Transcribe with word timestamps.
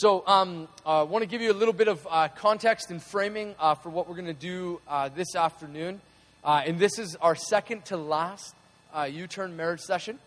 So, 0.00 0.22
um, 0.28 0.68
I 0.86 1.00
uh, 1.00 1.04
want 1.06 1.24
to 1.24 1.26
give 1.26 1.42
you 1.42 1.50
a 1.50 1.58
little 1.58 1.74
bit 1.74 1.88
of 1.88 2.06
uh, 2.08 2.28
context 2.28 2.92
and 2.92 3.02
framing 3.02 3.56
uh, 3.58 3.74
for 3.74 3.90
what 3.90 4.08
we're 4.08 4.14
going 4.14 4.26
to 4.26 4.32
do 4.32 4.80
uh, 4.86 5.08
this 5.08 5.34
afternoon. 5.34 6.00
Uh, 6.44 6.62
and 6.64 6.78
this 6.78 7.00
is 7.00 7.16
our 7.16 7.34
second 7.34 7.84
to 7.86 7.96
last 7.96 8.54
uh, 8.94 9.08
U 9.10 9.26
Turn 9.26 9.56
marriage 9.56 9.80
session. 9.80 10.20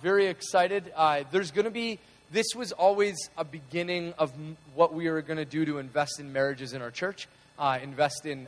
very 0.00 0.26
excited. 0.26 0.92
there's 1.32 1.50
going 1.50 1.64
to 1.64 1.72
be, 1.72 1.98
this 2.30 2.54
was 2.54 2.70
always 2.70 3.16
a 3.36 3.42
beginning 3.42 4.14
of 4.16 4.32
m- 4.34 4.56
what 4.76 4.94
we 4.94 5.08
are 5.08 5.20
going 5.22 5.38
to 5.38 5.44
do 5.44 5.64
to 5.64 5.78
invest 5.78 6.20
in 6.20 6.32
marriages 6.32 6.72
in 6.72 6.80
our 6.80 6.92
church, 6.92 7.26
invest 7.82 8.26
in 8.26 8.46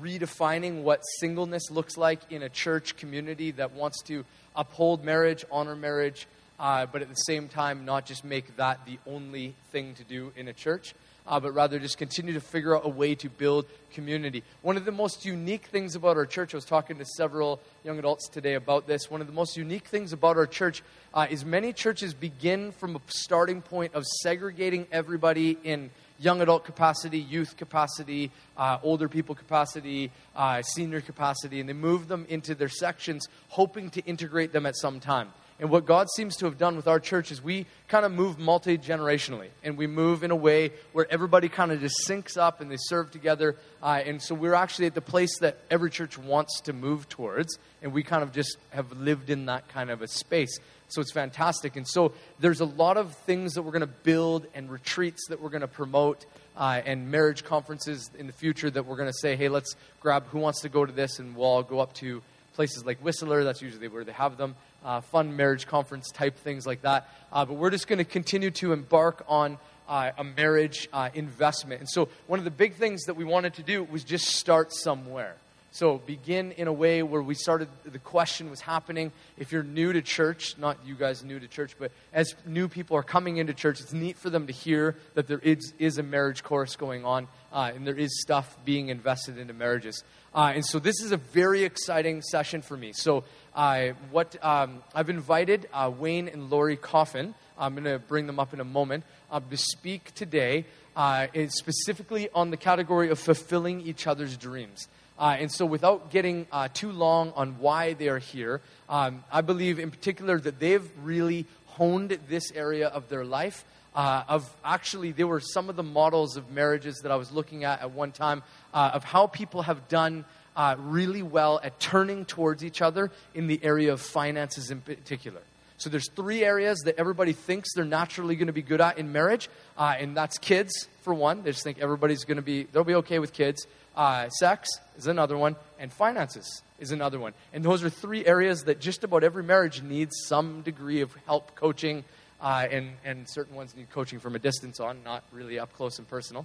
redefining 0.00 0.82
what 0.84 1.00
singleness 1.18 1.68
looks 1.68 1.96
like 1.96 2.20
in 2.30 2.44
a 2.44 2.48
church 2.48 2.96
community 2.96 3.50
that 3.50 3.72
wants 3.72 4.04
to 4.04 4.24
uphold 4.54 5.02
marriage, 5.02 5.44
honor 5.50 5.74
marriage 5.74 6.28
uh, 6.60 6.84
but 6.84 7.00
at 7.00 7.08
the 7.08 7.14
same 7.14 7.48
time, 7.48 7.86
not 7.86 8.04
just 8.04 8.22
make 8.22 8.54
that 8.56 8.84
the 8.84 8.98
only 9.06 9.54
thing 9.72 9.94
to 9.94 10.04
do 10.04 10.30
in 10.36 10.46
a 10.46 10.52
church, 10.52 10.94
uh, 11.26 11.40
but 11.40 11.52
rather 11.52 11.78
just 11.78 11.96
continue 11.96 12.34
to 12.34 12.40
figure 12.40 12.76
out 12.76 12.84
a 12.84 12.88
way 12.88 13.14
to 13.14 13.30
build 13.30 13.64
community. 13.94 14.42
One 14.60 14.76
of 14.76 14.84
the 14.84 14.92
most 14.92 15.24
unique 15.24 15.66
things 15.66 15.94
about 15.94 16.18
our 16.18 16.26
church, 16.26 16.52
I 16.52 16.58
was 16.58 16.66
talking 16.66 16.98
to 16.98 17.04
several 17.16 17.60
young 17.82 17.98
adults 17.98 18.28
today 18.28 18.54
about 18.54 18.86
this. 18.86 19.10
One 19.10 19.22
of 19.22 19.26
the 19.26 19.32
most 19.32 19.56
unique 19.56 19.86
things 19.86 20.12
about 20.12 20.36
our 20.36 20.46
church 20.46 20.82
uh, 21.14 21.26
is 21.30 21.46
many 21.46 21.72
churches 21.72 22.12
begin 22.12 22.72
from 22.72 22.94
a 22.94 23.00
starting 23.06 23.62
point 23.62 23.94
of 23.94 24.04
segregating 24.22 24.86
everybody 24.92 25.56
in 25.64 25.90
young 26.18 26.42
adult 26.42 26.64
capacity, 26.64 27.18
youth 27.18 27.56
capacity, 27.56 28.30
uh, 28.58 28.76
older 28.82 29.08
people 29.08 29.34
capacity, 29.34 30.10
uh, 30.36 30.60
senior 30.60 31.00
capacity, 31.00 31.58
and 31.58 31.68
they 31.68 31.72
move 31.72 32.06
them 32.08 32.26
into 32.28 32.54
their 32.54 32.68
sections, 32.68 33.26
hoping 33.48 33.88
to 33.88 34.04
integrate 34.04 34.52
them 34.52 34.66
at 34.66 34.76
some 34.76 35.00
time. 35.00 35.30
And 35.60 35.68
what 35.68 35.84
God 35.84 36.08
seems 36.16 36.36
to 36.36 36.46
have 36.46 36.56
done 36.56 36.74
with 36.74 36.88
our 36.88 36.98
church 36.98 37.30
is 37.30 37.42
we 37.42 37.66
kind 37.86 38.06
of 38.06 38.12
move 38.12 38.38
multi 38.38 38.78
generationally. 38.78 39.48
And 39.62 39.76
we 39.76 39.86
move 39.86 40.24
in 40.24 40.30
a 40.30 40.36
way 40.36 40.72
where 40.94 41.06
everybody 41.10 41.50
kind 41.50 41.70
of 41.70 41.80
just 41.80 41.96
syncs 42.08 42.38
up 42.38 42.62
and 42.62 42.70
they 42.70 42.78
serve 42.78 43.10
together. 43.10 43.56
Uh, 43.82 44.00
and 44.04 44.22
so 44.22 44.34
we're 44.34 44.54
actually 44.54 44.86
at 44.86 44.94
the 44.94 45.02
place 45.02 45.38
that 45.40 45.58
every 45.70 45.90
church 45.90 46.16
wants 46.16 46.62
to 46.62 46.72
move 46.72 47.10
towards. 47.10 47.58
And 47.82 47.92
we 47.92 48.02
kind 48.02 48.22
of 48.22 48.32
just 48.32 48.56
have 48.70 48.90
lived 48.92 49.28
in 49.28 49.46
that 49.46 49.68
kind 49.68 49.90
of 49.90 50.00
a 50.00 50.08
space. 50.08 50.58
So 50.88 51.02
it's 51.02 51.12
fantastic. 51.12 51.76
And 51.76 51.86
so 51.86 52.14
there's 52.38 52.60
a 52.60 52.64
lot 52.64 52.96
of 52.96 53.14
things 53.14 53.52
that 53.52 53.62
we're 53.62 53.72
going 53.72 53.80
to 53.80 53.86
build 53.86 54.46
and 54.54 54.70
retreats 54.70 55.26
that 55.28 55.42
we're 55.42 55.50
going 55.50 55.60
to 55.60 55.68
promote. 55.68 56.24
Uh, 56.56 56.82
and 56.84 57.10
marriage 57.10 57.42
conferences 57.44 58.10
in 58.18 58.26
the 58.26 58.32
future 58.34 58.68
that 58.68 58.84
we're 58.84 58.96
going 58.96 59.08
to 59.08 59.18
say, 59.22 59.34
hey, 59.34 59.48
let's 59.48 59.76
grab 60.00 60.26
who 60.26 60.38
wants 60.38 60.60
to 60.60 60.68
go 60.68 60.84
to 60.84 60.92
this, 60.92 61.18
and 61.18 61.34
we'll 61.34 61.46
all 61.46 61.62
go 61.62 61.78
up 61.78 61.94
to 61.94 62.20
places 62.52 62.84
like 62.84 62.98
Whistler. 62.98 63.44
That's 63.44 63.62
usually 63.62 63.88
where 63.88 64.04
they 64.04 64.12
have 64.12 64.36
them 64.36 64.56
uh, 64.84 65.00
fun 65.00 65.36
marriage 65.36 65.66
conference 65.66 66.10
type 66.10 66.36
things 66.36 66.66
like 66.66 66.82
that. 66.82 67.08
Uh, 67.32 67.44
but 67.44 67.54
we're 67.54 67.70
just 67.70 67.86
going 67.86 67.98
to 67.98 68.04
continue 68.04 68.50
to 68.50 68.72
embark 68.72 69.24
on 69.28 69.58
uh, 69.88 70.12
a 70.16 70.24
marriage 70.24 70.88
uh, 70.92 71.10
investment. 71.14 71.80
And 71.80 71.90
so, 71.90 72.08
one 72.28 72.38
of 72.38 72.44
the 72.44 72.50
big 72.50 72.74
things 72.74 73.04
that 73.04 73.14
we 73.14 73.24
wanted 73.24 73.54
to 73.54 73.62
do 73.62 73.82
was 73.82 74.04
just 74.04 74.26
start 74.26 74.72
somewhere. 74.72 75.34
So, 75.72 75.98
begin 75.98 76.50
in 76.52 76.66
a 76.66 76.72
way 76.72 77.02
where 77.02 77.22
we 77.22 77.34
started, 77.34 77.68
the 77.84 78.00
question 78.00 78.50
was 78.50 78.60
happening. 78.60 79.12
If 79.36 79.52
you're 79.52 79.62
new 79.62 79.92
to 79.92 80.02
church, 80.02 80.56
not 80.58 80.78
you 80.84 80.96
guys 80.96 81.22
new 81.22 81.38
to 81.38 81.46
church, 81.46 81.76
but 81.78 81.92
as 82.12 82.34
new 82.44 82.66
people 82.66 82.96
are 82.96 83.04
coming 83.04 83.36
into 83.36 83.54
church, 83.54 83.80
it's 83.80 83.92
neat 83.92 84.16
for 84.16 84.30
them 84.30 84.48
to 84.48 84.52
hear 84.52 84.96
that 85.14 85.28
there 85.28 85.38
is, 85.38 85.72
is 85.78 85.98
a 85.98 86.02
marriage 86.02 86.42
course 86.42 86.74
going 86.74 87.04
on 87.04 87.28
uh, 87.52 87.70
and 87.74 87.86
there 87.86 87.96
is 87.96 88.20
stuff 88.20 88.56
being 88.64 88.88
invested 88.88 89.38
into 89.38 89.54
marriages. 89.54 90.02
Uh, 90.34 90.52
and 90.54 90.64
so, 90.64 90.80
this 90.80 91.00
is 91.00 91.12
a 91.12 91.16
very 91.16 91.62
exciting 91.62 92.22
session 92.22 92.62
for 92.62 92.76
me. 92.76 92.92
So, 92.92 93.22
uh, 93.54 93.88
what 94.10 94.36
um, 94.44 94.82
I've 94.94 95.10
invited 95.10 95.68
uh, 95.72 95.90
Wayne 95.96 96.28
and 96.28 96.50
Lori 96.50 96.76
Coffin. 96.76 97.34
I'm 97.58 97.74
going 97.74 97.84
to 97.84 97.98
bring 97.98 98.26
them 98.26 98.38
up 98.38 98.54
in 98.54 98.60
a 98.60 98.64
moment 98.64 99.04
uh, 99.30 99.40
to 99.40 99.56
speak 99.56 100.14
today, 100.14 100.64
uh, 100.96 101.26
specifically 101.48 102.28
on 102.34 102.50
the 102.50 102.56
category 102.56 103.10
of 103.10 103.18
fulfilling 103.18 103.80
each 103.82 104.06
other's 104.06 104.36
dreams. 104.36 104.88
Uh, 105.18 105.36
and 105.38 105.52
so, 105.52 105.66
without 105.66 106.10
getting 106.10 106.46
uh, 106.50 106.68
too 106.72 106.90
long 106.90 107.32
on 107.36 107.58
why 107.58 107.92
they 107.92 108.08
are 108.08 108.18
here, 108.18 108.62
um, 108.88 109.22
I 109.30 109.42
believe 109.42 109.78
in 109.78 109.90
particular 109.90 110.38
that 110.40 110.58
they've 110.58 110.88
really 111.02 111.46
honed 111.66 112.18
this 112.28 112.50
area 112.52 112.88
of 112.88 113.08
their 113.08 113.24
life. 113.24 113.64
of 113.94 114.48
actually, 114.64 115.12
they 115.12 115.24
were 115.24 115.40
some 115.40 115.68
of 115.68 115.76
the 115.76 115.82
models 115.82 116.36
of 116.36 116.50
marriages 116.50 117.00
that 117.02 117.12
I 117.12 117.16
was 117.16 117.30
looking 117.30 117.64
at 117.64 117.82
at 117.82 117.90
one 117.90 118.12
time 118.12 118.42
of 118.72 119.04
how 119.04 119.26
people 119.26 119.62
have 119.62 119.88
done 119.88 120.24
uh, 120.56 120.76
really 120.78 121.22
well 121.22 121.60
at 121.62 121.78
turning 121.80 122.24
towards 122.24 122.64
each 122.64 122.82
other 122.82 123.10
in 123.34 123.46
the 123.46 123.60
area 123.62 123.92
of 123.92 124.00
finances 124.00 124.70
in 124.70 124.80
particular. 124.80 125.40
So 125.80 125.88
there's 125.88 126.10
three 126.10 126.44
areas 126.44 126.80
that 126.84 126.98
everybody 126.98 127.32
thinks 127.32 127.72
they're 127.74 127.86
naturally 127.86 128.36
going 128.36 128.48
to 128.48 128.52
be 128.52 128.60
good 128.60 128.82
at 128.82 128.98
in 128.98 129.12
marriage, 129.12 129.48
uh, 129.78 129.94
and 129.98 130.14
that's 130.14 130.36
kids 130.36 130.88
for 131.00 131.14
one. 131.14 131.42
They 131.42 131.52
just 131.52 131.64
think 131.64 131.78
everybody's 131.78 132.24
going 132.24 132.36
to 132.36 132.42
be 132.42 132.64
they'll 132.64 132.84
be 132.84 132.96
okay 132.96 133.18
with 133.18 133.32
kids. 133.32 133.66
Uh, 133.96 134.28
sex 134.28 134.68
is 134.98 135.06
another 135.06 135.38
one, 135.38 135.56
and 135.78 135.90
finances 135.90 136.62
is 136.78 136.92
another 136.92 137.18
one. 137.18 137.32
And 137.54 137.64
those 137.64 137.82
are 137.82 137.88
three 137.88 138.26
areas 138.26 138.64
that 138.64 138.78
just 138.78 139.04
about 139.04 139.24
every 139.24 139.42
marriage 139.42 139.82
needs 139.82 140.14
some 140.26 140.60
degree 140.60 141.00
of 141.00 141.14
help, 141.24 141.54
coaching, 141.54 142.04
uh, 142.42 142.66
and 142.70 142.90
and 143.02 143.26
certain 143.26 143.56
ones 143.56 143.74
need 143.74 143.90
coaching 143.90 144.20
from 144.20 144.36
a 144.36 144.38
distance 144.38 144.80
on, 144.80 145.02
not 145.02 145.24
really 145.32 145.58
up 145.58 145.72
close 145.72 145.98
and 145.98 146.06
personal. 146.06 146.44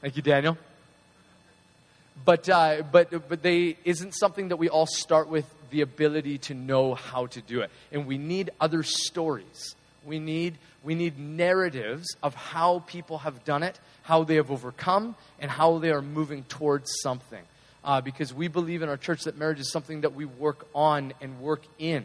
Thank 0.00 0.16
you, 0.16 0.22
Daniel 0.22 0.56
but, 2.24 2.48
uh, 2.48 2.82
but, 2.90 3.28
but 3.28 3.42
they 3.42 3.76
isn't 3.84 4.12
something 4.12 4.48
that 4.48 4.56
we 4.56 4.68
all 4.68 4.86
start 4.86 5.28
with 5.28 5.46
the 5.70 5.80
ability 5.80 6.38
to 6.38 6.54
know 6.54 6.94
how 6.94 7.26
to 7.26 7.40
do 7.40 7.60
it. 7.60 7.70
And 7.92 8.06
we 8.06 8.18
need 8.18 8.50
other 8.60 8.82
stories. 8.82 9.74
We 10.04 10.18
need, 10.18 10.56
we 10.82 10.94
need 10.94 11.18
narratives 11.18 12.16
of 12.22 12.34
how 12.34 12.80
people 12.86 13.18
have 13.18 13.44
done 13.44 13.62
it, 13.62 13.78
how 14.02 14.24
they 14.24 14.36
have 14.36 14.50
overcome, 14.50 15.14
and 15.38 15.50
how 15.50 15.78
they 15.78 15.90
are 15.90 16.02
moving 16.02 16.44
towards 16.44 16.90
something. 17.02 17.42
Uh, 17.82 18.00
because 18.00 18.34
we 18.34 18.48
believe 18.48 18.82
in 18.82 18.88
our 18.88 18.96
church 18.96 19.22
that 19.22 19.38
marriage 19.38 19.60
is 19.60 19.70
something 19.72 20.02
that 20.02 20.14
we 20.14 20.24
work 20.26 20.66
on 20.74 21.14
and 21.20 21.40
work 21.40 21.62
in. 21.78 22.04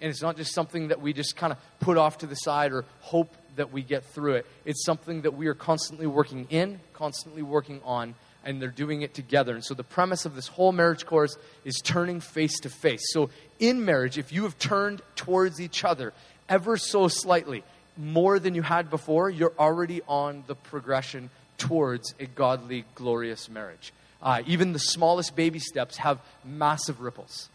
And 0.00 0.10
it's 0.10 0.22
not 0.22 0.36
just 0.36 0.52
something 0.52 0.88
that 0.88 1.00
we 1.00 1.12
just 1.12 1.36
kind 1.36 1.52
of 1.52 1.58
put 1.78 1.96
off 1.96 2.18
to 2.18 2.26
the 2.26 2.34
side 2.34 2.72
or 2.72 2.84
hope 3.00 3.32
that 3.56 3.72
we 3.72 3.82
get 3.82 4.04
through 4.04 4.34
it. 4.34 4.46
It's 4.64 4.84
something 4.84 5.22
that 5.22 5.34
we 5.34 5.46
are 5.46 5.54
constantly 5.54 6.06
working 6.06 6.46
in, 6.50 6.80
constantly 6.92 7.42
working 7.42 7.80
on, 7.84 8.14
and 8.44 8.60
they're 8.60 8.68
doing 8.68 9.02
it 9.02 9.14
together. 9.14 9.54
And 9.54 9.64
so 9.64 9.74
the 9.74 9.84
premise 9.84 10.24
of 10.24 10.34
this 10.34 10.48
whole 10.48 10.72
marriage 10.72 11.06
course 11.06 11.36
is 11.64 11.80
turning 11.82 12.20
face 12.20 12.58
to 12.60 12.68
face. 12.68 13.02
So 13.12 13.30
in 13.58 13.84
marriage, 13.84 14.18
if 14.18 14.32
you 14.32 14.42
have 14.44 14.58
turned 14.58 15.02
towards 15.16 15.60
each 15.60 15.84
other 15.84 16.12
ever 16.48 16.76
so 16.76 17.08
slightly, 17.08 17.64
more 17.96 18.38
than 18.38 18.54
you 18.54 18.62
had 18.62 18.90
before, 18.90 19.30
you're 19.30 19.54
already 19.58 20.02
on 20.08 20.44
the 20.46 20.54
progression 20.54 21.30
towards 21.58 22.14
a 22.18 22.26
godly, 22.26 22.84
glorious 22.94 23.48
marriage. 23.48 23.92
Uh, 24.22 24.42
even 24.46 24.72
the 24.72 24.78
smallest 24.78 25.36
baby 25.36 25.58
steps 25.58 25.98
have 25.98 26.18
massive 26.44 27.00
ripples, 27.00 27.48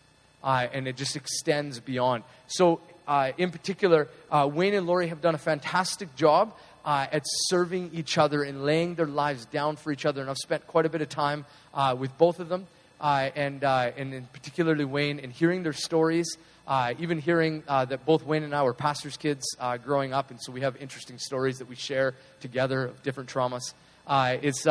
uh, 0.44 0.68
and 0.72 0.88
it 0.88 0.96
just 0.96 1.16
extends 1.16 1.80
beyond. 1.80 2.24
So, 2.48 2.80
uh, 3.08 3.32
in 3.38 3.50
particular, 3.50 4.08
uh, 4.32 4.48
Wayne 4.52 4.76
and 4.76 4.86
Lori 4.86 5.08
have 5.08 5.20
done 5.20 5.34
a 5.34 5.40
fantastic 5.40 6.16
job 6.16 6.56
uh, 6.90 7.06
at 7.12 7.22
serving 7.24 7.92
each 7.94 8.18
other 8.18 8.42
and 8.42 8.66
laying 8.66 8.96
their 8.96 9.06
lives 9.06 9.46
down 9.46 9.76
for 9.76 9.92
each 9.92 10.08
other. 10.08 10.22
And 10.22 10.30
I've 10.30 10.38
spent 10.38 10.66
quite 10.66 10.88
a 10.88 10.90
bit 10.90 11.04
of 11.04 11.10
time 11.10 11.46
uh, 11.72 11.96
with 11.98 12.18
both 12.18 12.40
of 12.40 12.50
them, 12.50 12.66
uh, 13.00 13.30
and, 13.36 13.64
uh, 13.64 13.92
and 13.96 14.34
particularly 14.34 14.86
Wayne, 14.86 15.20
and 15.20 15.32
hearing 15.32 15.62
their 15.62 15.74
stories. 15.74 16.36
Uh, 16.68 16.96
even 16.98 17.20
hearing 17.20 17.62
uh, 17.68 17.86
that 17.86 18.08
both 18.08 18.26
Wayne 18.26 18.42
and 18.42 18.56
I 18.56 18.64
were 18.64 18.74
pastors' 18.74 19.18
kids 19.18 19.46
growing 19.84 20.14
up, 20.14 20.32
and 20.32 20.40
so 20.42 20.52
we 20.52 20.62
have 20.62 20.78
interesting 20.78 21.20
stories 21.20 21.60
that 21.60 21.70
we 21.70 21.76
share 21.76 22.16
together 22.42 22.86
of 22.86 23.04
different 23.04 23.30
traumas. 23.30 23.74
it's, 24.08 24.66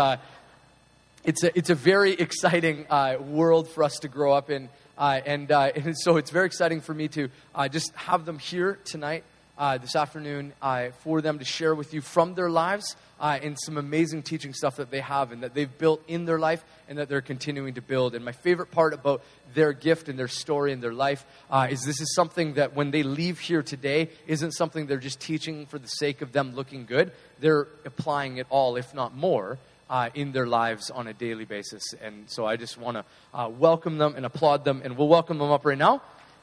it's, 1.25 1.45
a, 1.45 1.59
it's 1.59 1.71
a 1.71 1.75
very 1.77 2.15
exciting 2.15 2.87
world 3.31 3.69
for 3.69 3.85
us 3.85 3.97
to 4.01 4.09
grow 4.09 4.33
up 4.33 4.51
in. 4.51 4.69
and, 4.99 5.51
and 5.53 5.97
so 5.97 6.17
it's 6.17 6.33
very 6.33 6.47
exciting 6.47 6.81
for 6.81 6.95
me 6.95 7.07
to 7.09 7.31
just 7.71 7.93
have 7.95 8.25
them 8.25 8.41
here 8.41 8.81
tonight 8.85 9.23
uh, 9.59 9.77
this 9.77 9.97
afternoon 9.97 10.53
uh, 10.63 10.91
for 11.01 11.21
them 11.21 11.41
to 11.41 11.45
share 11.45 11.75
with 11.75 11.93
you 11.93 12.01
from 12.01 12.35
their 12.35 12.49
lives 12.49 12.97
uh, 13.21 13.39
and 13.43 13.59
some 13.61 13.77
amazing 13.77 14.23
teaching 14.23 14.55
stuff 14.55 14.77
that 14.77 14.91
they 14.91 15.01
have 15.01 15.33
and 15.33 15.43
that 15.43 15.53
they've 15.53 15.77
built 15.79 16.01
in 16.07 16.25
their 16.25 16.39
life 16.39 16.65
and 16.89 16.99
that 16.99 17.09
they're 17.09 17.21
continuing 17.21 17.75
to 17.75 17.83
build. 17.83 18.15
And 18.15 18.25
my 18.25 18.33
favorite 18.33 18.71
part 18.71 18.95
about 18.95 19.23
their 19.55 19.73
gift 19.73 20.09
and 20.09 20.19
their 20.19 20.29
story 20.29 20.73
and 20.73 20.81
their 20.81 20.93
life 20.93 21.27
uh, 21.51 21.67
is 21.69 21.83
this 21.83 22.01
is 22.01 22.15
something 22.15 22.55
that 22.55 22.75
when 22.75 22.93
they 22.93 23.03
leave 23.03 23.41
here 23.41 23.63
today 23.63 24.11
isn't 24.29 24.53
something 24.53 24.87
they're 24.87 24.99
just 24.99 25.21
teaching 25.21 25.67
for 25.67 25.79
the 25.79 25.89
sake 25.89 26.23
of 26.23 26.33
them 26.33 26.55
looking 26.55 26.87
good. 26.87 27.11
They're 27.41 27.67
applying 27.85 28.37
it 28.37 28.47
all, 28.51 28.77
if 28.77 28.95
not 28.95 29.15
more. 29.15 29.59
Uh, 29.91 30.11
in 30.13 30.33
their 30.33 30.47
lives 30.47 30.91
on 30.91 31.07
a 31.07 31.15
daily 31.15 31.47
basis. 31.47 31.83
And 32.03 32.29
so 32.29 32.45
I 32.45 32.57
just 32.57 32.77
want 32.77 32.99
to 32.99 33.05
uh, 33.33 33.49
welcome 33.49 33.97
them 33.97 34.17
and 34.17 34.27
applaud 34.27 34.63
them. 34.63 34.83
And 34.85 34.99
we'll 34.99 35.09
welcome 35.09 35.39
them 35.39 35.51
up 35.51 35.65
right 35.65 35.79
now. 35.79 36.03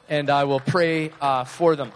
And 0.10 0.32
I 0.32 0.46
will 0.46 0.60
pray 0.60 1.12
uh, 1.22 1.44
for 1.44 1.76
them 1.76 1.92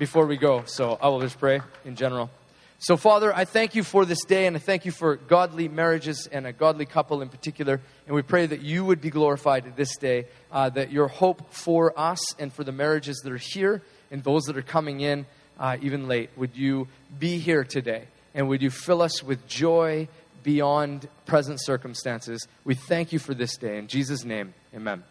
before 0.00 0.24
we 0.24 0.38
go. 0.38 0.64
So 0.64 0.98
I 1.00 1.08
will 1.08 1.20
just 1.20 1.38
pray 1.38 1.60
in 1.84 1.94
general. 1.94 2.30
So, 2.78 2.96
Father, 2.96 3.36
I 3.36 3.44
thank 3.44 3.74
you 3.74 3.84
for 3.84 4.06
this 4.06 4.24
day, 4.24 4.46
and 4.46 4.56
I 4.56 4.58
thank 4.58 4.86
you 4.86 4.92
for 4.92 5.16
godly 5.16 5.68
marriages 5.68 6.26
and 6.32 6.46
a 6.46 6.52
godly 6.54 6.86
couple 6.86 7.20
in 7.20 7.28
particular. 7.28 7.82
And 8.06 8.16
we 8.16 8.22
pray 8.22 8.46
that 8.46 8.62
you 8.62 8.82
would 8.86 9.02
be 9.02 9.10
glorified 9.10 9.76
this 9.76 9.98
day, 9.98 10.24
uh, 10.50 10.70
that 10.70 10.90
your 10.90 11.08
hope 11.08 11.52
for 11.52 11.92
us 12.00 12.34
and 12.38 12.50
for 12.50 12.64
the 12.64 12.72
marriages 12.72 13.18
that 13.18 13.30
are 13.30 13.36
here 13.36 13.82
and 14.10 14.24
those 14.24 14.44
that 14.44 14.56
are 14.56 14.62
coming 14.62 15.00
in 15.00 15.26
uh, 15.58 15.76
even 15.82 16.08
late, 16.08 16.30
would 16.36 16.56
you 16.56 16.88
be 17.18 17.38
here 17.38 17.62
today? 17.62 18.04
And 18.34 18.48
would 18.48 18.62
you 18.62 18.70
fill 18.70 19.02
us 19.02 19.22
with 19.22 19.46
joy 19.46 20.08
beyond 20.42 21.06
present 21.26 21.60
circumstances? 21.60 22.48
We 22.64 22.74
thank 22.74 23.12
you 23.12 23.18
for 23.18 23.34
this 23.34 23.58
day. 23.58 23.76
In 23.76 23.86
Jesus' 23.86 24.24
name, 24.24 24.54
amen. 24.74 25.04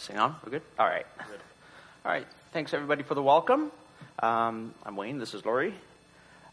Sing 0.00 0.16
on? 0.16 0.34
We're 0.42 0.52
good? 0.52 0.62
All 0.78 0.86
right. 0.86 1.04
Good. 1.28 1.40
All 2.06 2.10
right. 2.10 2.26
Thanks, 2.54 2.72
everybody, 2.72 3.02
for 3.02 3.14
the 3.14 3.22
welcome. 3.22 3.70
Um, 4.22 4.74
I'm 4.82 4.96
Wayne. 4.96 5.18
This 5.18 5.34
is 5.34 5.44
Laurie. 5.44 5.74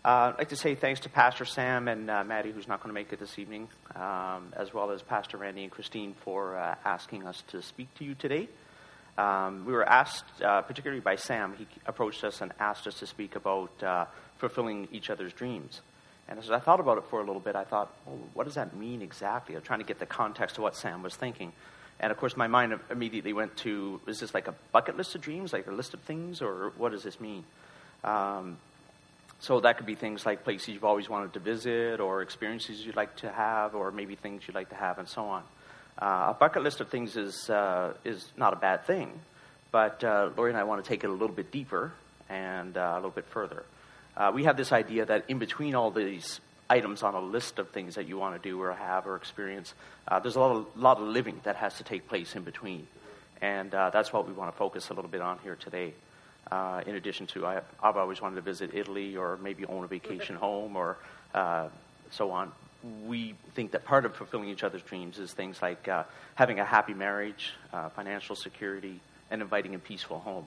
Uh, 0.03 0.33
I'd 0.33 0.37
like 0.37 0.49
to 0.49 0.57
say 0.57 0.75
thanks 0.75 0.99
to 1.01 1.09
Pastor 1.09 1.45
Sam 1.45 1.87
and 1.87 2.09
uh, 2.09 2.25
Maddie, 2.25 2.51
who's 2.51 2.67
not 2.67 2.83
going 2.83 2.89
to 2.89 2.93
make 2.93 3.13
it 3.13 3.21
this 3.21 3.39
evening, 3.39 3.69
um, 3.95 4.51
as 4.51 4.73
well 4.73 4.91
as 4.91 5.01
Pastor 5.01 5.37
Randy 5.37 5.63
and 5.63 5.71
Christine 5.71 6.13
for 6.25 6.57
uh, 6.57 6.75
asking 6.83 7.25
us 7.25 7.41
to 7.47 7.61
speak 7.61 7.87
to 7.95 8.03
you 8.03 8.15
today. 8.15 8.49
Um, 9.17 9.63
we 9.65 9.71
were 9.71 9.87
asked, 9.87 10.25
uh, 10.43 10.63
particularly 10.63 10.99
by 10.99 11.15
Sam, 11.15 11.55
he 11.57 11.67
approached 11.85 12.25
us 12.25 12.41
and 12.41 12.51
asked 12.59 12.85
us 12.85 12.99
to 12.99 13.07
speak 13.07 13.37
about 13.37 13.81
uh, 13.81 14.05
fulfilling 14.39 14.89
each 14.91 15.09
other's 15.09 15.31
dreams. 15.31 15.79
And 16.27 16.37
as 16.37 16.51
I 16.51 16.59
thought 16.59 16.81
about 16.81 16.97
it 16.97 17.05
for 17.09 17.21
a 17.21 17.23
little 17.23 17.39
bit, 17.39 17.55
I 17.55 17.63
thought, 17.63 17.93
well, 18.05 18.19
what 18.33 18.43
does 18.43 18.55
that 18.55 18.75
mean 18.75 19.01
exactly? 19.01 19.55
I'm 19.55 19.61
trying 19.61 19.79
to 19.79 19.85
get 19.85 19.99
the 19.99 20.05
context 20.05 20.57
of 20.57 20.63
what 20.63 20.75
Sam 20.75 21.01
was 21.01 21.15
thinking. 21.15 21.53
And 21.99 22.11
of 22.11 22.17
course, 22.17 22.37
my 22.37 22.47
mind 22.47 22.77
immediately 22.91 23.33
went 23.33 23.57
to 23.57 23.99
is 24.07 24.19
this 24.19 24.33
like 24.33 24.47
a 24.47 24.55
bucket 24.71 24.97
list 24.97 25.15
of 25.15 25.21
dreams, 25.21 25.53
like 25.53 25.67
a 25.67 25.71
list 25.71 25.93
of 25.93 26.01
things, 26.01 26.41
or 26.41 26.71
what 26.77 26.91
does 26.91 27.03
this 27.03 27.19
mean? 27.19 27.43
Um, 28.03 28.57
so 29.39 29.59
that 29.59 29.77
could 29.77 29.85
be 29.85 29.95
things 29.95 30.25
like 30.25 30.43
places 30.43 30.69
you've 30.69 30.83
always 30.83 31.09
wanted 31.09 31.33
to 31.33 31.39
visit, 31.39 31.99
or 31.99 32.21
experiences 32.21 32.85
you'd 32.85 32.95
like 32.95 33.15
to 33.17 33.31
have, 33.31 33.75
or 33.75 33.91
maybe 33.91 34.15
things 34.15 34.43
you'd 34.47 34.55
like 34.55 34.69
to 34.69 34.75
have, 34.75 34.99
and 34.99 35.07
so 35.07 35.25
on. 35.25 35.43
Uh, 35.99 36.27
a 36.29 36.35
bucket 36.39 36.63
list 36.63 36.79
of 36.81 36.89
things 36.89 37.17
is 37.17 37.49
uh, 37.49 37.93
is 38.03 38.31
not 38.37 38.53
a 38.53 38.55
bad 38.55 38.85
thing, 38.85 39.11
but 39.71 40.03
uh, 40.03 40.29
Laurie 40.37 40.51
and 40.51 40.59
I 40.59 40.63
want 40.63 40.83
to 40.83 40.87
take 40.87 41.03
it 41.03 41.09
a 41.09 41.13
little 41.13 41.35
bit 41.35 41.51
deeper 41.51 41.91
and 42.29 42.77
uh, 42.77 42.91
a 42.93 42.95
little 42.95 43.09
bit 43.11 43.25
further. 43.25 43.63
Uh, 44.15 44.31
we 44.33 44.43
have 44.43 44.57
this 44.57 44.71
idea 44.71 45.05
that 45.05 45.25
in 45.27 45.39
between 45.39 45.75
all 45.75 45.91
these 45.91 46.39
items 46.69 47.03
on 47.03 47.13
a 47.15 47.21
list 47.21 47.59
of 47.59 47.69
things 47.69 47.95
that 47.95 48.07
you 48.07 48.17
want 48.17 48.41
to 48.41 48.49
do 48.49 48.61
or 48.61 48.73
have 48.73 49.07
or 49.07 49.15
experience, 49.15 49.73
uh, 50.07 50.19
there's 50.19 50.35
a 50.35 50.39
lot 50.39 50.55
of, 50.55 50.65
lot 50.77 50.97
of 50.97 51.07
living 51.07 51.39
that 51.43 51.55
has 51.55 51.77
to 51.77 51.83
take 51.83 52.07
place 52.07 52.35
in 52.35 52.43
between, 52.43 52.87
and 53.41 53.71
that's 53.71 54.11
what 54.11 54.27
we 54.27 54.33
want 54.33 54.51
to 54.51 54.57
focus 54.57 54.89
a 54.89 54.93
little 54.93 55.09
bit 55.09 55.21
on 55.21 55.39
here 55.43 55.55
today. 55.55 55.93
Uh, 56.51 56.81
in 56.85 56.95
addition 56.95 57.27
to, 57.27 57.45
I, 57.45 57.61
have 57.81 57.97
always 57.97 58.21
wanted 58.21 58.35
to 58.35 58.41
visit 58.41 58.71
Italy 58.73 59.17
or 59.17 59.37
maybe 59.37 59.65
own 59.65 59.83
a 59.83 59.87
vacation 59.87 60.35
home 60.35 60.77
or 60.77 60.97
uh, 61.33 61.67
so 62.11 62.31
on. 62.31 62.51
We 63.05 63.35
think 63.53 63.71
that 63.71 63.83
part 63.83 64.05
of 64.05 64.15
fulfilling 64.15 64.47
each 64.47 64.63
other's 64.63 64.81
dreams 64.83 65.19
is 65.19 65.33
things 65.33 65.61
like 65.61 65.87
uh, 65.89 66.03
having 66.35 66.59
a 66.59 66.65
happy 66.65 66.93
marriage, 66.93 67.53
uh, 67.73 67.89
financial 67.89 68.35
security, 68.35 69.01
and 69.29 69.41
inviting 69.41 69.75
a 69.75 69.79
peaceful 69.79 70.19
home. 70.19 70.45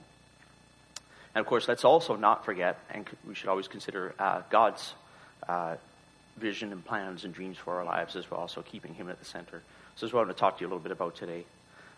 And 1.35 1.41
of 1.41 1.45
course, 1.45 1.67
let's 1.67 1.85
also 1.85 2.15
not 2.15 2.45
forget, 2.45 2.79
and 2.89 3.05
we 3.27 3.35
should 3.35 3.49
always 3.49 3.67
consider 3.67 4.15
uh, 4.17 4.41
God's 4.49 4.93
uh, 5.47 5.75
vision 6.41 6.71
and 6.71 6.83
plans 6.83 7.23
and 7.23 7.33
dreams 7.33 7.57
for 7.57 7.77
our 7.77 7.85
lives 7.85 8.15
as 8.15 8.29
well, 8.29 8.47
so 8.47 8.61
keeping 8.61 8.93
Him 8.93 9.09
at 9.09 9.19
the 9.19 9.25
center. 9.25 9.61
So, 9.95 10.05
this 10.05 10.09
is 10.09 10.13
what 10.13 10.21
I'm 10.21 10.25
going 10.27 10.35
to 10.35 10.39
talk 10.39 10.57
to 10.57 10.61
you 10.61 10.67
a 10.67 10.69
little 10.69 10.83
bit 10.83 10.91
about 10.91 11.15
today. 11.15 11.45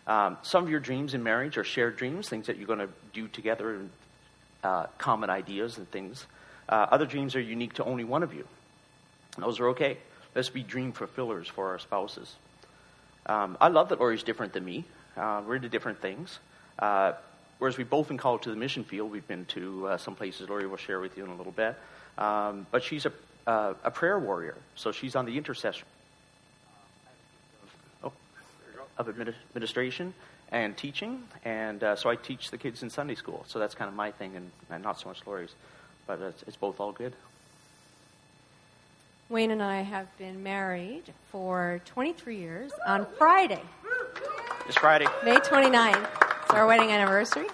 Um, 0.06 0.36
some 0.42 0.62
of 0.62 0.70
your 0.70 0.80
dreams 0.80 1.14
in 1.14 1.22
marriage 1.22 1.56
are 1.56 1.64
shared 1.64 1.96
dreams, 1.96 2.28
things 2.28 2.46
that 2.46 2.58
you're 2.58 2.66
going 2.66 2.80
to 2.80 2.90
do 3.12 3.26
together 3.26 3.74
and 3.74 3.90
uh, 4.62 4.86
common 4.98 5.30
ideas 5.30 5.78
and 5.78 5.90
things. 5.90 6.26
Uh, 6.68 6.86
other 6.90 7.06
dreams 7.06 7.34
are 7.36 7.40
unique 7.40 7.74
to 7.74 7.84
only 7.84 8.04
one 8.04 8.22
of 8.22 8.34
you. 8.34 8.46
Those 9.38 9.60
are 9.60 9.68
okay. 9.70 9.98
Let's 10.34 10.50
be 10.50 10.62
dream 10.62 10.92
fulfillers 10.92 11.48
for 11.48 11.68
our 11.68 11.78
spouses. 11.78 12.34
Um, 13.26 13.56
I 13.60 13.68
love 13.68 13.88
that 13.88 14.00
Laurie's 14.00 14.22
different 14.22 14.52
than 14.52 14.64
me. 14.64 14.84
Uh, 15.16 15.42
we're 15.46 15.56
into 15.56 15.68
different 15.68 16.00
things. 16.00 16.38
Uh, 16.78 17.12
whereas 17.58 17.78
we've 17.78 17.88
both 17.88 18.08
been 18.08 18.18
called 18.18 18.42
to 18.42 18.50
the 18.50 18.56
mission 18.56 18.84
field, 18.84 19.10
we've 19.10 19.26
been 19.26 19.44
to 19.46 19.88
uh, 19.88 19.96
some 19.96 20.14
places 20.14 20.48
Lori 20.48 20.66
will 20.66 20.76
share 20.76 21.00
with 21.00 21.16
you 21.16 21.24
in 21.24 21.30
a 21.30 21.36
little 21.36 21.52
bit. 21.52 21.76
Um, 22.18 22.66
but 22.70 22.82
she's 22.82 23.06
a, 23.06 23.12
uh, 23.46 23.74
a 23.84 23.90
prayer 23.90 24.18
warrior, 24.18 24.56
so 24.74 24.92
she's 24.92 25.16
on 25.16 25.26
the 25.26 25.36
intercession 25.36 25.86
of 28.98 29.08
administration 29.08 30.14
and 30.52 30.76
teaching. 30.76 31.22
And 31.44 31.82
uh, 31.82 31.96
so 31.96 32.08
I 32.08 32.16
teach 32.16 32.50
the 32.50 32.58
kids 32.58 32.82
in 32.82 32.90
Sunday 32.90 33.14
school. 33.14 33.44
So 33.48 33.58
that's 33.58 33.74
kind 33.74 33.88
of 33.88 33.94
my 33.94 34.10
thing 34.10 34.36
and, 34.36 34.50
and 34.70 34.82
not 34.82 35.00
so 35.00 35.08
much 35.08 35.20
Laurie's. 35.26 35.54
But 36.06 36.20
it's, 36.20 36.42
it's 36.46 36.56
both 36.56 36.80
all 36.80 36.92
good. 36.92 37.14
Wayne 39.30 39.50
and 39.50 39.62
I 39.62 39.80
have 39.80 40.16
been 40.18 40.42
married 40.42 41.04
for 41.30 41.80
23 41.86 42.36
years 42.36 42.72
on 42.86 43.06
Friday. 43.18 43.62
This 44.66 44.76
Friday. 44.76 45.06
May 45.24 45.36
29th. 45.36 46.08
It's 46.42 46.50
our 46.52 46.66
wedding 46.66 46.90
anniversary. 46.90 47.46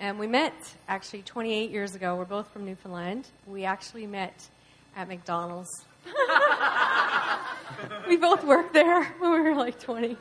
And 0.00 0.18
we 0.18 0.26
met 0.26 0.54
actually 0.88 1.22
28 1.22 1.70
years 1.70 1.94
ago. 1.94 2.16
We're 2.16 2.24
both 2.24 2.50
from 2.52 2.64
Newfoundland. 2.64 3.28
We 3.46 3.64
actually 3.64 4.06
met 4.06 4.48
at 4.96 5.06
McDonald's 5.06 5.84
we 8.08 8.16
both 8.16 8.44
worked 8.44 8.72
there 8.72 9.04
when 9.18 9.32
we 9.32 9.40
were 9.40 9.54
like 9.54 9.78
20. 9.78 10.16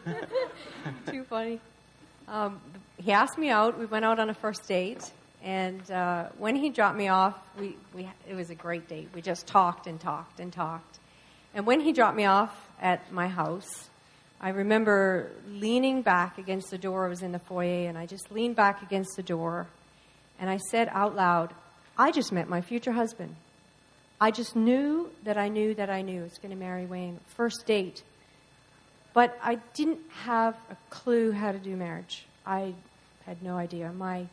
Too 1.09 1.23
funny. 1.23 1.59
Um, 2.27 2.59
he 2.97 3.11
asked 3.11 3.37
me 3.37 3.49
out. 3.49 3.79
We 3.79 3.85
went 3.85 4.05
out 4.05 4.19
on 4.19 4.29
a 4.29 4.33
first 4.33 4.67
date. 4.67 5.11
And 5.41 5.89
uh, 5.89 6.27
when 6.37 6.55
he 6.55 6.69
dropped 6.69 6.97
me 6.97 7.07
off, 7.07 7.37
we, 7.57 7.77
we, 7.93 8.09
it 8.27 8.35
was 8.35 8.49
a 8.49 8.55
great 8.55 8.89
date. 8.89 9.09
We 9.15 9.21
just 9.21 9.47
talked 9.47 9.87
and 9.87 9.99
talked 9.99 10.39
and 10.39 10.51
talked. 10.51 10.99
And 11.53 11.65
when 11.65 11.79
he 11.79 11.93
dropped 11.93 12.17
me 12.17 12.25
off 12.25 12.67
at 12.81 13.11
my 13.11 13.27
house, 13.27 13.88
I 14.41 14.49
remember 14.49 15.31
leaning 15.49 16.01
back 16.01 16.37
against 16.37 16.71
the 16.71 16.77
door. 16.77 17.05
I 17.05 17.09
was 17.09 17.21
in 17.21 17.31
the 17.31 17.39
foyer, 17.39 17.89
and 17.89 17.97
I 17.97 18.05
just 18.05 18.31
leaned 18.31 18.55
back 18.55 18.81
against 18.81 19.15
the 19.15 19.23
door. 19.23 19.67
And 20.39 20.49
I 20.49 20.57
said 20.71 20.89
out 20.91 21.15
loud, 21.15 21.53
I 21.97 22.11
just 22.11 22.31
met 22.31 22.47
my 22.47 22.61
future 22.61 22.93
husband. 22.93 23.35
I 24.21 24.31
just 24.31 24.55
knew 24.55 25.09
that 25.23 25.37
I 25.37 25.49
knew 25.49 25.73
that 25.75 25.89
I 25.89 26.01
knew 26.01 26.21
I 26.21 26.23
was 26.23 26.37
going 26.37 26.51
to 26.51 26.57
marry 26.57 26.85
Wayne. 26.85 27.19
First 27.35 27.65
date. 27.65 28.03
But 29.13 29.37
I 29.43 29.55
didn't 29.73 29.99
have 30.23 30.55
a 30.69 30.77
clue 30.89 31.31
how 31.31 31.51
to 31.51 31.57
do 31.57 31.75
marriage. 31.75 32.25
I 32.45 32.73
had 33.25 33.41
no 33.43 33.57
idea. 33.57 33.91
My 33.91 34.27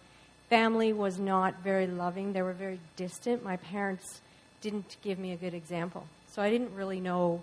family 0.49 0.93
was 0.93 1.19
not 1.19 1.62
very 1.62 1.87
loving, 1.87 2.32
they 2.32 2.43
were 2.43 2.53
very 2.53 2.79
distant. 2.94 3.44
My 3.44 3.56
parents 3.56 4.20
didn't 4.61 4.97
give 5.03 5.19
me 5.19 5.32
a 5.32 5.37
good 5.37 5.55
example. 5.55 6.06
So 6.29 6.43
I 6.43 6.50
didn't 6.50 6.75
really 6.75 7.00
know 7.00 7.43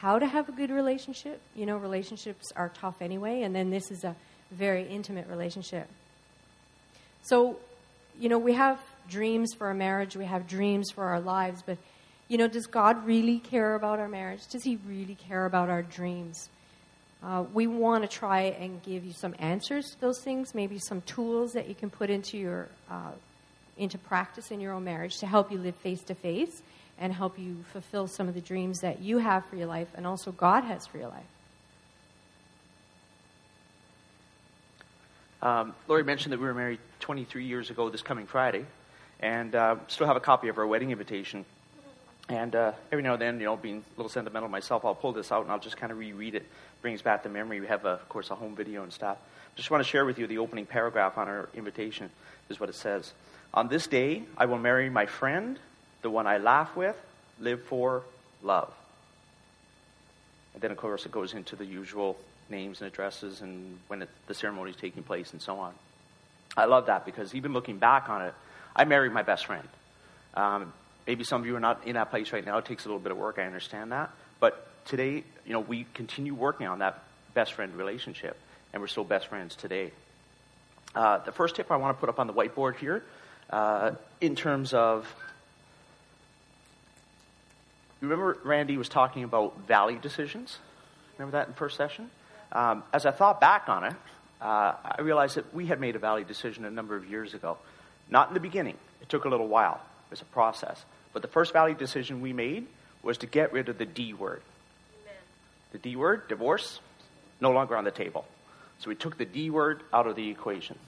how 0.00 0.18
to 0.18 0.26
have 0.26 0.48
a 0.48 0.52
good 0.52 0.70
relationship. 0.70 1.40
You 1.54 1.66
know, 1.66 1.76
relationships 1.76 2.52
are 2.56 2.70
tough 2.70 2.96
anyway, 3.00 3.42
and 3.42 3.54
then 3.54 3.70
this 3.70 3.90
is 3.90 4.04
a 4.04 4.14
very 4.50 4.86
intimate 4.88 5.28
relationship. 5.28 5.88
So, 7.22 7.56
you 8.18 8.28
know, 8.28 8.38
we 8.38 8.52
have 8.52 8.80
dreams 9.08 9.54
for 9.54 9.66
our 9.68 9.74
marriage, 9.74 10.16
we 10.16 10.24
have 10.24 10.46
dreams 10.46 10.90
for 10.90 11.04
our 11.04 11.20
lives, 11.20 11.62
but 11.64 11.78
you 12.28 12.38
know, 12.38 12.48
does 12.48 12.66
God 12.66 13.06
really 13.06 13.38
care 13.38 13.74
about 13.74 13.98
our 13.98 14.08
marriage? 14.08 14.46
Does 14.48 14.64
He 14.64 14.78
really 14.86 15.14
care 15.14 15.44
about 15.44 15.68
our 15.68 15.82
dreams? 15.82 16.48
Uh, 17.22 17.44
we 17.52 17.66
want 17.66 18.02
to 18.02 18.08
try 18.08 18.42
and 18.42 18.82
give 18.82 19.04
you 19.04 19.12
some 19.12 19.34
answers 19.38 19.90
to 19.90 20.00
those 20.00 20.20
things, 20.20 20.54
maybe 20.54 20.78
some 20.78 21.00
tools 21.02 21.52
that 21.52 21.68
you 21.68 21.74
can 21.74 21.90
put 21.90 22.10
into 22.10 22.38
your 22.38 22.68
uh, 22.90 23.12
into 23.76 23.98
practice 23.98 24.50
in 24.50 24.60
your 24.60 24.72
own 24.72 24.84
marriage 24.84 25.18
to 25.18 25.26
help 25.26 25.50
you 25.50 25.58
live 25.58 25.74
face 25.76 26.02
to 26.02 26.14
face 26.14 26.62
and 26.98 27.12
help 27.12 27.38
you 27.38 27.64
fulfill 27.72 28.06
some 28.06 28.28
of 28.28 28.34
the 28.34 28.40
dreams 28.40 28.80
that 28.80 29.00
you 29.00 29.18
have 29.18 29.44
for 29.46 29.56
your 29.56 29.66
life 29.66 29.88
and 29.94 30.06
also 30.06 30.32
God 30.32 30.64
has 30.64 30.86
for 30.86 30.98
your 30.98 31.08
life. 31.08 31.24
Um, 35.42 35.74
Laurie 35.88 36.04
mentioned 36.04 36.32
that 36.32 36.40
we 36.40 36.46
were 36.46 36.54
married 36.54 36.80
23 37.00 37.44
years 37.44 37.68
ago 37.68 37.90
this 37.90 38.00
coming 38.00 38.26
Friday 38.26 38.64
and 39.20 39.54
uh, 39.54 39.76
still 39.88 40.06
have 40.06 40.16
a 40.16 40.20
copy 40.20 40.48
of 40.48 40.58
our 40.58 40.66
wedding 40.66 40.90
invitation. 40.90 41.44
And 42.30 42.56
uh, 42.56 42.72
every 42.90 43.02
now 43.02 43.12
and 43.12 43.22
then, 43.22 43.38
you 43.38 43.44
know, 43.44 43.56
being 43.56 43.78
a 43.78 44.00
little 44.00 44.08
sentimental 44.08 44.48
myself, 44.48 44.86
I'll 44.86 44.94
pull 44.94 45.12
this 45.12 45.30
out 45.30 45.42
and 45.42 45.52
I'll 45.52 45.58
just 45.58 45.76
kind 45.76 45.92
of 45.92 45.98
reread 45.98 46.34
it. 46.34 46.46
Brings 46.80 47.02
back 47.02 47.22
the 47.22 47.28
memory. 47.28 47.60
We 47.60 47.66
have, 47.66 47.84
a, 47.84 47.90
of 47.90 48.08
course, 48.08 48.30
a 48.30 48.34
home 48.34 48.56
video 48.56 48.82
and 48.82 48.92
stuff. 48.92 49.18
Just 49.56 49.70
want 49.70 49.84
to 49.84 49.88
share 49.88 50.06
with 50.06 50.18
you 50.18 50.26
the 50.26 50.38
opening 50.38 50.64
paragraph 50.64 51.18
on 51.18 51.28
our 51.28 51.50
invitation. 51.54 52.08
This 52.48 52.56
is 52.56 52.60
what 52.60 52.70
it 52.70 52.74
says. 52.74 53.12
On 53.52 53.68
this 53.68 53.86
day, 53.86 54.22
I 54.38 54.46
will 54.46 54.58
marry 54.58 54.88
my 54.88 55.04
friend, 55.06 55.58
the 56.04 56.10
one 56.10 56.26
I 56.26 56.36
laugh 56.36 56.76
with, 56.76 56.96
live 57.40 57.62
for, 57.62 58.02
love. 58.42 58.70
And 60.52 60.62
then, 60.62 60.70
of 60.70 60.76
course, 60.76 61.06
it 61.06 61.10
goes 61.10 61.32
into 61.32 61.56
the 61.56 61.64
usual 61.64 62.18
names 62.50 62.82
and 62.82 62.86
addresses 62.86 63.40
and 63.40 63.78
when 63.88 64.02
it, 64.02 64.10
the 64.26 64.34
ceremony 64.34 64.70
is 64.70 64.76
taking 64.76 65.02
place 65.02 65.32
and 65.32 65.40
so 65.40 65.58
on. 65.58 65.72
I 66.58 66.66
love 66.66 66.86
that 66.86 67.06
because 67.06 67.34
even 67.34 67.54
looking 67.54 67.78
back 67.78 68.10
on 68.10 68.20
it, 68.20 68.34
I 68.76 68.84
married 68.84 69.12
my 69.12 69.22
best 69.22 69.46
friend. 69.46 69.66
Um, 70.34 70.74
maybe 71.06 71.24
some 71.24 71.40
of 71.40 71.46
you 71.46 71.56
are 71.56 71.60
not 71.60 71.86
in 71.86 71.94
that 71.94 72.10
place 72.10 72.32
right 72.34 72.44
now. 72.44 72.58
It 72.58 72.66
takes 72.66 72.84
a 72.84 72.88
little 72.88 73.00
bit 73.00 73.10
of 73.10 73.16
work. 73.16 73.38
I 73.38 73.44
understand 73.44 73.92
that. 73.92 74.10
But 74.40 74.68
today, 74.84 75.24
you 75.46 75.52
know, 75.54 75.60
we 75.60 75.86
continue 75.94 76.34
working 76.34 76.66
on 76.66 76.80
that 76.80 77.02
best 77.32 77.54
friend 77.54 77.74
relationship, 77.74 78.36
and 78.74 78.82
we're 78.82 78.88
still 78.88 79.04
best 79.04 79.28
friends 79.28 79.56
today. 79.56 79.90
Uh, 80.94 81.18
the 81.24 81.32
first 81.32 81.56
tip 81.56 81.72
I 81.72 81.76
want 81.76 81.96
to 81.96 82.00
put 82.00 82.10
up 82.10 82.20
on 82.20 82.26
the 82.26 82.34
whiteboard 82.34 82.76
here, 82.76 83.02
uh, 83.48 83.92
in 84.20 84.36
terms 84.36 84.74
of, 84.74 85.12
you 88.04 88.10
remember 88.10 88.38
Randy 88.44 88.76
was 88.76 88.88
talking 88.88 89.24
about 89.24 89.66
value 89.66 89.98
decisions? 89.98 90.58
Remember 91.18 91.38
that 91.38 91.48
in 91.48 91.54
first 91.54 91.76
session? 91.76 92.10
Um, 92.52 92.82
as 92.92 93.06
I 93.06 93.10
thought 93.10 93.40
back 93.40 93.68
on 93.68 93.84
it, 93.84 93.94
uh, 94.40 94.74
I 94.84 95.00
realized 95.00 95.36
that 95.36 95.54
we 95.54 95.66
had 95.66 95.80
made 95.80 95.96
a 95.96 95.98
value 95.98 96.24
decision 96.24 96.64
a 96.64 96.70
number 96.70 96.96
of 96.96 97.08
years 97.08 97.34
ago. 97.34 97.56
Not 98.10 98.28
in 98.28 98.34
the 98.34 98.40
beginning, 98.40 98.76
it 99.00 99.08
took 99.08 99.24
a 99.24 99.28
little 99.28 99.48
while, 99.48 99.80
it 100.08 100.10
was 100.10 100.20
a 100.20 100.26
process. 100.26 100.84
But 101.12 101.22
the 101.22 101.28
first 101.28 101.52
value 101.52 101.74
decision 101.74 102.20
we 102.20 102.32
made 102.32 102.66
was 103.02 103.18
to 103.18 103.26
get 103.26 103.52
rid 103.52 103.68
of 103.68 103.78
the 103.78 103.86
D 103.86 104.12
word. 104.12 104.42
Amen. 105.02 105.20
The 105.72 105.78
D 105.78 105.96
word, 105.96 106.28
divorce, 106.28 106.80
no 107.40 107.52
longer 107.52 107.76
on 107.76 107.84
the 107.84 107.90
table. 107.90 108.26
So 108.80 108.88
we 108.88 108.96
took 108.96 109.16
the 109.16 109.24
D 109.24 109.50
word 109.50 109.82
out 109.92 110.06
of 110.06 110.16
the 110.16 110.28
equation. 110.28 110.78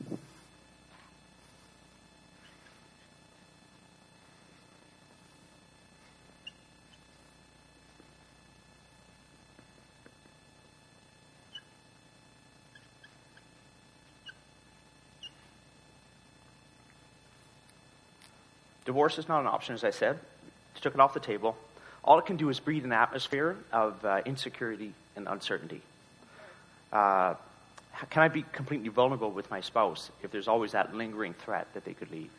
Divorce 18.97 19.19
is 19.19 19.29
not 19.29 19.41
an 19.41 19.47
option, 19.47 19.75
as 19.75 19.85
I 19.85 19.91
said. 19.91 20.19
Took 20.81 20.95
it 20.95 21.01
off 21.01 21.13
the 21.13 21.21
table. 21.21 21.55
All 22.03 22.19
it 22.19 22.25
can 22.25 22.39
do 22.39 22.49
is 22.49 22.59
breed 22.59 22.83
an 22.83 22.93
atmosphere 22.93 23.55
of 23.71 24.03
uh, 24.03 24.23
insecurity 24.25 24.95
and 25.17 25.29
uncertainty. 25.29 25.83
Uh, 26.91 27.35
can 28.09 28.23
I 28.23 28.29
be 28.29 28.43
completely 28.53 28.89
vulnerable 28.89 29.31
with 29.31 29.51
my 29.51 29.61
spouse 29.61 30.11
if 30.23 30.31
there's 30.31 30.49
always 30.49 30.73
that 30.73 30.95
lingering 30.95 31.35
threat 31.35 31.67
that 31.75 31.85
they 31.85 31.93
could 31.93 32.11
leave? 32.11 32.31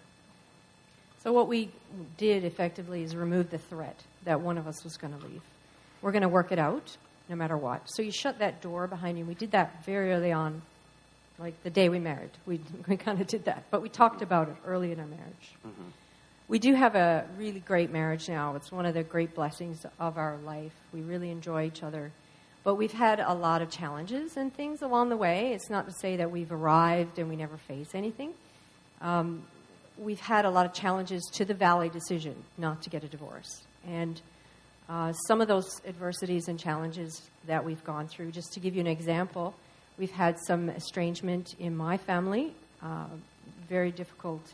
So, 1.22 1.32
what 1.32 1.48
we 1.48 1.70
did 2.18 2.44
effectively 2.44 3.04
is 3.04 3.16
remove 3.16 3.52
the 3.52 3.60
threat 3.60 4.00
that 4.24 4.42
one 4.42 4.58
of 4.58 4.66
us 4.66 4.84
was 4.84 4.98
going 4.98 5.14
to 5.16 5.24
leave. 5.28 5.44
We're 6.02 6.12
going 6.12 6.24
to 6.24 6.28
work 6.28 6.52
it 6.52 6.58
out 6.58 6.98
no 7.30 7.36
matter 7.36 7.56
what. 7.56 7.88
So, 7.88 8.02
you 8.02 8.10
shut 8.12 8.40
that 8.40 8.64
door 8.64 8.88
behind 8.88 9.20
you. 9.20 9.26
We 9.26 9.36
did 9.36 9.52
that 9.52 9.86
very 9.86 10.12
early 10.12 10.32
on, 10.32 10.64
like 11.38 11.62
the 11.62 11.70
day 11.70 11.88
we 11.88 12.00
married. 12.00 12.32
We, 12.48 12.62
we 12.88 12.98
kind 12.98 13.22
of 13.22 13.28
did 13.28 13.46
that. 13.46 13.66
But 13.70 13.84
we 13.84 13.90
talked 13.90 14.24
about 14.24 14.50
it 14.50 14.56
early 14.66 14.92
in 14.92 15.00
our 15.00 15.06
marriage. 15.06 15.52
Mm-hmm. 15.64 15.90
We 16.50 16.60
do 16.60 16.76
have 16.76 16.96
a 16.96 17.26
really 17.38 17.60
great 17.60 17.92
marriage 17.92 18.30
now. 18.30 18.56
It's 18.56 18.72
one 18.72 18.86
of 18.86 18.94
the 18.94 19.04
great 19.04 19.36
blessings 19.36 19.86
of 20.00 20.18
our 20.18 20.38
life. 20.46 20.72
We 20.94 21.02
really 21.02 21.30
enjoy 21.30 21.66
each 21.66 21.84
other. 21.84 22.14
But 22.64 22.76
we've 22.76 22.94
had 22.94 23.20
a 23.20 23.34
lot 23.34 23.62
of 23.62 23.70
challenges 23.70 24.38
and 24.38 24.54
things 24.54 24.82
along 24.82 25.10
the 25.10 25.18
way. 25.18 25.52
It's 25.52 25.70
not 25.70 25.88
to 25.88 25.94
say 26.00 26.16
that 26.16 26.32
we've 26.32 26.52
arrived 26.52 27.20
and 27.20 27.28
we 27.28 27.36
never 27.36 27.58
face 27.58 27.94
anything. 27.94 28.32
Um, 29.02 29.44
we've 29.98 30.22
had 30.22 30.46
a 30.46 30.50
lot 30.50 30.66
of 30.66 30.72
challenges 30.72 31.22
to 31.34 31.44
the 31.44 31.54
value 31.54 31.92
decision 31.92 32.36
not 32.58 32.82
to 32.84 32.90
get 32.90 33.04
a 33.04 33.10
divorce. 33.10 33.64
And 33.86 34.22
uh, 34.88 35.12
some 35.28 35.42
of 35.42 35.50
those 35.50 35.82
adversities 35.86 36.48
and 36.48 36.58
challenges 36.58 37.30
that 37.48 37.66
we've 37.66 37.84
gone 37.84 38.08
through, 38.08 38.32
just 38.32 38.54
to 38.54 38.62
give 38.62 38.74
you 38.74 38.80
an 38.80 38.88
example, 38.88 39.54
we've 39.98 40.12
had 40.12 40.38
some 40.48 40.70
estrangement 40.70 41.56
in 41.60 41.76
my 41.76 41.98
family, 41.98 42.54
uh, 42.82 43.08
very 43.68 43.92
difficult 43.92 44.54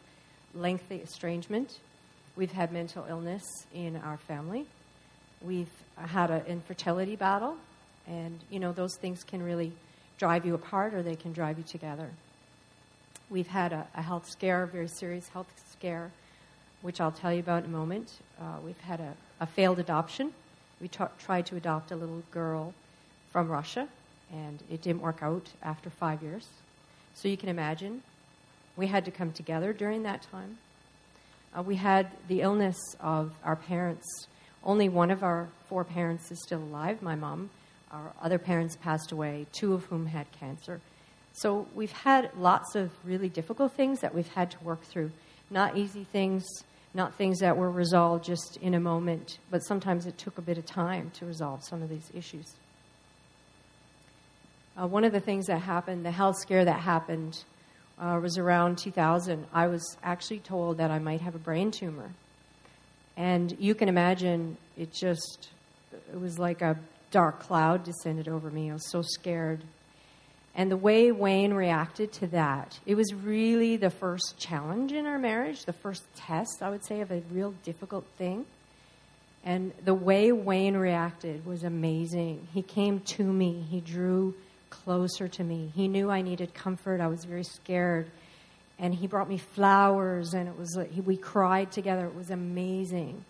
lengthy 0.56 0.98
estrangement. 0.98 1.80
We've 2.36 2.52
had 2.52 2.72
mental 2.72 3.06
illness 3.08 3.44
in 3.74 3.98
our 3.98 4.18
family. 4.18 4.66
We've 5.42 5.72
had 5.98 6.32
an 6.32 6.46
infertility 6.48 7.16
battle. 7.16 7.58
And, 8.08 8.40
you 8.50 8.60
know, 8.60 8.72
those 8.72 8.96
things 8.96 9.24
can 9.24 9.42
really 9.42 9.72
drive 10.18 10.46
you 10.46 10.56
apart 10.56 10.94
or 10.94 11.04
they 11.04 11.16
can 11.16 11.34
drive 11.34 11.58
you 11.58 11.64
together. 11.64 12.10
We've 13.30 13.48
had 13.48 13.74
a, 13.74 13.88
a 13.96 14.02
health 14.02 14.30
scare, 14.30 14.64
a 14.64 14.68
very 14.68 14.88
serious 14.88 15.28
health 15.30 15.48
scare, 15.72 16.12
which 16.82 17.00
I'll 17.00 17.12
tell 17.12 17.34
you 17.34 17.40
about 17.40 17.64
in 17.64 17.70
a 17.70 17.74
moment. 17.74 18.12
Uh, 18.40 18.58
we've 18.64 18.80
had 18.82 19.00
a, 19.00 19.14
a, 19.40 19.46
failed 19.46 19.80
adoption. 19.80 20.34
We 20.82 20.88
t- 20.88 21.04
tried 21.20 21.46
to 21.48 21.56
adopt 21.56 21.92
a 21.92 21.96
little 21.96 22.24
girl 22.32 22.74
from 23.32 23.50
Russia, 23.50 23.88
and 24.32 24.62
it 24.70 24.82
didn't 24.82 25.02
work 25.02 25.20
out 25.22 25.50
after 25.64 25.90
five 25.90 26.22
years. 26.22 26.48
So 27.16 27.28
you 27.28 27.38
can 27.38 27.50
imagine 27.50 28.04
we 28.76 28.88
had 28.88 29.06
to 29.06 29.12
come 29.12 29.32
together 29.32 29.74
during 29.74 30.04
that 30.04 30.26
time. 30.32 30.58
Uh, 31.58 31.62
we 31.62 31.76
had 31.76 32.08
the 32.28 32.42
illness 32.42 32.78
of 33.00 33.34
our 33.44 33.56
parents. 33.56 34.28
Only 34.64 34.90
one 34.90 35.12
of 35.12 35.24
our 35.24 35.48
four 35.68 35.84
parents 35.84 36.32
is 36.32 36.42
still 36.42 36.60
alive, 36.60 37.02
my 37.02 37.16
mom. 37.16 37.50
Our 37.92 38.12
other 38.22 38.40
parents 38.40 38.76
passed 38.76 39.12
away, 39.12 39.46
two 39.52 39.74
of 39.74 39.86
whom 39.86 40.08
had 40.08 40.32
cancer. 40.32 40.82
So 41.34 41.68
we've 41.76 41.92
had 41.92 42.32
lots 42.38 42.76
of 42.76 42.92
really 43.04 43.30
difficult 43.30 43.74
things 43.74 44.00
that 44.00 44.16
we've 44.16 44.28
had 44.28 44.52
to 44.52 44.64
work 44.64 44.84
through. 44.84 45.12
Not 45.50 45.78
easy 45.78 46.06
things, 46.06 46.44
not 46.94 47.16
things 47.16 47.40
that 47.40 47.58
were 47.58 47.70
resolved 47.70 48.24
just 48.24 48.58
in 48.58 48.74
a 48.74 48.80
moment, 48.80 49.38
but 49.52 49.60
sometimes 49.60 50.06
it 50.06 50.18
took 50.18 50.38
a 50.38 50.42
bit 50.42 50.58
of 50.58 50.66
time 50.66 51.12
to 51.16 51.26
resolve 51.26 51.64
some 51.64 51.82
of 51.82 51.90
these 51.90 52.10
issues. 52.16 52.54
Uh, 54.80 54.88
one 54.88 55.04
of 55.04 55.12
the 55.12 55.20
things 55.20 55.46
that 55.48 55.62
happened, 55.62 56.04
the 56.04 56.12
health 56.12 56.38
scare 56.40 56.66
that 56.66 56.80
happened, 56.80 57.44
uh, 58.04 58.20
was 58.20 58.38
around 58.38 58.78
2000, 58.78 59.46
I 59.54 59.68
was 59.68 59.98
actually 60.04 60.40
told 60.40 60.78
that 60.78 60.92
I 60.92 61.00
might 61.00 61.22
have 61.22 61.36
a 61.36 61.40
brain 61.40 61.72
tumor. 61.72 62.12
And 63.16 63.56
you 63.60 63.76
can 63.76 63.88
imagine 63.88 64.58
it 64.78 64.92
just, 64.92 65.50
it 66.12 66.20
was 66.20 66.38
like 66.38 66.62
a 66.62 66.78
dark 67.12 67.40
cloud 67.40 67.86
descended 67.86 68.28
over 68.28 68.50
me. 68.50 68.70
I 68.70 68.74
was 68.74 68.92
so 68.92 69.04
scared. 69.04 69.62
And 70.54 70.70
the 70.70 70.78
way 70.78 71.12
Wayne 71.12 71.54
reacted 71.54 72.12
to 72.14 72.28
that, 72.28 72.78
it 72.86 72.96
was 72.96 73.14
really 73.14 73.78
the 73.78 73.90
first 73.90 74.36
challenge 74.38 74.92
in 74.92 75.06
our 75.06 75.18
marriage, 75.18 75.64
the 75.64 75.74
first 75.74 76.04
test, 76.16 76.62
I 76.62 76.70
would 76.70 76.86
say, 76.86 77.00
of 77.00 77.10
a 77.10 77.22
real 77.32 77.54
difficult 77.64 78.06
thing. 78.18 78.46
And 79.46 79.72
the 79.86 79.94
way 79.94 80.32
Wayne 80.32 80.76
reacted 80.76 81.46
was 81.46 81.64
amazing. 81.64 82.48
He 82.54 82.64
came 82.64 83.00
to 83.00 83.24
me, 83.24 83.66
he 83.70 83.80
drew 83.80 84.36
closer 84.74 85.28
to 85.28 85.44
me. 85.44 85.72
He 85.76 85.88
knew 85.88 86.10
I 86.10 86.22
needed 86.22 86.54
comfort. 86.54 87.00
I 87.00 87.08
was 87.08 87.24
very 87.26 87.44
scared. 87.44 88.10
And 88.80 88.94
he 88.94 89.06
brought 89.06 89.30
me 89.30 89.38
flowers, 89.38 90.34
and 90.34 90.50
it 90.50 90.58
was 90.58 90.76
like, 90.76 90.90
we 91.06 91.16
cried 91.16 91.72
together. 91.72 92.08
It 92.08 92.16
was 92.16 92.32
amazing. 92.32 93.24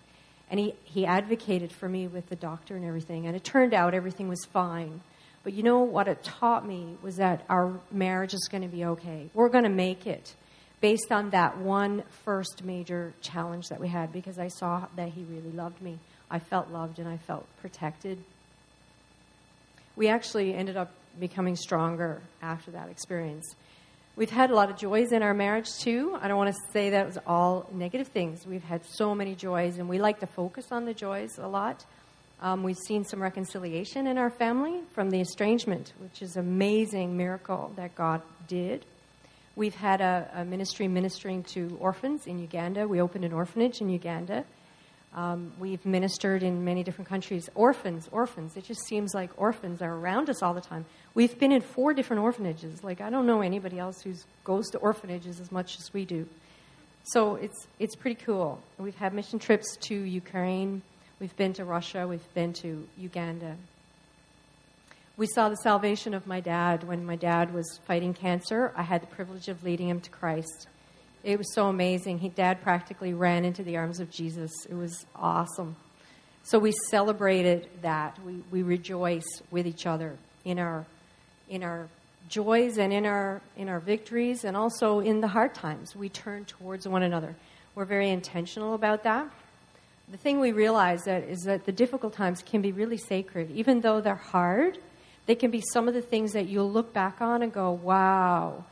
And 0.50 0.60
he, 0.60 0.74
he 0.84 1.06
advocated 1.06 1.72
for 1.72 1.90
me 1.90 2.08
with 2.08 2.30
the 2.30 2.36
doctor 2.36 2.76
and 2.76 2.86
everything. 2.86 3.28
And 3.28 3.36
it 3.36 3.44
turned 3.44 3.74
out 3.74 3.94
everything 3.94 4.30
was 4.30 4.46
fine. 4.46 5.02
But 5.44 5.54
you 5.54 5.64
know 5.64 5.80
what 5.80 6.08
it 6.08 6.24
taught 6.24 6.66
me 6.66 6.98
was 7.02 7.18
that 7.18 7.44
our 7.50 7.78
marriage 7.92 8.34
is 8.34 8.48
going 8.50 8.64
to 8.64 8.70
be 8.70 8.86
okay. 8.86 9.30
We're 9.34 9.50
going 9.50 9.66
to 9.66 9.70
make 9.70 10.08
it 10.08 10.34
based 10.80 11.12
on 11.12 11.30
that 11.32 11.58
one 11.58 12.04
first 12.24 12.64
major 12.64 13.14
challenge 13.22 13.68
that 13.70 13.80
we 13.80 13.90
had 13.90 14.14
because 14.14 14.40
I 14.40 14.48
saw 14.48 14.86
that 14.96 15.10
he 15.10 15.24
really 15.24 15.52
loved 15.52 15.82
me. 15.82 16.00
I 16.32 16.40
felt 16.40 16.72
loved 16.72 17.00
and 17.00 17.08
I 17.08 17.18
felt 17.18 17.46
protected. 17.62 18.18
We 19.96 20.08
actually 20.08 20.54
ended 20.54 20.78
up 20.78 20.92
becoming 21.20 21.56
stronger 21.56 22.22
after 22.42 22.72
that 22.72 22.90
experience. 22.90 23.56
We've 24.16 24.30
had 24.30 24.52
a 24.52 24.56
lot 24.56 24.70
of 24.70 24.78
joys 24.78 25.12
in 25.12 25.24
our 25.24 25.34
marriage 25.34 25.70
too. 25.80 26.18
I 26.22 26.28
don't 26.28 26.38
want 26.38 26.54
to 26.54 26.72
say 26.72 26.92
that 26.92 27.08
was 27.08 27.18
all 27.26 27.68
negative 27.74 28.10
things. 28.10 28.46
We've 28.46 28.64
had 28.64 28.86
so 28.86 29.16
many 29.16 29.34
joys, 29.34 29.80
and 29.80 29.90
we 29.90 29.98
like 29.98 30.20
to 30.20 30.28
focus 30.28 30.72
on 30.72 30.86
the 30.86 30.94
joys 30.94 31.40
a 31.40 31.48
lot. 31.48 31.84
Um, 32.40 32.62
we've 32.62 32.78
seen 32.78 33.06
some 33.06 33.22
reconciliation 33.22 34.06
in 34.06 34.18
our 34.18 34.30
family 34.30 34.82
from 34.94 35.10
the 35.10 35.20
estrangement, 35.20 35.94
which 35.98 36.22
is 36.22 36.36
amazing 36.36 37.18
miracle 37.18 37.72
that 37.76 37.96
God 37.96 38.22
did. 38.48 38.86
We've 39.56 39.76
had 39.76 40.02
a, 40.02 40.30
a 40.36 40.46
ministry 40.46 40.88
ministering 40.88 41.44
to 41.54 41.78
orphans 41.80 42.28
in 42.28 42.40
Uganda. 42.40 42.88
We 42.88 43.02
opened 43.02 43.24
an 43.24 43.34
orphanage 43.34 43.82
in 43.82 43.90
Uganda 43.90 44.46
um, 45.16 45.54
we've 45.60 45.86
ministered 45.86 46.42
in 46.42 46.66
many 46.66 46.84
different 46.84 47.08
countries. 47.08 47.50
Orphans, 47.54 48.10
orphans. 48.12 48.58
It 48.58 48.66
just 48.66 48.86
seems 48.88 49.14
like 49.14 49.30
orphans 49.38 49.82
are 49.82 49.94
around 49.94 50.30
us 50.30 50.42
all 50.42 50.54
the 50.54 50.62
time. 50.62 50.86
We've 51.14 51.38
been 51.38 51.52
in 51.52 51.62
four 51.62 51.94
different 51.94 52.24
orphanages. 52.24 52.84
Like 52.84 53.00
I 53.00 53.10
don't 53.10 53.28
know 53.28 53.42
anybody 53.42 53.78
else 53.78 54.02
who 54.02 54.14
goes 54.44 54.70
to 54.72 54.80
orphanages 54.80 55.40
as 55.40 55.52
much 55.52 55.78
as 55.78 55.94
we 55.94 56.06
do. 56.06 56.28
So 57.04 57.36
it's 57.36 57.68
it's 57.80 57.96
pretty 57.96 58.20
cool. 58.24 58.62
We've 58.78 58.96
had 58.96 59.14
mission 59.14 59.38
trips 59.38 59.78
to 59.82 59.96
Ukraine. 59.96 60.82
We've 61.20 61.36
been 61.36 61.54
to 61.54 61.66
Russia. 61.66 62.08
We've 62.08 62.34
been 62.34 62.54
to 62.54 62.88
Uganda. 62.98 63.56
We 65.16 65.28
saw 65.28 65.48
the 65.48 65.58
salvation 65.58 66.16
of 66.16 66.26
my 66.26 66.40
dad 66.40 66.84
when 66.84 67.06
my 67.06 67.16
dad 67.16 67.54
was 67.54 67.80
fighting 67.86 68.16
cancer. 68.16 68.74
I 68.76 68.82
had 68.82 69.04
the 69.04 69.08
privilege 69.08 69.48
of 69.48 69.64
leading 69.64 69.88
him 69.88 70.00
to 70.00 70.10
Christ. 70.10 70.68
It 71.24 71.38
was 71.38 71.54
so 71.54 71.68
amazing. 71.68 72.20
He, 72.20 72.30
Dad 72.30 72.62
practically 72.62 73.14
ran 73.14 73.46
into 73.46 73.64
the 73.64 73.78
arms 73.78 74.00
of 74.00 74.10
Jesus. 74.12 74.52
It 74.70 74.76
was 74.76 75.06
awesome. 75.16 75.78
So 76.44 76.60
we 76.60 76.74
celebrated 76.92 77.70
that. 77.82 78.20
We, 78.26 78.44
we 78.52 78.62
rejoice 78.62 79.42
with 79.50 79.66
each 79.66 79.86
other 79.86 80.18
in 80.44 80.60
our, 80.60 80.86
in 81.50 81.64
our 81.64 81.88
joys 82.28 82.78
and 82.78 82.92
in 82.92 83.06
our, 83.06 83.42
in 83.56 83.70
our 83.70 83.80
victories 83.80 84.44
and 84.44 84.58
also 84.58 85.00
in 85.00 85.22
the 85.22 85.30
hard 85.30 85.54
times. 85.54 85.96
We 85.96 86.10
turn 86.10 86.44
towards 86.44 86.86
one 86.88 87.04
another. 87.04 87.36
We're 87.76 87.86
very 87.86 88.10
intentional 88.10 88.74
about 88.74 89.04
that. 89.04 89.30
The 90.12 90.18
thing 90.18 90.42
we 90.42 90.52
realize 90.52 91.04
that 91.06 91.24
is 91.24 91.44
that 91.44 91.66
the 91.66 91.72
difficult 91.72 92.14
times 92.14 92.44
can 92.44 92.62
be 92.62 92.74
really 92.74 92.98
sacred. 92.98 93.50
Even 93.52 93.80
though 93.80 94.02
they're 94.02 94.16
hard, 94.16 94.78
they 95.26 95.36
can 95.36 95.50
be 95.50 95.64
some 95.72 95.88
of 95.88 95.94
the 95.94 96.02
things 96.02 96.34
that 96.34 96.48
you'll 96.50 96.70
look 96.70 96.92
back 96.94 97.22
on 97.22 97.42
and 97.42 97.54
go, 97.54 97.72
wow, 97.72 98.66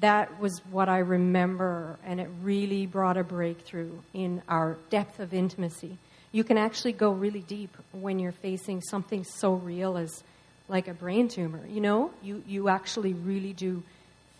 that 0.00 0.40
was 0.40 0.60
what 0.70 0.88
I 0.88 0.98
remember, 0.98 1.98
and 2.04 2.20
it 2.20 2.28
really 2.42 2.86
brought 2.86 3.16
a 3.16 3.24
breakthrough 3.24 3.98
in 4.14 4.42
our 4.48 4.76
depth 4.88 5.20
of 5.20 5.34
intimacy. 5.34 5.98
You 6.32 6.44
can 6.44 6.56
actually 6.56 6.92
go 6.92 7.10
really 7.10 7.40
deep 7.40 7.76
when 7.92 8.18
you're 8.18 8.32
facing 8.32 8.80
something 8.82 9.24
so 9.24 9.54
real 9.54 9.96
as 9.96 10.22
like 10.68 10.88
a 10.88 10.94
brain 10.94 11.28
tumor. 11.28 11.60
You 11.68 11.80
know, 11.80 12.10
you, 12.22 12.42
you 12.46 12.68
actually 12.68 13.12
really 13.12 13.52
do 13.52 13.82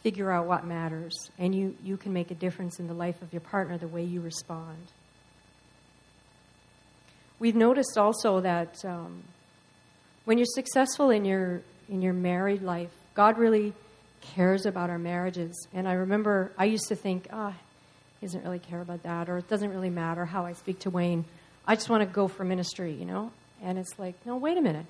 figure 0.02 0.30
out 0.30 0.46
what 0.46 0.64
matters, 0.64 1.14
and 1.38 1.54
you, 1.54 1.76
you 1.84 1.96
can 1.96 2.12
make 2.12 2.30
a 2.30 2.34
difference 2.34 2.80
in 2.80 2.86
the 2.86 2.94
life 2.94 3.20
of 3.20 3.32
your 3.32 3.40
partner 3.40 3.76
the 3.76 3.88
way 3.88 4.02
you 4.02 4.20
respond. 4.20 4.78
We've 7.38 7.56
noticed 7.56 7.98
also 7.98 8.40
that 8.40 8.84
um, 8.84 9.24
when 10.24 10.38
you're 10.38 10.46
successful 10.46 11.10
in 11.10 11.24
your 11.24 11.62
in 11.88 12.02
your 12.02 12.12
married 12.12 12.62
life, 12.62 12.90
God 13.14 13.36
really 13.36 13.72
cares 14.20 14.66
about 14.66 14.90
our 14.90 14.98
marriages. 14.98 15.66
And 15.72 15.88
I 15.88 15.92
remember 15.92 16.52
I 16.58 16.66
used 16.66 16.88
to 16.88 16.96
think, 16.96 17.28
ah, 17.32 17.52
oh, 17.54 17.60
he 18.20 18.26
doesn't 18.26 18.44
really 18.44 18.58
care 18.58 18.80
about 18.80 19.02
that, 19.04 19.28
or 19.28 19.38
it 19.38 19.48
doesn't 19.48 19.70
really 19.70 19.90
matter 19.90 20.24
how 20.26 20.44
I 20.44 20.52
speak 20.52 20.80
to 20.80 20.90
Wayne. 20.90 21.24
I 21.66 21.74
just 21.74 21.88
want 21.88 22.02
to 22.02 22.06
go 22.06 22.28
for 22.28 22.44
ministry, 22.44 22.92
you 22.92 23.04
know? 23.04 23.32
And 23.62 23.78
it's 23.78 23.98
like, 23.98 24.14
no, 24.26 24.36
wait 24.36 24.58
a 24.58 24.60
minute. 24.60 24.86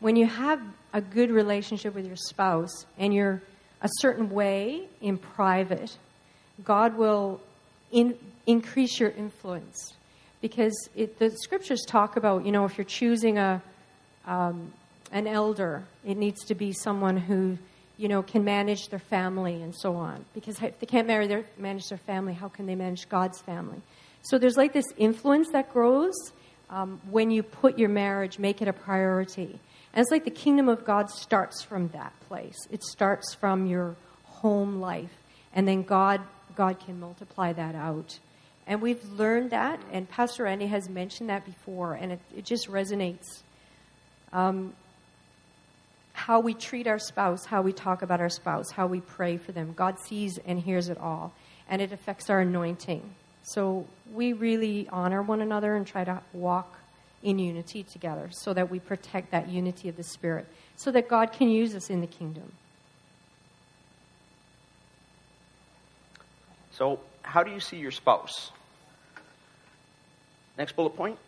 When 0.00 0.16
you 0.16 0.26
have 0.26 0.60
a 0.92 1.00
good 1.00 1.30
relationship 1.30 1.94
with 1.94 2.06
your 2.06 2.16
spouse 2.16 2.84
and 2.98 3.14
you're 3.14 3.40
a 3.80 3.88
certain 4.00 4.30
way 4.30 4.88
in 5.00 5.16
private, 5.16 5.96
God 6.64 6.96
will 6.96 7.40
in, 7.90 8.16
increase 8.46 9.00
your 9.00 9.10
influence. 9.10 9.94
Because 10.42 10.88
it, 10.94 11.18
the 11.18 11.30
scriptures 11.30 11.82
talk 11.86 12.16
about, 12.16 12.44
you 12.44 12.52
know, 12.52 12.64
if 12.66 12.76
you're 12.76 12.84
choosing 12.84 13.38
a, 13.38 13.62
um, 14.26 14.72
an 15.12 15.26
elder, 15.26 15.84
it 16.04 16.16
needs 16.16 16.44
to 16.44 16.54
be 16.54 16.72
someone 16.72 17.16
who, 17.16 17.56
you 17.96 18.08
know, 18.08 18.22
can 18.22 18.44
manage 18.44 18.88
their 18.88 18.98
family 18.98 19.62
and 19.62 19.74
so 19.74 19.96
on. 19.96 20.24
Because 20.34 20.60
if 20.62 20.78
they 20.78 20.86
can't 20.86 21.06
marry 21.06 21.26
their, 21.26 21.44
manage 21.56 21.88
their 21.88 21.98
family, 21.98 22.34
how 22.34 22.48
can 22.48 22.66
they 22.66 22.74
manage 22.74 23.08
God's 23.08 23.40
family? 23.40 23.80
So 24.22 24.38
there's 24.38 24.56
like 24.56 24.72
this 24.72 24.86
influence 24.96 25.50
that 25.52 25.72
grows 25.72 26.14
um, 26.68 27.00
when 27.10 27.30
you 27.30 27.42
put 27.42 27.78
your 27.78 27.88
marriage, 27.88 28.38
make 28.38 28.60
it 28.60 28.68
a 28.68 28.72
priority. 28.72 29.58
And 29.92 30.02
it's 30.02 30.10
like 30.10 30.24
the 30.24 30.30
kingdom 30.30 30.68
of 30.68 30.84
God 30.84 31.10
starts 31.10 31.62
from 31.62 31.88
that 31.88 32.12
place. 32.28 32.56
It 32.70 32.82
starts 32.82 33.34
from 33.34 33.66
your 33.66 33.96
home 34.24 34.80
life. 34.80 35.16
And 35.54 35.66
then 35.66 35.82
God, 35.82 36.20
God 36.54 36.78
can 36.80 37.00
multiply 37.00 37.52
that 37.52 37.74
out. 37.74 38.18
And 38.66 38.82
we've 38.82 39.02
learned 39.12 39.50
that, 39.52 39.80
and 39.92 40.08
Pastor 40.08 40.44
Andy 40.46 40.66
has 40.66 40.88
mentioned 40.88 41.30
that 41.30 41.44
before, 41.44 41.94
and 41.94 42.12
it, 42.12 42.20
it 42.36 42.44
just 42.44 42.68
resonates. 42.68 43.42
Um, 44.32 44.74
how 46.16 46.40
we 46.40 46.54
treat 46.54 46.86
our 46.86 46.98
spouse, 46.98 47.44
how 47.44 47.60
we 47.60 47.74
talk 47.74 48.00
about 48.00 48.22
our 48.22 48.30
spouse, 48.30 48.70
how 48.70 48.86
we 48.86 49.00
pray 49.00 49.36
for 49.36 49.52
them. 49.52 49.74
God 49.76 49.98
sees 50.00 50.38
and 50.46 50.58
hears 50.58 50.88
it 50.88 50.96
all, 50.98 51.34
and 51.68 51.82
it 51.82 51.92
affects 51.92 52.30
our 52.30 52.40
anointing. 52.40 53.02
So 53.42 53.86
we 54.10 54.32
really 54.32 54.88
honor 54.90 55.20
one 55.20 55.42
another 55.42 55.76
and 55.76 55.86
try 55.86 56.04
to 56.04 56.22
walk 56.32 56.78
in 57.22 57.38
unity 57.38 57.82
together 57.82 58.30
so 58.32 58.54
that 58.54 58.70
we 58.70 58.80
protect 58.80 59.30
that 59.32 59.50
unity 59.50 59.90
of 59.90 59.98
the 59.98 60.02
Spirit, 60.02 60.46
so 60.74 60.90
that 60.90 61.06
God 61.06 61.32
can 61.32 61.50
use 61.50 61.74
us 61.74 61.90
in 61.90 62.00
the 62.00 62.06
kingdom. 62.06 62.50
So, 66.72 66.98
how 67.22 67.42
do 67.42 67.50
you 67.50 67.60
see 67.60 67.76
your 67.76 67.90
spouse? 67.90 68.52
Next 70.56 70.74
bullet 70.74 70.96
point. 70.96 71.18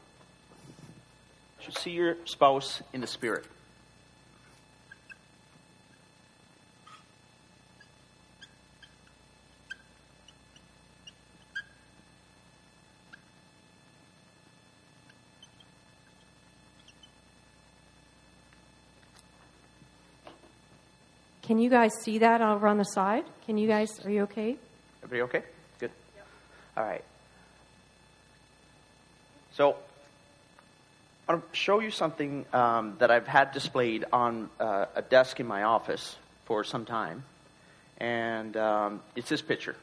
You 1.59 1.65
should 1.67 1.77
see 1.77 1.91
your 1.91 2.17
spouse 2.25 2.81
in 2.95 3.03
the 3.03 3.07
Spirit. 3.07 3.45
Can 21.49 21.59
you 21.59 21.71
guys 21.71 21.93
see 22.03 22.19
that 22.19 22.43
over 22.43 22.69
on 22.69 22.77
the 22.77 22.85
side? 22.85 23.25
Can 23.47 23.57
you 23.57 23.67
guys, 23.67 24.05
are 24.05 24.11
you 24.11 24.25
okay? 24.25 24.59
Everybody 25.03 25.23
okay? 25.23 25.47
Good. 25.81 25.91
Yep. 26.15 26.27
All 26.77 26.85
right. 26.85 27.03
So, 29.53 29.77
I 31.27 31.33
want 31.33 31.51
to 31.51 31.59
show 31.59 31.81
you 31.81 31.91
something 31.91 32.45
um, 32.53 32.97
that 32.99 33.11
I've 33.11 33.27
had 33.27 33.53
displayed 33.53 34.05
on 34.13 34.51
uh, 34.61 34.85
a 34.95 35.01
desk 35.01 35.41
in 35.41 35.47
my 35.47 35.63
office 35.63 36.17
for 36.45 36.65
some 36.65 36.85
time. 36.85 37.25
And 37.97 38.55
um, 38.59 39.01
it's 39.17 39.31
this 39.31 39.41
picture. 39.41 39.77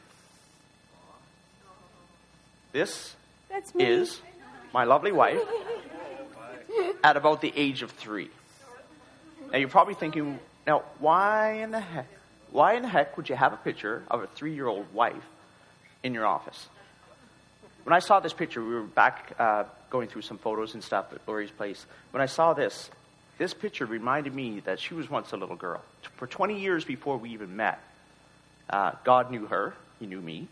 This 2.74 3.16
is 3.80 4.22
my 4.72 4.84
lovely 4.84 5.12
wife 5.12 5.42
at 7.04 7.18
about 7.18 7.42
the 7.42 7.52
age 7.56 7.82
of 7.82 7.90
three. 7.90 8.30
Now, 9.52 9.58
you're 9.58 9.68
probably 9.68 9.96
thinking, 9.96 10.38
now, 10.66 10.84
why 11.00 11.54
in 11.54 11.72
the 11.72 11.80
heck? 11.80 12.08
Why 12.52 12.74
in 12.74 12.84
the 12.84 12.88
heck 12.88 13.18
would 13.18 13.30
you 13.30 13.36
have 13.36 13.54
a 13.54 13.58
picture 13.58 14.04
of 14.10 14.24
a 14.24 14.28
three-year-old 14.28 14.94
wife 14.94 15.26
in 16.04 16.14
your 16.14 16.26
office? 16.26 16.68
When 17.84 17.94
I 17.94 18.00
saw 18.00 18.20
this 18.20 18.34
picture, 18.34 18.64
we 18.64 18.74
were 18.74 18.82
back 18.82 19.36
uh, 19.38 19.66
going 19.90 20.08
through 20.08 20.24
some 20.24 20.38
photos 20.38 20.74
and 20.74 20.84
stuff 20.84 21.14
at 21.14 21.20
Lori's 21.28 21.52
place. 21.52 21.86
When 22.12 22.22
I 22.22 22.26
saw 22.26 22.54
this, 22.54 22.90
this 23.38 23.54
picture 23.54 23.86
reminded 23.86 24.34
me 24.34 24.62
that 24.62 24.80
she 24.80 24.94
was 24.94 25.10
once 25.10 25.34
a 25.34 25.38
little 25.38 25.56
girl. 25.56 25.84
For 26.16 26.26
20 26.26 26.60
years 26.60 26.84
before 26.84 27.18
we 27.18 27.32
even 27.32 27.56
met, 27.56 27.80
uh, 28.70 28.94
God 29.04 29.30
knew 29.30 29.46
her, 29.46 29.76
He 30.00 30.08
knew 30.08 30.22
me. 30.22 30.48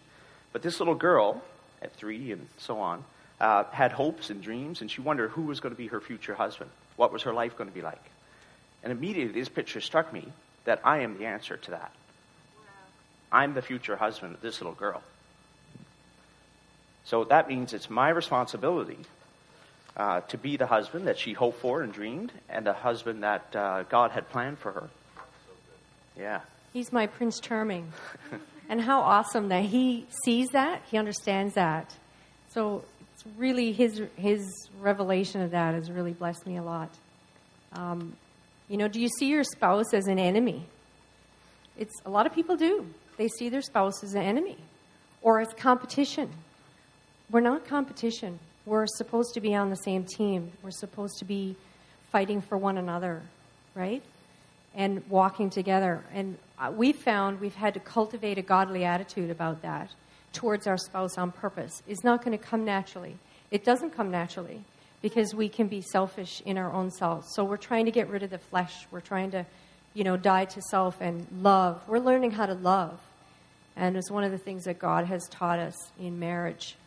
But 0.51 0.61
this 0.61 0.79
little 0.79 0.95
girl, 0.95 1.41
at 1.81 1.95
three 1.95 2.31
and 2.31 2.47
so 2.57 2.79
on, 2.79 3.03
uh, 3.39 3.63
had 3.71 3.91
hopes 3.91 4.29
and 4.29 4.41
dreams, 4.41 4.81
and 4.81 4.91
she 4.91 5.01
wondered 5.01 5.31
who 5.31 5.43
was 5.43 5.59
going 5.59 5.73
to 5.73 5.77
be 5.77 5.87
her 5.87 6.01
future 6.01 6.35
husband. 6.35 6.69
What 6.97 7.11
was 7.11 7.23
her 7.23 7.33
life 7.33 7.57
going 7.57 7.69
to 7.69 7.73
be 7.73 7.81
like? 7.81 8.03
And 8.83 8.91
immediately 8.91 9.39
this 9.39 9.49
picture 9.49 9.81
struck 9.81 10.11
me 10.13 10.27
that 10.65 10.81
I 10.83 10.99
am 10.99 11.17
the 11.17 11.25
answer 11.25 11.57
to 11.57 11.71
that. 11.71 11.91
I'm 13.31 13.53
the 13.53 13.61
future 13.61 13.95
husband 13.95 14.35
of 14.35 14.41
this 14.41 14.61
little 14.61 14.75
girl. 14.75 15.01
So 17.05 17.23
that 17.25 17.49
means 17.49 17.73
it's 17.73 17.89
my 17.89 18.09
responsibility 18.09 18.99
uh, 19.97 20.21
to 20.21 20.37
be 20.37 20.57
the 20.57 20.67
husband 20.67 21.07
that 21.07 21.19
she 21.19 21.33
hoped 21.33 21.59
for 21.59 21.81
and 21.81 21.91
dreamed, 21.91 22.31
and 22.49 22.65
the 22.65 22.73
husband 22.73 23.23
that 23.23 23.55
uh, 23.55 23.83
God 23.83 24.11
had 24.11 24.29
planned 24.29 24.59
for 24.59 24.71
her. 24.71 24.89
Yeah. 26.17 26.41
He's 26.71 26.91
my 26.91 27.07
Prince 27.07 27.39
Charming. 27.39 27.91
and 28.69 28.81
how 28.81 29.01
awesome 29.01 29.49
that 29.49 29.65
he 29.65 30.07
sees 30.23 30.49
that, 30.49 30.83
he 30.89 30.97
understands 30.97 31.55
that. 31.55 31.93
So 32.49 32.85
it's 33.13 33.23
really 33.37 33.71
his, 33.71 34.01
his 34.15 34.41
revelation 34.79 35.41
of 35.41 35.51
that 35.51 35.73
has 35.75 35.91
really 35.91 36.13
blessed 36.13 36.45
me 36.45 36.57
a 36.57 36.63
lot. 36.63 36.89
Um, 37.73 38.15
you 38.67 38.77
know, 38.77 38.87
do 38.87 38.99
you 38.99 39.09
see 39.19 39.27
your 39.27 39.43
spouse 39.43 39.93
as 39.93 40.07
an 40.07 40.19
enemy? 40.19 40.65
It's 41.77 41.93
a 42.05 42.09
lot 42.09 42.25
of 42.25 42.33
people 42.33 42.55
do. 42.55 42.87
They 43.17 43.27
see 43.27 43.49
their 43.49 43.61
spouse 43.61 44.03
as 44.03 44.13
an 44.13 44.23
enemy 44.23 44.57
or 45.21 45.39
as 45.39 45.49
competition. 45.53 46.29
We're 47.29 47.41
not 47.41 47.65
competition. 47.65 48.39
We're 48.65 48.87
supposed 48.87 49.33
to 49.33 49.41
be 49.41 49.55
on 49.55 49.69
the 49.69 49.75
same 49.75 50.05
team. 50.05 50.51
We're 50.61 50.71
supposed 50.71 51.17
to 51.19 51.25
be 51.25 51.55
fighting 52.11 52.41
for 52.41 52.57
one 52.57 52.77
another, 52.77 53.21
right? 53.75 54.03
And 54.75 55.03
walking 55.09 55.49
together. 55.49 56.03
And 56.13 56.37
uh, 56.59 56.71
we've 56.73 56.95
found 56.95 57.41
we've 57.41 57.55
had 57.55 57.73
to 57.73 57.79
cultivate 57.79 58.37
a 58.37 58.41
godly 58.41 58.85
attitude 58.85 59.29
about 59.29 59.61
that 59.63 59.91
towards 60.31 60.67
our 60.67 60.77
spouse 60.77 61.17
on 61.17 61.31
purpose. 61.31 61.81
It's 61.87 62.03
not 62.03 62.23
going 62.23 62.37
to 62.37 62.43
come 62.43 62.65
naturally. 62.65 63.17
It 63.51 63.63
doesn't 63.63 63.91
come 63.91 64.09
naturally 64.09 64.63
because 65.03 65.35
we 65.35 65.49
can 65.49 65.67
be 65.67 65.81
selfish 65.81 66.41
in 66.45 66.57
our 66.57 66.71
own 66.71 66.89
selves. 66.89 67.27
So 67.35 67.43
we're 67.43 67.57
trying 67.57 67.85
to 67.85 67.91
get 67.91 68.09
rid 68.09 68.23
of 68.23 68.29
the 68.29 68.37
flesh. 68.39 68.87
We're 68.89 69.01
trying 69.01 69.31
to, 69.31 69.45
you 69.93 70.05
know, 70.05 70.15
die 70.15 70.45
to 70.45 70.61
self 70.61 71.01
and 71.01 71.27
love. 71.41 71.83
We're 71.87 71.99
learning 71.99 72.31
how 72.31 72.45
to 72.45 72.53
love. 72.53 72.97
And 73.75 73.97
it's 73.97 74.09
one 74.09 74.23
of 74.23 74.31
the 74.31 74.37
things 74.37 74.63
that 74.63 74.79
God 74.79 75.05
has 75.05 75.21
taught 75.29 75.59
us 75.59 75.75
in 75.99 76.19
marriage. 76.19 76.77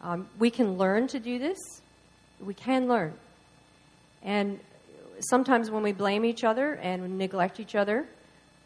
Um, 0.00 0.28
we 0.38 0.50
can 0.50 0.78
learn 0.78 1.08
to 1.08 1.20
do 1.20 1.38
this. 1.38 1.58
We 2.40 2.54
can 2.54 2.88
learn. 2.88 3.12
And 4.22 4.58
sometimes 5.20 5.70
when 5.70 5.82
we 5.82 5.92
blame 5.92 6.24
each 6.24 6.42
other 6.42 6.74
and 6.76 7.18
neglect 7.18 7.60
each 7.60 7.74
other, 7.74 8.06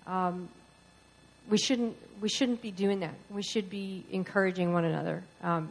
um, 0.06 0.48
we 1.48 1.58
shouldn't 1.58 1.96
we 2.20 2.28
shouldn't 2.28 2.62
be 2.62 2.70
doing 2.70 3.00
that. 3.00 3.14
We 3.30 3.42
should 3.42 3.68
be 3.68 4.04
encouraging 4.12 4.72
one 4.72 4.84
another. 4.84 5.24
Um, 5.42 5.70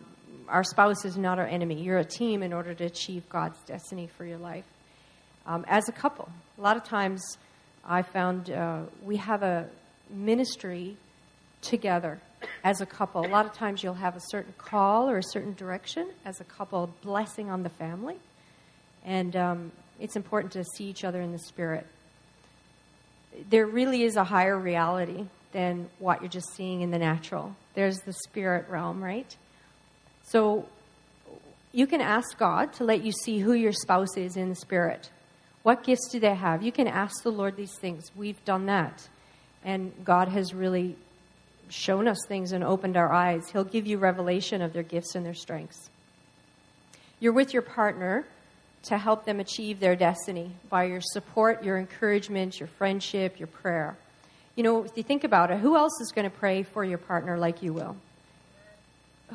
our 0.49 0.63
spouse 0.63 1.05
is 1.05 1.17
not 1.17 1.39
our 1.39 1.45
enemy. 1.45 1.81
You're 1.81 1.99
a 1.99 2.05
team 2.05 2.43
in 2.43 2.53
order 2.53 2.73
to 2.73 2.85
achieve 2.85 3.27
God's 3.29 3.59
destiny 3.65 4.09
for 4.17 4.25
your 4.25 4.37
life. 4.37 4.65
Um, 5.45 5.65
as 5.67 5.87
a 5.87 5.91
couple, 5.91 6.29
a 6.57 6.61
lot 6.61 6.77
of 6.77 6.83
times 6.83 7.37
I 7.85 8.01
found 8.01 8.49
uh, 8.49 8.81
we 9.03 9.17
have 9.17 9.43
a 9.43 9.69
ministry 10.09 10.97
together 11.61 12.19
as 12.63 12.81
a 12.81 12.85
couple. 12.85 13.25
A 13.25 13.29
lot 13.29 13.45
of 13.45 13.53
times 13.53 13.83
you'll 13.83 13.93
have 13.93 14.15
a 14.15 14.21
certain 14.29 14.53
call 14.57 15.09
or 15.09 15.17
a 15.17 15.23
certain 15.23 15.53
direction 15.53 16.09
as 16.25 16.39
a 16.39 16.43
couple, 16.43 16.93
blessing 17.01 17.49
on 17.49 17.63
the 17.63 17.69
family. 17.69 18.17
And 19.05 19.35
um, 19.35 19.71
it's 19.99 20.15
important 20.15 20.53
to 20.53 20.63
see 20.75 20.85
each 20.85 21.03
other 21.03 21.21
in 21.21 21.31
the 21.31 21.39
spirit. 21.39 21.85
There 23.49 23.65
really 23.65 24.03
is 24.03 24.15
a 24.15 24.23
higher 24.23 24.57
reality 24.57 25.25
than 25.51 25.89
what 25.99 26.21
you're 26.21 26.29
just 26.29 26.53
seeing 26.55 26.81
in 26.81 26.91
the 26.91 26.99
natural. 26.99 27.55
There's 27.73 27.97
the 27.99 28.13
spirit 28.13 28.67
realm, 28.69 29.03
right? 29.03 29.35
So 30.29 30.67
you 31.71 31.87
can 31.87 32.01
ask 32.01 32.37
God 32.37 32.73
to 32.73 32.83
let 32.83 33.03
you 33.03 33.11
see 33.11 33.39
who 33.39 33.53
your 33.53 33.71
spouse 33.71 34.15
is 34.15 34.37
in 34.37 34.49
the 34.49 34.55
spirit. 34.55 35.09
What 35.63 35.83
gifts 35.83 36.09
do 36.11 36.19
they 36.19 36.35
have? 36.35 36.61
You 36.61 36.71
can 36.71 36.87
ask 36.87 37.23
the 37.23 37.31
Lord 37.31 37.55
these 37.55 37.75
things. 37.79 38.11
We've 38.15 38.43
done 38.45 38.67
that. 38.67 39.07
And 39.63 39.91
God 40.05 40.27
has 40.27 40.53
really 40.53 40.95
shown 41.69 42.07
us 42.07 42.19
things 42.27 42.51
and 42.51 42.63
opened 42.63 42.95
our 42.95 43.11
eyes. 43.11 43.49
He'll 43.49 43.63
give 43.63 43.87
you 43.87 43.97
revelation 43.97 44.61
of 44.61 44.71
their 44.71 44.83
gifts 44.83 45.15
and 45.15 45.25
their 45.25 45.33
strengths. 45.33 45.89
You're 47.19 47.33
with 47.33 47.51
your 47.51 47.63
partner 47.63 48.25
to 48.83 48.97
help 48.97 49.25
them 49.25 49.39
achieve 49.39 49.79
their 49.79 49.95
destiny 49.95 50.51
by 50.69 50.85
your 50.85 51.01
support, 51.01 51.63
your 51.63 51.77
encouragement, 51.77 52.59
your 52.59 52.67
friendship, 52.67 53.39
your 53.39 53.47
prayer. 53.47 53.97
You 54.55 54.63
know, 54.63 54.83
if 54.83 54.91
you 54.95 55.03
think 55.03 55.23
about 55.23 55.51
it, 55.51 55.59
who 55.59 55.75
else 55.75 55.99
is 56.01 56.11
going 56.13 56.29
to 56.29 56.35
pray 56.35 56.63
for 56.63 56.83
your 56.83 56.97
partner 56.97 57.37
like 57.37 57.63
you 57.63 57.73
will? 57.73 57.97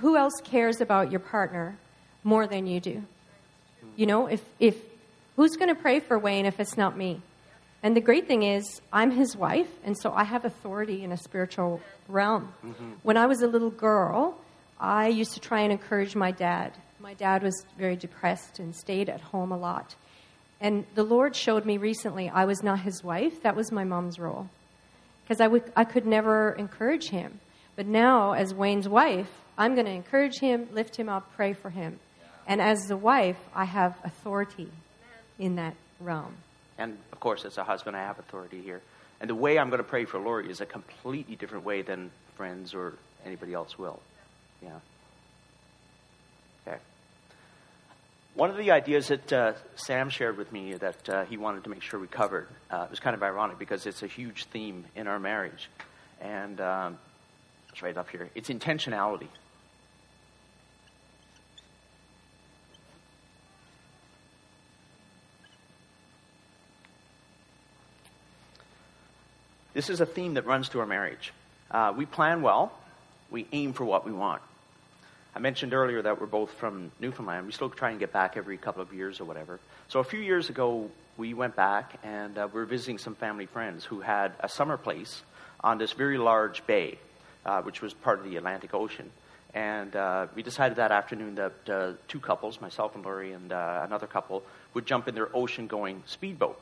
Who 0.00 0.16
else 0.16 0.34
cares 0.42 0.80
about 0.80 1.10
your 1.10 1.20
partner 1.20 1.76
more 2.22 2.46
than 2.46 2.66
you 2.66 2.80
do? 2.80 3.02
You 3.96 4.06
know, 4.06 4.26
if, 4.26 4.42
if 4.58 4.76
who's 5.36 5.56
going 5.56 5.74
to 5.74 5.80
pray 5.80 6.00
for 6.00 6.18
Wayne 6.18 6.46
if 6.46 6.58
it's 6.58 6.76
not 6.76 6.96
me? 6.96 7.20
And 7.82 7.94
the 7.94 8.00
great 8.00 8.26
thing 8.26 8.42
is, 8.42 8.80
I'm 8.92 9.10
his 9.10 9.36
wife, 9.36 9.68
and 9.84 9.96
so 9.96 10.10
I 10.12 10.24
have 10.24 10.44
authority 10.46 11.04
in 11.04 11.12
a 11.12 11.18
spiritual 11.18 11.82
realm. 12.08 12.52
Mm-hmm. 12.64 12.92
When 13.02 13.18
I 13.18 13.26
was 13.26 13.42
a 13.42 13.46
little 13.46 13.70
girl, 13.70 14.38
I 14.80 15.08
used 15.08 15.34
to 15.34 15.40
try 15.40 15.60
and 15.60 15.70
encourage 15.70 16.16
my 16.16 16.30
dad. 16.30 16.72
My 16.98 17.12
dad 17.12 17.42
was 17.42 17.66
very 17.78 17.96
depressed 17.96 18.58
and 18.58 18.74
stayed 18.74 19.10
at 19.10 19.20
home 19.20 19.52
a 19.52 19.58
lot. 19.58 19.94
And 20.62 20.86
the 20.94 21.02
Lord 21.02 21.36
showed 21.36 21.66
me 21.66 21.76
recently 21.76 22.30
I 22.30 22.46
was 22.46 22.62
not 22.62 22.80
his 22.80 23.04
wife, 23.04 23.42
that 23.42 23.54
was 23.54 23.70
my 23.70 23.84
mom's 23.84 24.18
role. 24.18 24.48
Because 25.22 25.42
I, 25.42 25.46
would, 25.46 25.70
I 25.76 25.84
could 25.84 26.06
never 26.06 26.52
encourage 26.52 27.10
him. 27.10 27.38
But 27.76 27.86
now, 27.86 28.32
as 28.32 28.54
Wayne's 28.54 28.88
wife, 28.88 29.30
I'm 29.56 29.74
going 29.74 29.86
to 29.86 29.92
encourage 29.92 30.38
him, 30.38 30.68
lift 30.72 30.96
him 30.96 31.08
up, 31.08 31.32
pray 31.36 31.52
for 31.52 31.70
him. 31.70 31.98
And 32.46 32.60
as 32.60 32.78
the 32.88 32.96
wife, 32.96 33.38
I 33.54 33.64
have 33.64 33.98
authority 34.04 34.70
in 35.38 35.56
that 35.56 35.74
realm. 36.00 36.34
And 36.76 36.98
of 37.12 37.20
course, 37.20 37.44
as 37.44 37.56
a 37.56 37.64
husband, 37.64 37.96
I 37.96 38.00
have 38.00 38.18
authority 38.18 38.60
here. 38.60 38.80
And 39.20 39.30
the 39.30 39.34
way 39.34 39.58
I'm 39.58 39.70
going 39.70 39.82
to 39.82 39.88
pray 39.88 40.04
for 40.04 40.18
Lori 40.18 40.50
is 40.50 40.60
a 40.60 40.66
completely 40.66 41.36
different 41.36 41.64
way 41.64 41.82
than 41.82 42.10
friends 42.36 42.74
or 42.74 42.94
anybody 43.24 43.54
else 43.54 43.78
will. 43.78 44.00
Yeah. 44.62 44.70
Okay. 46.66 46.78
One 48.34 48.50
of 48.50 48.56
the 48.56 48.72
ideas 48.72 49.08
that 49.08 49.32
uh, 49.32 49.52
Sam 49.76 50.10
shared 50.10 50.36
with 50.36 50.52
me 50.52 50.74
that 50.74 51.08
uh, 51.08 51.24
he 51.24 51.36
wanted 51.36 51.64
to 51.64 51.70
make 51.70 51.82
sure 51.82 52.00
we 52.00 52.08
covered 52.08 52.48
uh, 52.70 52.88
was 52.90 52.98
kind 52.98 53.14
of 53.14 53.22
ironic 53.22 53.58
because 53.58 53.86
it's 53.86 54.02
a 54.02 54.08
huge 54.08 54.44
theme 54.46 54.84
in 54.96 55.06
our 55.06 55.20
marriage. 55.20 55.70
And 56.20 56.60
um, 56.60 56.98
it's 57.70 57.82
right 57.82 57.96
up 57.96 58.10
here 58.10 58.28
it's 58.34 58.48
intentionality. 58.48 59.28
This 69.74 69.90
is 69.90 70.00
a 70.00 70.06
theme 70.06 70.34
that 70.34 70.46
runs 70.46 70.68
through 70.68 70.82
our 70.82 70.86
marriage. 70.86 71.32
Uh, 71.68 71.92
we 71.96 72.06
plan 72.06 72.42
well, 72.42 72.72
we 73.28 73.48
aim 73.50 73.72
for 73.72 73.84
what 73.84 74.06
we 74.06 74.12
want. 74.12 74.40
I 75.34 75.40
mentioned 75.40 75.74
earlier 75.74 76.00
that 76.00 76.20
we're 76.20 76.28
both 76.28 76.52
from 76.52 76.92
Newfoundland. 77.00 77.44
We 77.44 77.50
still 77.50 77.70
try 77.70 77.90
and 77.90 77.98
get 77.98 78.12
back 78.12 78.36
every 78.36 78.56
couple 78.56 78.82
of 78.82 78.94
years 78.94 79.20
or 79.20 79.24
whatever. 79.24 79.58
So 79.88 79.98
a 79.98 80.04
few 80.04 80.20
years 80.20 80.48
ago, 80.48 80.88
we 81.16 81.34
went 81.34 81.56
back 81.56 81.98
and 82.04 82.38
uh, 82.38 82.48
we 82.52 82.60
were 82.60 82.66
visiting 82.66 82.98
some 82.98 83.16
family 83.16 83.46
friends 83.46 83.84
who 83.84 84.00
had 84.00 84.34
a 84.38 84.48
summer 84.48 84.76
place 84.76 85.22
on 85.60 85.78
this 85.78 85.90
very 85.90 86.18
large 86.18 86.64
bay, 86.68 87.00
uh, 87.44 87.62
which 87.62 87.82
was 87.82 87.92
part 87.92 88.20
of 88.20 88.26
the 88.26 88.36
Atlantic 88.36 88.74
Ocean. 88.74 89.10
And 89.54 89.96
uh, 89.96 90.28
we 90.36 90.44
decided 90.44 90.76
that 90.76 90.92
afternoon 90.92 91.34
that 91.34 91.68
uh, 91.68 91.92
two 92.06 92.20
couples, 92.20 92.60
myself 92.60 92.94
and 92.94 93.04
Laurie 93.04 93.32
and 93.32 93.52
uh, 93.52 93.82
another 93.84 94.06
couple, 94.06 94.44
would 94.72 94.86
jump 94.86 95.08
in 95.08 95.16
their 95.16 95.36
ocean 95.36 95.66
going 95.66 96.04
speedboat 96.06 96.60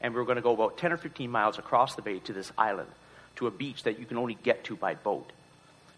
and 0.00 0.12
we 0.12 0.18
were 0.18 0.24
going 0.24 0.36
to 0.36 0.42
go 0.42 0.52
about 0.52 0.78
10 0.78 0.92
or 0.92 0.96
15 0.96 1.30
miles 1.30 1.58
across 1.58 1.94
the 1.94 2.02
bay 2.02 2.18
to 2.20 2.32
this 2.32 2.52
island, 2.56 2.88
to 3.36 3.46
a 3.46 3.50
beach 3.50 3.82
that 3.84 3.98
you 3.98 4.06
can 4.06 4.18
only 4.18 4.34
get 4.34 4.64
to 4.64 4.76
by 4.76 4.94
boat. 4.94 5.32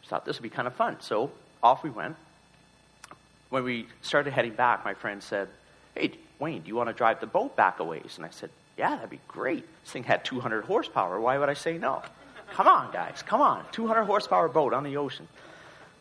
So 0.02 0.10
thought 0.10 0.24
this 0.24 0.38
would 0.38 0.42
be 0.42 0.54
kind 0.54 0.68
of 0.68 0.74
fun. 0.74 0.96
So 1.00 1.30
off 1.62 1.82
we 1.82 1.90
went. 1.90 2.16
When 3.50 3.64
we 3.64 3.86
started 4.02 4.32
heading 4.32 4.52
back, 4.52 4.84
my 4.84 4.94
friend 4.94 5.22
said, 5.22 5.48
Hey, 5.94 6.12
Wayne, 6.38 6.62
do 6.62 6.68
you 6.68 6.76
want 6.76 6.88
to 6.88 6.92
drive 6.92 7.20
the 7.20 7.26
boat 7.26 7.56
back 7.56 7.80
a 7.80 7.84
ways? 7.84 8.14
And 8.16 8.24
I 8.24 8.30
said, 8.30 8.50
Yeah, 8.76 8.96
that'd 8.96 9.10
be 9.10 9.20
great. 9.26 9.64
This 9.84 9.92
thing 9.92 10.04
had 10.04 10.24
200 10.24 10.64
horsepower. 10.64 11.20
Why 11.20 11.38
would 11.38 11.48
I 11.48 11.54
say 11.54 11.78
no? 11.78 12.02
Come 12.52 12.66
on, 12.66 12.92
guys, 12.92 13.22
come 13.26 13.40
on. 13.40 13.64
200 13.72 14.04
horsepower 14.04 14.48
boat 14.48 14.72
on 14.72 14.84
the 14.84 14.96
ocean. 14.96 15.28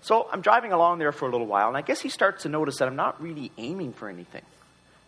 So 0.02 0.28
I'm 0.32 0.42
driving 0.42 0.72
along 0.72 1.00
there 1.00 1.12
for 1.12 1.28
a 1.28 1.32
little 1.32 1.48
while, 1.48 1.68
and 1.68 1.76
I 1.76 1.82
guess 1.82 2.00
he 2.00 2.10
starts 2.10 2.44
to 2.44 2.50
notice 2.50 2.78
that 2.78 2.88
I'm 2.88 2.96
not 2.96 3.22
really 3.22 3.52
aiming 3.58 3.94
for 3.94 4.08
anything. 4.08 4.44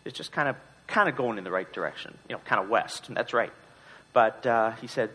It's 0.04 0.16
just 0.16 0.32
kind 0.32 0.48
of 0.48 0.56
kind 0.90 1.08
of 1.08 1.16
going 1.16 1.38
in 1.38 1.44
the 1.44 1.50
right 1.50 1.70
direction, 1.72 2.16
you 2.28 2.34
know, 2.34 2.40
kind 2.44 2.62
of 2.62 2.68
west, 2.68 3.08
and 3.08 3.16
that's 3.16 3.32
right. 3.32 3.52
But 4.12 4.44
uh, 4.46 4.72
he 4.72 4.86
said, 4.86 5.10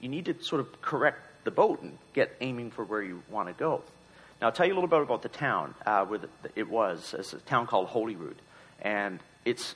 you 0.00 0.08
need 0.08 0.26
to 0.26 0.42
sort 0.42 0.60
of 0.60 0.82
correct 0.82 1.18
the 1.44 1.50
boat 1.50 1.80
and 1.82 1.96
get 2.12 2.36
aiming 2.40 2.70
for 2.72 2.84
where 2.84 3.02
you 3.02 3.22
want 3.30 3.48
to 3.48 3.54
go. 3.54 3.82
Now, 4.40 4.48
I'll 4.48 4.52
tell 4.52 4.66
you 4.66 4.72
a 4.72 4.76
little 4.76 4.88
bit 4.88 5.00
about 5.00 5.22
the 5.22 5.28
town 5.28 5.74
uh, 5.86 6.04
where 6.04 6.18
the, 6.18 6.28
it 6.54 6.68
was. 6.68 7.14
It's 7.16 7.32
a 7.32 7.38
town 7.38 7.66
called 7.66 7.88
Holyrood. 7.88 8.36
And 8.82 9.20
it's 9.44 9.74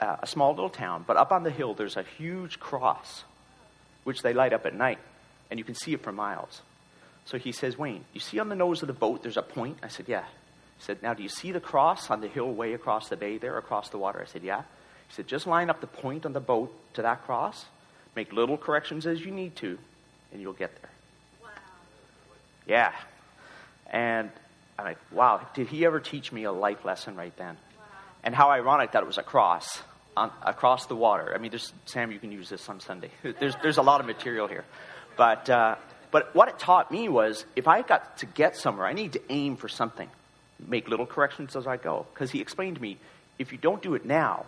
uh, 0.00 0.16
a 0.22 0.26
small 0.26 0.50
little 0.50 0.70
town, 0.70 1.04
but 1.06 1.16
up 1.16 1.32
on 1.32 1.42
the 1.42 1.50
hill 1.50 1.74
there's 1.74 1.96
a 1.96 2.02
huge 2.02 2.60
cross, 2.60 3.24
which 4.04 4.22
they 4.22 4.32
light 4.32 4.52
up 4.52 4.66
at 4.66 4.74
night, 4.74 4.98
and 5.50 5.58
you 5.58 5.64
can 5.64 5.74
see 5.74 5.92
it 5.94 6.02
for 6.02 6.12
miles. 6.12 6.62
So 7.24 7.38
he 7.38 7.52
says, 7.52 7.76
Wayne, 7.76 8.04
you 8.12 8.20
see 8.20 8.38
on 8.38 8.48
the 8.48 8.54
nose 8.54 8.82
of 8.82 8.86
the 8.86 8.94
boat 8.94 9.22
there's 9.22 9.36
a 9.36 9.42
point? 9.42 9.78
I 9.82 9.88
said, 9.88 10.06
yeah. 10.08 10.24
He 10.78 10.84
said, 10.84 11.02
Now, 11.02 11.14
do 11.14 11.22
you 11.22 11.28
see 11.28 11.52
the 11.52 11.60
cross 11.60 12.10
on 12.10 12.20
the 12.20 12.28
hill 12.28 12.50
way 12.50 12.72
across 12.72 13.08
the 13.08 13.16
bay 13.16 13.38
there, 13.38 13.58
across 13.58 13.90
the 13.90 13.98
water? 13.98 14.20
I 14.22 14.30
said, 14.30 14.42
Yeah. 14.42 14.62
He 15.08 15.14
said, 15.14 15.26
Just 15.26 15.46
line 15.46 15.70
up 15.70 15.80
the 15.80 15.86
point 15.86 16.24
on 16.24 16.32
the 16.32 16.40
boat 16.40 16.72
to 16.94 17.02
that 17.02 17.24
cross, 17.24 17.66
make 18.14 18.32
little 18.32 18.56
corrections 18.56 19.06
as 19.06 19.20
you 19.20 19.30
need 19.32 19.56
to, 19.56 19.78
and 20.32 20.40
you'll 20.40 20.52
get 20.52 20.74
there. 20.80 20.90
Wow. 21.42 21.48
Yeah. 22.66 22.92
And 23.90 24.30
I'm 24.78 24.84
like, 24.84 24.98
Wow, 25.10 25.46
did 25.54 25.68
he 25.68 25.84
ever 25.84 26.00
teach 26.00 26.30
me 26.30 26.44
a 26.44 26.52
life 26.52 26.84
lesson 26.84 27.16
right 27.16 27.36
then? 27.36 27.56
Wow. 27.56 27.84
And 28.22 28.34
how 28.34 28.50
ironic 28.50 28.92
that 28.92 29.02
it 29.02 29.06
was 29.06 29.18
a 29.18 29.22
cross. 29.22 29.82
On, 30.16 30.32
across 30.42 30.86
the 30.86 30.96
water. 30.96 31.32
I 31.32 31.38
mean, 31.38 31.52
there's, 31.52 31.72
Sam, 31.84 32.10
you 32.10 32.18
can 32.18 32.32
use 32.32 32.48
this 32.48 32.68
on 32.68 32.80
Sunday. 32.80 33.12
There's, 33.38 33.54
there's 33.62 33.76
a 33.76 33.82
lot 33.82 34.00
of 34.00 34.06
material 34.08 34.48
here. 34.48 34.64
But, 35.16 35.48
uh, 35.48 35.76
but 36.10 36.34
what 36.34 36.48
it 36.48 36.58
taught 36.58 36.90
me 36.90 37.08
was 37.08 37.44
if 37.54 37.68
I 37.68 37.82
got 37.82 38.18
to 38.18 38.26
get 38.26 38.56
somewhere, 38.56 38.84
I 38.84 38.94
need 38.94 39.12
to 39.12 39.20
aim 39.28 39.54
for 39.54 39.68
something 39.68 40.10
make 40.66 40.88
little 40.88 41.06
corrections 41.06 41.56
as 41.56 41.66
I 41.66 41.76
go. 41.76 42.06
Because 42.12 42.30
he 42.30 42.40
explained 42.40 42.76
to 42.76 42.82
me 42.82 42.98
if 43.38 43.52
you 43.52 43.58
don't 43.58 43.82
do 43.82 43.94
it 43.94 44.04
now 44.04 44.46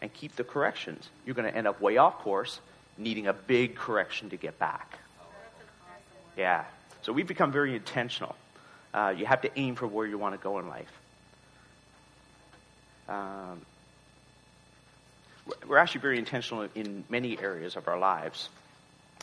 and 0.00 0.12
keep 0.12 0.36
the 0.36 0.44
corrections, 0.44 1.08
you're 1.26 1.34
going 1.34 1.50
to 1.50 1.56
end 1.56 1.66
up 1.66 1.80
way 1.80 1.96
off 1.96 2.18
course, 2.18 2.60
needing 2.96 3.26
a 3.26 3.32
big 3.32 3.74
correction 3.74 4.30
to 4.30 4.36
get 4.36 4.58
back. 4.58 4.98
Yeah. 6.36 6.64
So 7.02 7.12
we've 7.12 7.26
become 7.26 7.50
very 7.50 7.74
intentional. 7.74 8.36
Uh, 8.94 9.14
you 9.16 9.26
have 9.26 9.42
to 9.42 9.50
aim 9.58 9.74
for 9.74 9.86
where 9.86 10.06
you 10.06 10.18
want 10.18 10.34
to 10.34 10.42
go 10.42 10.58
in 10.58 10.68
life. 10.68 10.92
Um, 13.08 13.60
we're 15.66 15.78
actually 15.78 16.02
very 16.02 16.18
intentional 16.18 16.68
in 16.74 17.04
many 17.08 17.38
areas 17.38 17.76
of 17.76 17.88
our 17.88 17.98
lives. 17.98 18.48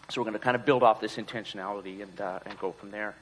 So 0.09 0.21
we're 0.21 0.25
going 0.25 0.33
to 0.33 0.39
kind 0.39 0.55
of 0.55 0.65
build 0.65 0.83
off 0.83 0.99
this 0.99 1.15
intentionality 1.15 2.01
and, 2.01 2.21
uh, 2.21 2.39
and 2.45 2.57
go 2.59 2.71
from 2.71 2.91
there. 2.91 3.15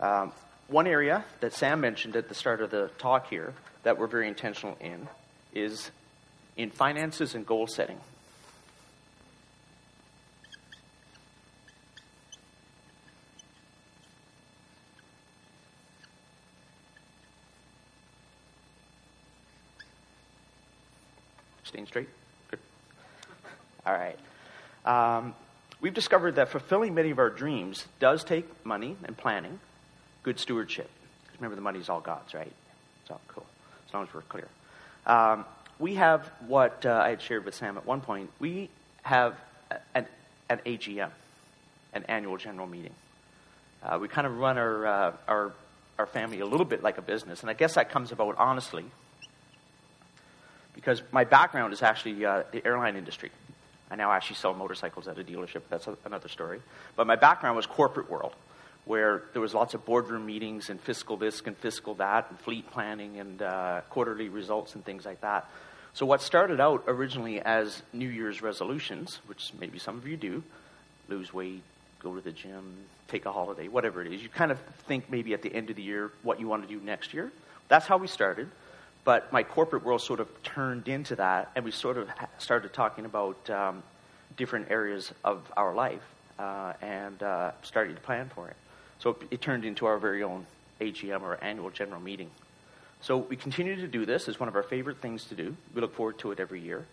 Um, 0.00 0.32
one 0.68 0.86
area 0.86 1.24
that 1.40 1.54
Sam 1.54 1.80
mentioned 1.80 2.14
at 2.14 2.28
the 2.28 2.34
start 2.34 2.60
of 2.60 2.70
the 2.70 2.90
talk 2.98 3.28
here 3.28 3.54
that 3.82 3.98
we're 3.98 4.06
very 4.06 4.28
intentional 4.28 4.76
in 4.80 5.08
is 5.54 5.90
in 6.56 6.70
finances 6.70 7.34
and 7.34 7.46
goal 7.46 7.66
setting. 7.66 7.98
Staying 21.64 21.86
straight? 21.86 22.08
Good. 22.50 22.60
All 23.86 23.94
right. 23.94 24.18
Um, 24.84 25.34
we've 25.80 25.94
discovered 25.94 26.36
that 26.36 26.48
fulfilling 26.48 26.94
many 26.94 27.10
of 27.10 27.18
our 27.18 27.30
dreams 27.30 27.86
does 28.00 28.24
take 28.24 28.46
money 28.64 28.96
and 29.04 29.16
planning, 29.16 29.60
good 30.28 30.38
stewardship. 30.38 30.90
Because 31.22 31.40
Remember, 31.40 31.56
the 31.56 31.62
money's 31.62 31.88
all 31.88 32.00
God's, 32.00 32.34
right? 32.34 32.52
It's 33.00 33.10
all 33.10 33.20
cool, 33.28 33.46
as 33.86 33.94
long 33.94 34.02
as 34.02 34.12
we're 34.12 34.20
clear. 34.20 34.46
Um, 35.06 35.46
we 35.78 35.94
have 35.94 36.30
what 36.46 36.84
uh, 36.84 37.00
I 37.02 37.08
had 37.08 37.22
shared 37.22 37.46
with 37.46 37.54
Sam 37.54 37.78
at 37.78 37.86
one 37.86 38.02
point. 38.02 38.28
We 38.38 38.68
have 39.04 39.36
an, 39.94 40.06
an 40.50 40.60
AGM, 40.66 41.08
an 41.94 42.04
annual 42.08 42.36
general 42.36 42.66
meeting. 42.66 42.92
Uh, 43.82 43.98
we 43.98 44.08
kind 44.08 44.26
of 44.26 44.36
run 44.36 44.58
our, 44.58 44.86
uh, 44.86 45.12
our, 45.26 45.52
our 45.98 46.04
family 46.04 46.40
a 46.40 46.46
little 46.46 46.66
bit 46.66 46.82
like 46.82 46.98
a 46.98 47.02
business, 47.02 47.40
and 47.40 47.48
I 47.48 47.54
guess 47.54 47.76
that 47.76 47.88
comes 47.88 48.12
about 48.12 48.36
honestly 48.36 48.84
because 50.74 51.00
my 51.10 51.24
background 51.24 51.72
is 51.72 51.82
actually 51.82 52.22
uh, 52.24 52.42
the 52.52 52.64
airline 52.66 52.96
industry. 52.96 53.30
I 53.90 53.96
now 53.96 54.12
actually 54.12 54.36
sell 54.36 54.52
motorcycles 54.52 55.08
at 55.08 55.18
a 55.18 55.24
dealership. 55.24 55.62
That's 55.70 55.86
a, 55.86 55.96
another 56.04 56.28
story. 56.28 56.60
But 56.96 57.06
my 57.06 57.16
background 57.16 57.56
was 57.56 57.64
corporate 57.64 58.10
world 58.10 58.34
where 58.88 59.24
there 59.34 59.42
was 59.42 59.52
lots 59.52 59.74
of 59.74 59.84
boardroom 59.84 60.24
meetings 60.24 60.70
and 60.70 60.80
fiscal 60.80 61.18
this 61.18 61.42
and 61.44 61.56
fiscal 61.58 61.94
that 61.94 62.26
and 62.30 62.40
fleet 62.40 62.68
planning 62.70 63.20
and 63.20 63.42
uh, 63.42 63.82
quarterly 63.90 64.30
results 64.30 64.74
and 64.74 64.82
things 64.82 65.04
like 65.04 65.20
that. 65.20 65.46
So 65.92 66.06
what 66.06 66.22
started 66.22 66.58
out 66.58 66.84
originally 66.86 67.38
as 67.38 67.82
New 67.92 68.08
Year's 68.08 68.40
resolutions, 68.40 69.20
which 69.26 69.52
maybe 69.60 69.78
some 69.78 69.98
of 69.98 70.08
you 70.08 70.16
do, 70.16 70.42
lose 71.06 71.34
weight, 71.34 71.62
go 72.00 72.14
to 72.14 72.22
the 72.22 72.32
gym, 72.32 72.76
take 73.08 73.26
a 73.26 73.32
holiday, 73.32 73.68
whatever 73.68 74.00
it 74.00 74.10
is. 74.10 74.22
You 74.22 74.30
kind 74.30 74.50
of 74.50 74.58
think 74.86 75.10
maybe 75.10 75.34
at 75.34 75.42
the 75.42 75.54
end 75.54 75.68
of 75.68 75.76
the 75.76 75.82
year 75.82 76.10
what 76.22 76.40
you 76.40 76.48
want 76.48 76.66
to 76.66 76.68
do 76.68 76.82
next 76.82 77.12
year. 77.12 77.30
That's 77.68 77.86
how 77.86 77.98
we 77.98 78.06
started. 78.06 78.48
But 79.04 79.30
my 79.32 79.42
corporate 79.42 79.84
world 79.84 80.00
sort 80.00 80.20
of 80.20 80.28
turned 80.42 80.88
into 80.88 81.16
that, 81.16 81.50
and 81.54 81.64
we 81.64 81.72
sort 81.72 81.98
of 81.98 82.08
started 82.38 82.72
talking 82.72 83.04
about 83.04 83.50
um, 83.50 83.82
different 84.38 84.70
areas 84.70 85.12
of 85.24 85.42
our 85.58 85.74
life 85.74 86.02
uh, 86.38 86.72
and 86.80 87.22
uh, 87.22 87.52
started 87.62 87.96
to 87.96 88.02
plan 88.02 88.30
for 88.34 88.48
it. 88.48 88.56
So 88.98 89.16
it, 89.30 89.40
turned 89.40 89.64
into 89.64 89.86
our 89.86 89.98
very 89.98 90.22
own 90.22 90.46
AGM 90.80 91.22
or 91.22 91.42
annual 91.42 91.70
general 91.70 92.00
meeting. 92.00 92.30
So 93.00 93.18
we 93.18 93.36
continue 93.36 93.76
to 93.76 93.86
do 93.86 94.04
this. 94.04 94.28
It's 94.28 94.40
one 94.40 94.48
of 94.48 94.56
our 94.56 94.62
favorite 94.62 95.00
things 95.00 95.24
to 95.26 95.34
do. 95.34 95.56
We 95.74 95.80
look 95.80 95.94
forward 95.94 96.18
to 96.18 96.32
it 96.32 96.40
every 96.40 96.60
year. 96.60 96.84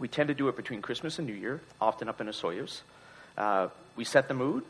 We 0.00 0.08
tend 0.08 0.28
to 0.28 0.34
do 0.34 0.48
it 0.48 0.56
between 0.56 0.82
Christmas 0.82 1.18
and 1.18 1.28
New 1.28 1.34
Year, 1.34 1.60
often 1.80 2.08
up 2.08 2.20
in 2.20 2.26
Osoyoos. 2.26 2.80
Uh, 3.36 3.68
we 3.96 4.04
set 4.04 4.28
the 4.28 4.34
mood, 4.34 4.64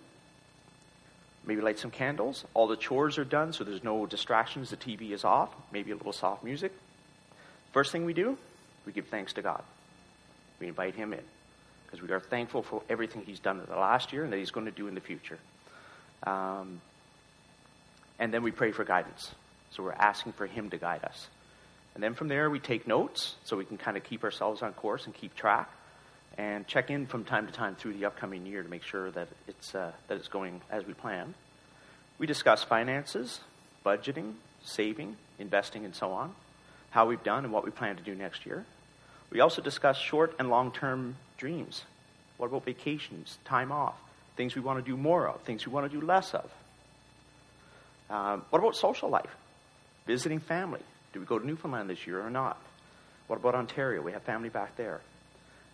maybe 1.47 1.61
light 1.63 1.79
some 1.79 1.91
candles. 1.91 2.45
All 2.53 2.67
the 2.67 2.77
chores 2.77 3.17
are 3.17 3.25
done, 3.25 3.53
so 3.53 3.65
there's 3.65 3.85
no 3.85 4.07
distractions. 4.07 4.71
The 4.71 4.77
TV 4.77 5.13
is 5.13 5.25
off, 5.25 5.51
maybe 5.73 5.93
a 5.93 5.97
little 5.97 6.13
soft 6.13 6.45
music. 6.45 6.73
First 7.73 7.93
thing 7.93 8.05
we 8.05 8.13
do, 8.13 8.37
we 8.85 8.93
give 8.93 9.07
thanks 9.07 9.33
to 9.35 9.43
God. 9.43 9.63
We 10.59 10.67
invite 10.67 10.95
Him 10.95 11.13
in 11.13 11.23
because 11.87 12.07
we 12.07 12.13
are 12.13 12.21
thankful 12.21 12.63
for 12.63 12.83
everything 12.91 13.23
He's 13.25 13.41
done 13.41 13.61
in 13.61 13.67
the 13.67 13.77
last 13.77 14.13
year 14.13 14.25
and 14.25 14.33
that 14.33 14.39
He's 14.39 14.51
going 14.51 14.67
to 14.67 14.73
do 14.73 14.89
in 14.89 14.95
the 14.95 15.01
future. 15.01 15.39
Um, 16.25 16.81
and 18.19 18.33
then 18.33 18.43
we 18.43 18.51
pray 18.51 18.73
for 18.73 18.85
guidance. 18.85 19.35
So 19.71 19.83
we're 19.83 19.93
asking 19.93 20.33
for 20.33 20.47
Him 20.47 20.71
to 20.71 20.77
guide 20.77 21.05
us. 21.05 21.29
And 21.95 22.03
then 22.03 22.15
from 22.15 22.29
there, 22.29 22.51
we 22.51 22.61
take 22.61 22.87
notes 22.87 23.35
so 23.45 23.57
we 23.57 23.65
can 23.65 23.79
kind 23.79 23.97
of 23.97 24.05
keep 24.05 24.23
ourselves 24.25 24.63
on 24.63 24.73
course 24.75 25.07
and 25.07 25.15
keep 25.15 25.35
track 25.35 25.71
and 26.39 26.67
check 26.67 26.91
in 26.91 27.07
from 27.07 27.25
time 27.25 27.47
to 27.47 27.53
time 27.53 27.75
through 27.75 27.95
the 27.95 28.05
upcoming 28.05 28.47
year 28.47 28.63
to 28.63 28.69
make 28.69 28.83
sure 28.83 29.11
that 29.11 29.29
it's, 29.49 29.75
uh, 29.75 29.93
that 30.09 30.17
it's 30.17 30.29
going 30.29 30.61
as 30.71 30.87
we 30.87 30.95
plan. 30.95 31.35
We 32.19 32.27
discuss 32.27 32.63
finances, 32.63 33.41
budgeting, 33.85 34.35
saving, 34.63 35.17
investing, 35.39 35.85
and 35.85 35.95
so 35.95 36.13
on, 36.13 36.35
how 36.91 37.07
we've 37.07 37.23
done 37.23 37.45
and 37.45 37.53
what 37.53 37.65
we 37.65 37.71
plan 37.71 37.97
to 37.97 38.03
do 38.03 38.15
next 38.15 38.47
year. 38.47 38.65
We 39.31 39.41
also 39.41 39.63
discuss 39.63 39.97
short 39.99 40.35
and 40.39 40.51
long 40.51 40.73
term 40.73 41.17
dreams. 41.37 41.85
What 42.37 42.49
about 42.49 42.65
vacations, 42.65 43.39
time 43.45 43.71
off, 43.73 43.95
things 44.37 44.55
we 44.55 44.61
want 44.61 44.85
to 44.85 44.91
do 44.91 44.97
more 44.97 45.29
of, 45.29 45.41
things 45.43 45.67
we 45.67 45.73
want 45.73 45.91
to 45.91 46.01
do 46.01 46.05
less 46.05 46.35
of? 46.35 46.51
Um, 48.09 48.45
what 48.51 48.59
about 48.59 48.77
social 48.77 49.09
life? 49.09 49.31
Visiting 50.07 50.41
family. 50.41 50.81
Do 51.13 51.21
we 51.21 51.27
go 51.27 51.39
to 51.39 51.47
Newfoundland 51.47 51.89
this 51.89 52.07
year 52.07 52.21
or 52.21 52.31
not? 52.31 52.59
What 53.29 53.39
about 53.39 53.55
Ontario? 53.55 54.03
We 54.03 54.13
have 54.13 54.23
family 54.23 54.49
back 54.49 54.77
there. 54.77 55.01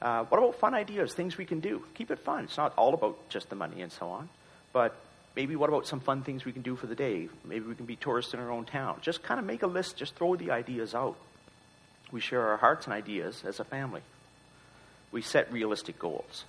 Uh, 0.01 0.25
what 0.25 0.39
about 0.39 0.57
fun 0.57 0.75
ideas, 0.75 1.15
things 1.15 1.39
we 1.39 1.47
can 1.47 1.61
do? 1.61 1.83
Keep 1.95 2.11
it 2.11 2.19
fun. 2.19 2.45
It's 2.45 2.59
not 2.59 2.75
all 2.77 2.93
about 2.93 3.17
just 3.31 3.49
the 3.49 3.57
money 3.57 3.81
and 3.81 3.91
so 3.91 4.09
on. 4.09 4.29
But 4.73 4.95
maybe 5.35 5.57
what 5.57 5.71
about 5.71 5.87
some 5.87 6.01
fun 6.01 6.23
things 6.23 6.45
we 6.45 6.53
can 6.53 6.63
do 6.63 6.77
for 6.77 6.87
the 6.87 6.95
day? 6.95 7.29
Maybe 7.45 7.65
we 7.65 7.75
can 7.75 7.87
be 7.87 7.97
tourists 7.97 8.35
in 8.35 8.41
our 8.41 8.51
own 8.51 8.67
town. 8.67 8.99
Just 9.01 9.23
kind 9.23 9.41
of 9.41 9.47
make 9.47 9.63
a 9.63 9.67
list, 9.67 9.97
just 9.97 10.15
throw 10.15 10.37
the 10.37 10.51
ideas 10.51 10.95
out. 10.95 11.17
We 12.13 12.21
share 12.21 12.43
our 12.49 12.59
hearts 12.59 12.85
and 12.85 12.93
ideas 12.93 13.43
as 13.47 13.59
a 13.59 13.65
family. 13.65 14.03
We 15.11 15.23
set 15.23 15.51
realistic 15.51 15.99
goals. 15.99 16.45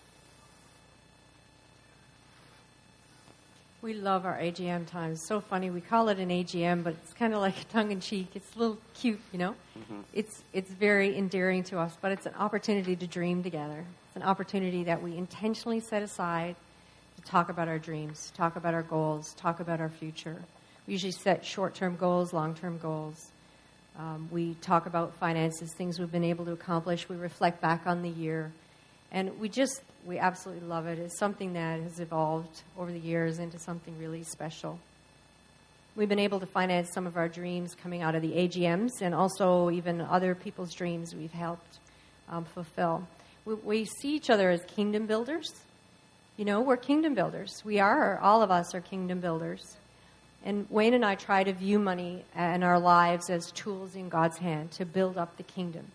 We 3.88 3.94
love 3.94 4.26
our 4.26 4.38
AGM 4.38 4.86
times. 4.88 5.26
So 5.26 5.40
funny. 5.40 5.70
We 5.70 5.80
call 5.80 6.10
it 6.10 6.20
an 6.20 6.28
AGM, 6.28 6.84
but 6.84 6.92
it's 6.96 7.14
kind 7.14 7.34
of 7.34 7.40
like 7.40 7.58
a 7.62 7.64
tongue 7.72 7.90
in 7.94 8.02
cheek. 8.02 8.28
It's 8.36 8.54
a 8.54 8.60
little 8.60 8.78
cute, 8.94 9.22
you 9.32 9.40
know. 9.40 9.56
Mm-hmm. 9.80 10.02
It's 10.12 10.44
it's 10.52 10.70
very 10.70 11.18
endearing 11.18 11.64
to 11.64 11.80
us, 11.80 11.96
but 12.02 12.12
it's 12.12 12.26
an 12.26 12.34
opportunity 12.38 12.98
to 12.98 13.08
dream 13.08 13.44
together. 13.44 13.86
It's 14.08 14.18
an 14.18 14.24
opportunity 14.24 14.84
that 14.84 15.02
we 15.02 15.16
intentionally 15.16 15.80
set 15.80 16.04
aside 16.04 16.58
to 17.16 17.22
talk 17.22 17.48
about 17.48 17.70
our 17.70 17.80
dreams, 17.80 18.34
talk 18.36 18.58
about 18.58 18.74
our 18.74 18.84
goals, 18.84 19.34
talk 19.36 19.62
about 19.62 19.80
our 19.80 19.88
future. 19.88 20.36
We 20.86 20.92
usually 20.92 21.14
set 21.14 21.46
short-term 21.46 21.96
goals, 21.96 22.34
long-term 22.34 22.80
goals. 22.80 23.32
Um, 23.98 24.28
we 24.34 24.56
talk 24.56 24.86
about 24.86 25.14
finances, 25.14 25.72
things 25.72 25.98
we've 25.98 26.12
been 26.12 26.26
able 26.26 26.44
to 26.44 26.52
accomplish. 26.52 27.08
We 27.08 27.16
reflect 27.16 27.62
back 27.62 27.88
on 27.88 28.02
the 28.02 28.10
year, 28.10 28.52
and 29.14 29.40
we 29.40 29.48
just 29.48 29.80
we 30.08 30.18
absolutely 30.18 30.66
love 30.66 30.88
it. 30.88 30.98
It's 31.00 31.18
something 31.18 31.54
that 31.54 31.82
has 31.82 32.00
evolved 32.00 32.62
over 32.80 32.92
the 32.92 33.00
years 33.00 33.40
into 33.40 33.60
something 33.60 34.00
really 34.00 34.24
special. 34.24 34.80
We've 35.98 36.08
been 36.08 36.18
able 36.18 36.40
to 36.40 36.46
finance 36.46 36.92
some 36.94 37.06
of 37.06 37.18
our 37.18 37.28
dreams 37.28 37.76
coming 37.76 38.02
out 38.02 38.16
of 38.16 38.22
the 38.22 38.32
AGMs 38.32 39.02
and 39.02 39.14
also 39.14 39.70
even 39.70 40.00
other 40.00 40.34
people's 40.34 40.74
dreams 40.74 41.14
we've 41.14 41.34
helped 41.34 41.80
um, 42.30 42.46
fulfill. 42.46 43.06
We, 43.44 43.56
we 43.56 43.86
see 43.86 44.16
each 44.16 44.30
other 44.30 44.50
as 44.50 44.62
kingdom 44.64 45.08
builders. 45.08 45.52
You 46.38 46.46
know, 46.46 46.62
we're 46.62 46.78
kingdom 46.78 47.14
builders. 47.14 47.62
We 47.66 47.80
are, 47.80 48.18
all 48.20 48.42
of 48.42 48.50
us 48.50 48.74
are 48.74 48.82
kingdom 48.82 49.20
builders. 49.20 49.76
And 50.46 50.68
Wayne 50.70 50.94
and 50.94 51.04
I 51.04 51.16
try 51.16 51.44
to 51.44 51.52
view 51.52 51.80
money 51.80 52.24
and 52.34 52.64
our 52.64 52.80
lives 52.80 53.30
as 53.30 53.52
tools 53.52 53.96
in 53.96 54.08
God's 54.08 54.38
hand 54.38 54.72
to 54.74 54.86
build 54.86 55.18
up 55.18 55.36
the 55.36 55.44
kingdom. 55.44 55.88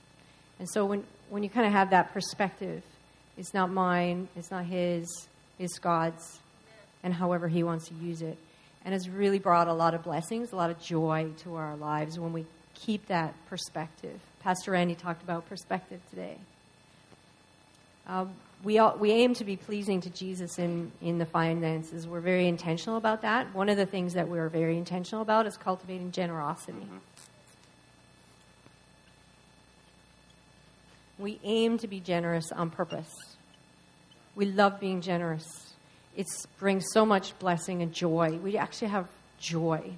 And 0.59 0.69
so 0.69 0.85
when, 0.85 1.05
when 1.31 1.43
you 1.43 1.49
kind 1.49 1.67
of 1.67 1.73
have 1.73 1.91
that 1.91 2.13
perspective, 2.13 2.83
it's 3.37 3.55
not 3.55 3.71
mine, 3.71 4.29
it's 4.37 4.51
not 4.51 4.65
his, 4.65 5.07
it's 5.59 5.79
God's, 5.79 6.41
and 7.03 7.15
however 7.15 7.49
he 7.49 7.63
wants 7.63 7.89
to 7.89 7.95
use 7.95 8.23
it. 8.23 8.37
And 8.85 8.93
has 8.93 9.09
really 9.09 9.39
brought 9.39 9.69
a 9.69 9.73
lot 9.73 9.95
of 9.95 10.03
blessings, 10.03 10.53
a 10.53 10.57
lot 10.57 10.71
of 10.71 10.81
joy 10.81 11.31
to 11.45 11.55
our 11.55 11.77
lives 11.77 12.19
when 12.19 12.33
we 12.33 12.47
keep 12.75 13.07
that 13.07 13.35
perspective. 13.49 14.19
Pastor 14.41 14.73
Randy 14.73 14.97
talked 14.97 15.23
about 15.23 15.49
perspective 15.49 16.01
today. 16.11 16.37
Um, 18.09 18.35
we, 18.65 18.79
all, 18.79 18.97
we 18.97 19.13
aim 19.13 19.35
to 19.35 19.45
be 19.45 19.57
pleasing 19.57 20.01
to 20.01 20.11
Jesus 20.11 20.59
in, 20.59 20.91
in 21.01 21.19
the 21.19 21.27
finances. 21.27 22.07
We're 22.07 22.21
very 22.21 22.49
intentional 22.49 22.97
about 22.97 23.23
that. 23.23 23.55
One 23.55 23.69
of 23.69 23.77
the 23.77 23.87
things 23.87 24.15
that 24.15 24.29
we're 24.29 24.49
very 24.49 24.77
intentional 24.77 25.23
about 25.23 25.47
is 25.47 25.57
cultivating 25.57 26.11
generosity. 26.11 26.79
Mm-hmm. 26.79 26.97
We 31.19 31.39
aim 31.45 31.79
to 31.79 31.89
be 31.89 32.01
generous 32.01 32.51
on 32.53 32.71
purpose. 32.71 33.13
We 34.35 34.47
love 34.47 34.81
being 34.81 35.01
generous. 35.01 35.75
It 36.17 36.27
brings 36.59 36.85
so 36.93 37.05
much 37.05 37.39
blessing 37.39 37.83
and 37.83 37.93
joy. 37.93 38.39
We 38.43 38.57
actually 38.57 38.89
have 38.89 39.09
joy 39.39 39.93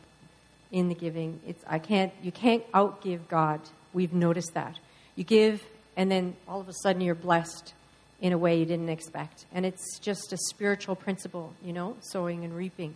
in 0.73 0.89
the 0.89 0.95
giving. 0.95 1.41
It's, 1.47 1.63
I 1.67 1.79
can't, 1.79 2.13
you 2.23 2.33
can't 2.33 2.71
outgive 2.73 3.29
God. 3.29 3.61
We've 3.93 4.13
noticed 4.13 4.55
that. 4.55 4.77
You 5.15 5.25
give, 5.25 5.65
and 5.97 6.11
then 6.11 6.37
all 6.49 6.61
of 6.61 6.69
a 6.69 6.75
sudden 6.83 7.01
you're 7.01 7.15
blessed 7.15 7.73
in 8.21 8.33
a 8.33 8.39
way 8.39 8.59
you 8.59 8.65
didn't 8.65 8.89
expect. 8.89 9.47
And 9.53 9.65
it's 9.65 9.99
just 10.01 10.33
a 10.33 10.37
spiritual 10.49 10.97
principle, 10.97 11.53
you 11.65 11.73
know, 11.73 11.97
sowing 12.01 12.45
and 12.45 12.55
reaping. 12.57 12.95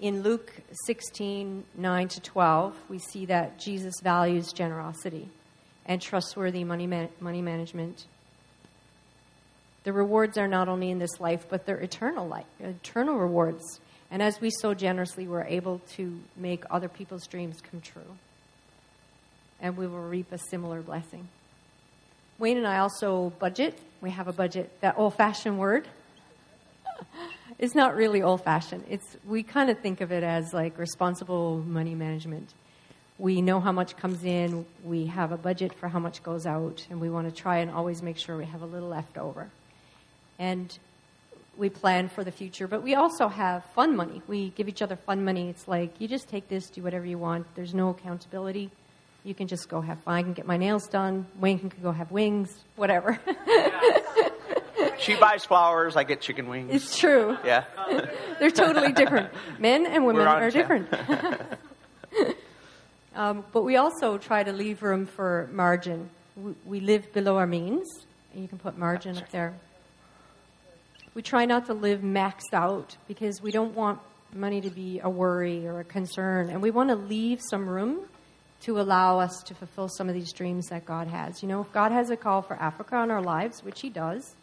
In 0.00 0.22
Luke 0.22 0.52
16, 0.86 1.64
9 1.76 2.08
to 2.08 2.20
12, 2.20 2.76
we 2.88 2.98
see 2.98 3.26
that 3.26 3.58
Jesus 3.58 3.94
values 4.02 4.52
generosity 4.52 5.28
and 5.90 6.00
trustworthy 6.00 6.62
money, 6.62 6.86
money 7.18 7.42
management. 7.42 8.04
The 9.82 9.92
rewards 9.92 10.38
are 10.38 10.46
not 10.46 10.68
only 10.68 10.88
in 10.88 11.00
this 11.00 11.18
life, 11.18 11.46
but 11.48 11.66
they're 11.66 11.80
eternal 11.80 12.28
life, 12.28 12.46
eternal 12.60 13.16
rewards. 13.16 13.80
And 14.08 14.22
as 14.22 14.40
we 14.40 14.50
sow 14.50 14.72
generously, 14.72 15.26
we're 15.26 15.42
able 15.42 15.80
to 15.96 16.20
make 16.36 16.62
other 16.70 16.88
people's 16.88 17.26
dreams 17.26 17.60
come 17.60 17.80
true. 17.80 18.16
And 19.60 19.76
we 19.76 19.88
will 19.88 19.98
reap 19.98 20.30
a 20.30 20.38
similar 20.38 20.80
blessing. 20.80 21.26
Wayne 22.38 22.56
and 22.56 22.68
I 22.68 22.78
also 22.78 23.32
budget. 23.40 23.76
We 24.00 24.10
have 24.10 24.28
a 24.28 24.32
budget, 24.32 24.70
that 24.82 24.94
old 24.96 25.14
fashioned 25.14 25.58
word. 25.58 25.88
it's 27.58 27.74
not 27.74 27.96
really 27.96 28.22
old 28.22 28.44
fashioned. 28.44 28.84
It's 28.88 29.16
we 29.26 29.42
kind 29.42 29.68
of 29.70 29.80
think 29.80 30.00
of 30.00 30.12
it 30.12 30.22
as 30.22 30.54
like 30.54 30.78
responsible 30.78 31.58
money 31.66 31.96
management 31.96 32.54
we 33.20 33.42
know 33.42 33.60
how 33.60 33.70
much 33.70 33.96
comes 33.98 34.24
in, 34.24 34.64
we 34.82 35.06
have 35.06 35.30
a 35.30 35.36
budget 35.36 35.74
for 35.74 35.88
how 35.88 35.98
much 35.98 36.22
goes 36.22 36.46
out, 36.46 36.86
and 36.88 37.00
we 37.00 37.10
want 37.10 37.28
to 37.28 37.42
try 37.42 37.58
and 37.58 37.70
always 37.70 38.02
make 38.02 38.16
sure 38.16 38.36
we 38.36 38.46
have 38.46 38.62
a 38.62 38.66
little 38.66 38.88
left 38.88 39.18
over. 39.18 39.50
And 40.38 40.76
we 41.58 41.68
plan 41.68 42.08
for 42.08 42.24
the 42.24 42.32
future, 42.32 42.66
but 42.66 42.82
we 42.82 42.94
also 42.94 43.28
have 43.28 43.62
fun 43.74 43.94
money. 43.94 44.22
We 44.26 44.48
give 44.50 44.68
each 44.68 44.80
other 44.80 44.96
fun 44.96 45.22
money. 45.22 45.50
It's 45.50 45.68
like 45.68 46.00
you 46.00 46.08
just 46.08 46.28
take 46.30 46.48
this, 46.48 46.70
do 46.70 46.82
whatever 46.82 47.04
you 47.04 47.18
want. 47.18 47.46
There's 47.54 47.74
no 47.74 47.90
accountability. 47.90 48.70
You 49.22 49.34
can 49.34 49.48
just 49.48 49.68
go 49.68 49.82
have 49.82 49.98
fun. 50.00 50.14
I 50.14 50.22
can 50.22 50.32
get 50.32 50.46
my 50.46 50.56
nails 50.56 50.88
done. 50.88 51.26
Wayne 51.38 51.58
can 51.58 51.70
go 51.82 51.92
have 51.92 52.10
wings, 52.10 52.56
whatever. 52.76 53.20
she 54.98 55.14
buys 55.16 55.44
flowers. 55.44 55.94
I 55.94 56.04
get 56.04 56.22
chicken 56.22 56.48
wings. 56.48 56.70
It's 56.72 56.98
true. 56.98 57.36
Yeah. 57.44 57.64
They're 58.40 58.50
totally 58.50 58.92
different. 58.92 59.28
Men 59.58 59.84
and 59.84 60.06
women 60.06 60.26
are 60.26 60.50
different. 60.50 60.88
Um, 63.14 63.44
but 63.52 63.62
we 63.62 63.76
also 63.76 64.18
try 64.18 64.42
to 64.42 64.52
leave 64.52 64.82
room 64.82 65.06
for 65.06 65.48
margin. 65.52 66.10
We, 66.36 66.54
we 66.64 66.80
live 66.80 67.12
below 67.12 67.36
our 67.36 67.46
means, 67.46 67.86
you 68.34 68.46
can 68.46 68.58
put 68.58 68.78
margin 68.78 69.16
up 69.16 69.28
there. 69.30 69.54
We 71.14 71.22
try 71.22 71.44
not 71.44 71.66
to 71.66 71.74
live 71.74 72.02
maxed 72.02 72.52
out 72.52 72.96
because 73.08 73.42
we 73.42 73.50
don't 73.50 73.74
want 73.74 73.98
money 74.32 74.60
to 74.60 74.70
be 74.70 75.00
a 75.02 75.10
worry 75.10 75.66
or 75.66 75.80
a 75.80 75.84
concern, 75.84 76.50
and 76.50 76.62
we 76.62 76.70
want 76.70 76.90
to 76.90 76.94
leave 76.94 77.40
some 77.50 77.68
room 77.68 78.06
to 78.60 78.78
allow 78.78 79.18
us 79.18 79.42
to 79.46 79.54
fulfill 79.54 79.88
some 79.88 80.08
of 80.08 80.14
these 80.14 80.32
dreams 80.32 80.68
that 80.68 80.84
God 80.84 81.08
has. 81.08 81.42
You 81.42 81.48
know, 81.48 81.62
if 81.62 81.72
God 81.72 81.90
has 81.90 82.10
a 82.10 82.16
call 82.16 82.42
for 82.42 82.54
Africa 82.54 83.02
in 83.02 83.10
our 83.10 83.22
lives, 83.22 83.64
which 83.64 83.80
He 83.80 83.88
does, 83.88 84.36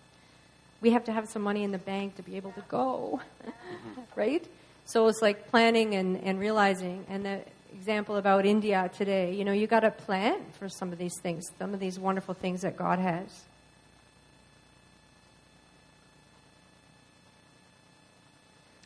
we 0.81 0.89
have 0.91 1.05
to 1.05 1.13
have 1.13 1.29
some 1.29 1.41
money 1.41 1.63
in 1.63 1.71
the 1.71 1.77
bank 1.77 2.15
to 2.15 2.23
be 2.23 2.35
able 2.35 2.51
to 2.51 2.63
go, 2.67 3.21
right? 4.15 4.45
So 4.85 5.07
it's 5.07 5.21
like 5.21 5.49
planning 5.49 5.95
and, 5.95 6.21
and 6.23 6.39
realizing. 6.39 7.05
And 7.09 7.25
the 7.25 7.41
example 7.77 8.15
about 8.15 8.45
India 8.45 8.89
today, 8.97 9.33
you 9.33 9.45
know, 9.45 9.51
you 9.51 9.67
got 9.67 9.81
to 9.81 9.91
plan 9.91 10.39
for 10.57 10.67
some 10.67 10.91
of 10.91 10.97
these 10.97 11.19
things, 11.19 11.51
some 11.59 11.73
of 11.75 11.79
these 11.79 11.99
wonderful 11.99 12.33
things 12.33 12.61
that 12.61 12.75
God 12.75 12.97
has. 12.97 13.43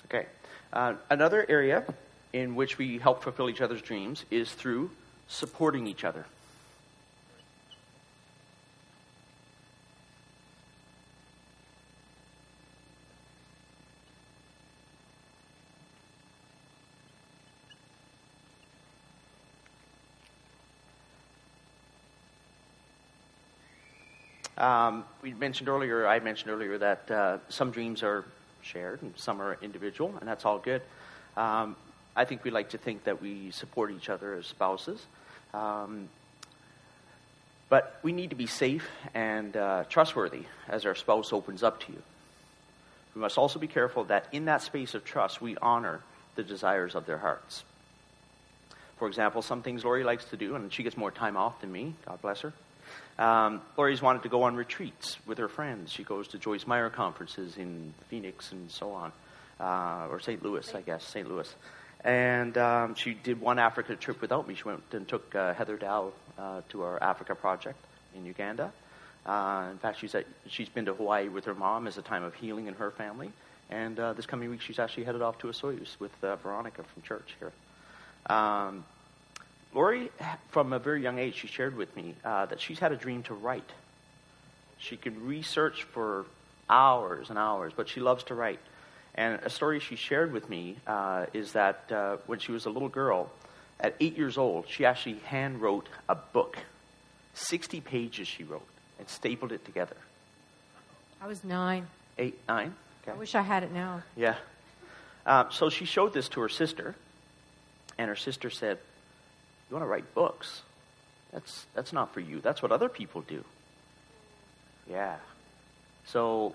Okay. 0.06 0.26
Uh, 0.74 0.96
another 1.10 1.46
area 1.48 1.86
in 2.34 2.54
which 2.56 2.78
we 2.78 2.98
help 2.98 3.24
fulfill 3.24 3.50
each 3.50 3.62
other's 3.62 3.82
dreams 3.82 4.26
is 4.30 4.52
through 4.52 4.92
supporting 5.30 5.88
each 5.88 6.04
other. 6.04 6.26
Um, 24.62 25.06
we 25.24 25.34
mentioned 25.34 25.70
earlier, 25.70 26.06
I 26.06 26.20
mentioned 26.20 26.52
earlier 26.52 26.78
that 26.78 27.10
uh, 27.10 27.38
some 27.50 27.72
dreams 27.72 28.04
are 28.04 28.26
shared 28.62 29.02
and 29.02 29.12
some 29.18 29.42
are 29.42 29.58
individual, 29.60 30.14
and 30.20 30.30
that's 30.30 30.46
all 30.46 30.60
good. 30.60 30.84
Um, 31.36 31.76
I 32.16 32.26
think 32.26 32.44
we 32.44 32.52
like 32.52 32.70
to 32.70 32.78
think 32.78 33.06
that 33.06 33.24
we 33.24 33.50
support 33.50 33.90
each 33.90 34.08
other 34.08 34.36
as 34.36 34.46
spouses. 34.46 35.04
Um, 35.56 36.10
but 37.70 38.00
we 38.04 38.12
need 38.12 38.30
to 38.30 38.36
be 38.36 38.46
safe 38.46 38.88
and 39.16 39.58
uh, 39.58 39.86
trustworthy 39.90 40.44
as 40.70 40.86
our 40.86 40.94
spouse 40.94 41.34
opens 41.34 41.64
up 41.64 41.80
to 41.86 41.94
you. 41.94 42.02
We 43.16 43.22
must 43.22 43.40
also 43.40 43.58
be 43.58 43.68
careful 43.68 44.04
that 44.06 44.28
in 44.32 44.46
that 44.46 44.62
space 44.62 44.94
of 44.94 45.04
trust, 45.04 45.42
we 45.42 45.58
honor 45.58 46.02
the 46.36 46.44
desires 46.44 46.94
of 46.94 47.08
their 47.08 47.18
hearts. 47.18 47.64
For 49.00 49.08
example, 49.08 49.42
some 49.42 49.64
things 49.64 49.84
Lori 49.84 50.04
likes 50.04 50.26
to 50.26 50.38
do, 50.38 50.54
and 50.54 50.72
she 50.72 50.84
gets 50.84 50.98
more 50.98 51.10
time 51.10 51.36
off 51.36 51.62
than 51.62 51.72
me, 51.72 51.96
God 52.06 52.22
bless 52.22 52.42
her. 52.42 52.54
Um, 53.20 53.62
Lori's 53.78 54.02
wanted 54.02 54.24
to 54.24 54.30
go 54.30 54.44
on 54.44 54.56
retreats 54.56 55.18
with 55.26 55.38
her 55.38 55.48
friends. 55.48 55.92
She 55.92 56.04
goes 56.04 56.28
to 56.30 56.38
Joyce 56.38 56.66
Meyer 56.66 56.90
conferences 56.90 57.58
in 57.58 57.94
Phoenix 58.10 58.52
and 58.52 58.72
so 58.72 58.92
on, 58.92 59.12
uh, 59.60 60.08
or 60.10 60.20
St. 60.20 60.44
Louis, 60.44 60.74
I 60.74 60.82
guess, 60.82 61.06
St. 61.06 61.30
Louis. 61.30 61.54
And 62.04 62.58
um, 62.58 62.96
she 62.96 63.14
did 63.14 63.40
one 63.40 63.60
Africa 63.60 63.96
trip 63.96 64.22
without 64.22 64.48
me. 64.48 64.56
She 64.56 64.64
went 64.64 64.82
and 64.92 65.08
took 65.08 65.36
uh, 65.36 65.54
Heather 65.54 65.78
Dow 65.78 66.14
uh, 66.38 66.62
to 66.70 66.84
our 66.84 67.02
Africa 67.02 67.36
project 67.36 67.78
in 68.16 68.26
Uganda. 68.26 68.72
Uh, 69.26 69.68
in 69.72 69.78
fact, 69.78 70.00
she's, 70.00 70.16
at, 70.16 70.26
she's 70.48 70.70
been 70.70 70.86
to 70.86 70.94
Hawaii 70.96 71.30
with 71.30 71.46
her 71.46 71.54
mom 71.54 71.86
as 71.86 71.98
a 71.98 72.02
time 72.02 72.24
of 72.24 72.34
healing 72.34 72.66
in 72.68 72.74
her 72.76 72.90
family. 72.90 73.32
And 73.70 74.00
uh, 74.00 74.14
this 74.14 74.26
coming 74.26 74.50
week, 74.50 74.62
she's 74.62 74.80
actually 74.80 75.04
headed 75.04 75.22
off 75.22 75.38
to 75.40 75.48
Osoyoos 75.48 76.00
with 76.00 76.12
uh, 76.24 76.36
Veronica 76.38 76.84
from 76.84 77.04
church 77.04 77.36
here. 77.40 77.52
Um, 78.36 78.84
Lori, 79.74 80.12
from 80.50 80.74
a 80.74 80.80
very 80.80 81.02
young 81.02 81.18
age, 81.18 81.36
she 81.36 81.48
shared 81.48 81.78
with 81.78 81.96
me 81.96 82.16
uh, 82.26 82.46
that 82.48 82.60
she's 82.60 82.80
had 82.80 82.92
a 82.92 82.96
dream 82.98 83.24
to 83.24 83.34
write. 83.34 83.70
She 84.78 84.98
can 84.98 85.26
research 85.26 85.84
for 85.84 86.26
hours 86.70 87.30
and 87.30 87.38
hours, 87.38 87.74
but 87.76 87.88
she 87.88 88.00
loves 88.00 88.24
to 88.26 88.36
write. 88.36 88.60
And 89.16 89.40
a 89.44 89.50
story 89.50 89.80
she 89.80 89.96
shared 89.96 90.32
with 90.34 90.50
me 90.50 90.78
uh, 90.88 91.26
is 91.34 91.54
that 91.54 91.92
uh, 91.92 92.18
when 92.26 92.40
she 92.40 92.52
was 92.52 92.66
a 92.66 92.70
little 92.70 92.90
girl, 92.90 93.30
at 93.80 93.96
eight 94.00 94.18
years 94.18 94.38
old, 94.38 94.68
she 94.68 94.86
actually 94.86 95.18
hand 95.20 95.62
wrote 95.62 95.88
a 96.08 96.16
book. 96.16 96.58
60 97.34 97.82
pages 97.82 98.28
she 98.28 98.44
wrote 98.44 98.68
and 99.00 99.08
stapled 99.10 99.52
it 99.52 99.66
together. 99.66 99.96
I 101.22 101.28
was 101.28 101.44
nine. 101.44 101.88
Eight, 102.18 102.40
nine? 102.48 102.74
Okay. 103.04 103.12
I 103.12 103.20
wish 103.20 103.36
I 103.36 103.42
had 103.42 103.64
it 103.64 103.72
now. 103.72 104.04
Yeah. 104.16 104.36
Uh, 105.26 105.50
so 105.50 105.70
she 105.70 105.86
showed 105.86 106.14
this 106.14 106.30
to 106.30 106.42
her 106.42 106.50
sister, 106.50 106.96
and 107.98 108.10
her 108.10 108.16
sister 108.16 108.50
said, 108.50 108.80
you 109.72 109.76
want 109.76 109.86
to 109.86 109.90
write 109.90 110.14
books. 110.14 110.64
That's, 111.32 111.66
that's 111.74 111.94
not 111.94 112.14
for 112.14 112.20
you. 112.20 112.42
That's 112.42 112.62
what 112.62 112.74
other 112.74 112.90
people 112.90 113.22
do. 113.22 113.42
Yeah. 114.90 115.16
So, 116.08 116.54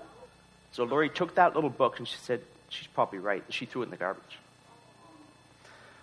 so 0.73 0.85
Lori 0.85 1.09
took 1.09 1.37
that 1.37 1.55
little 1.55 1.71
book 1.71 1.99
and 1.99 2.07
she 2.07 2.19
said, 2.19 2.43
she's 2.69 2.89
probably 2.89 3.19
right. 3.19 3.43
She 3.49 3.65
threw 3.65 3.81
it 3.81 3.85
in 3.87 3.91
the 3.91 3.97
garbage. 3.97 4.39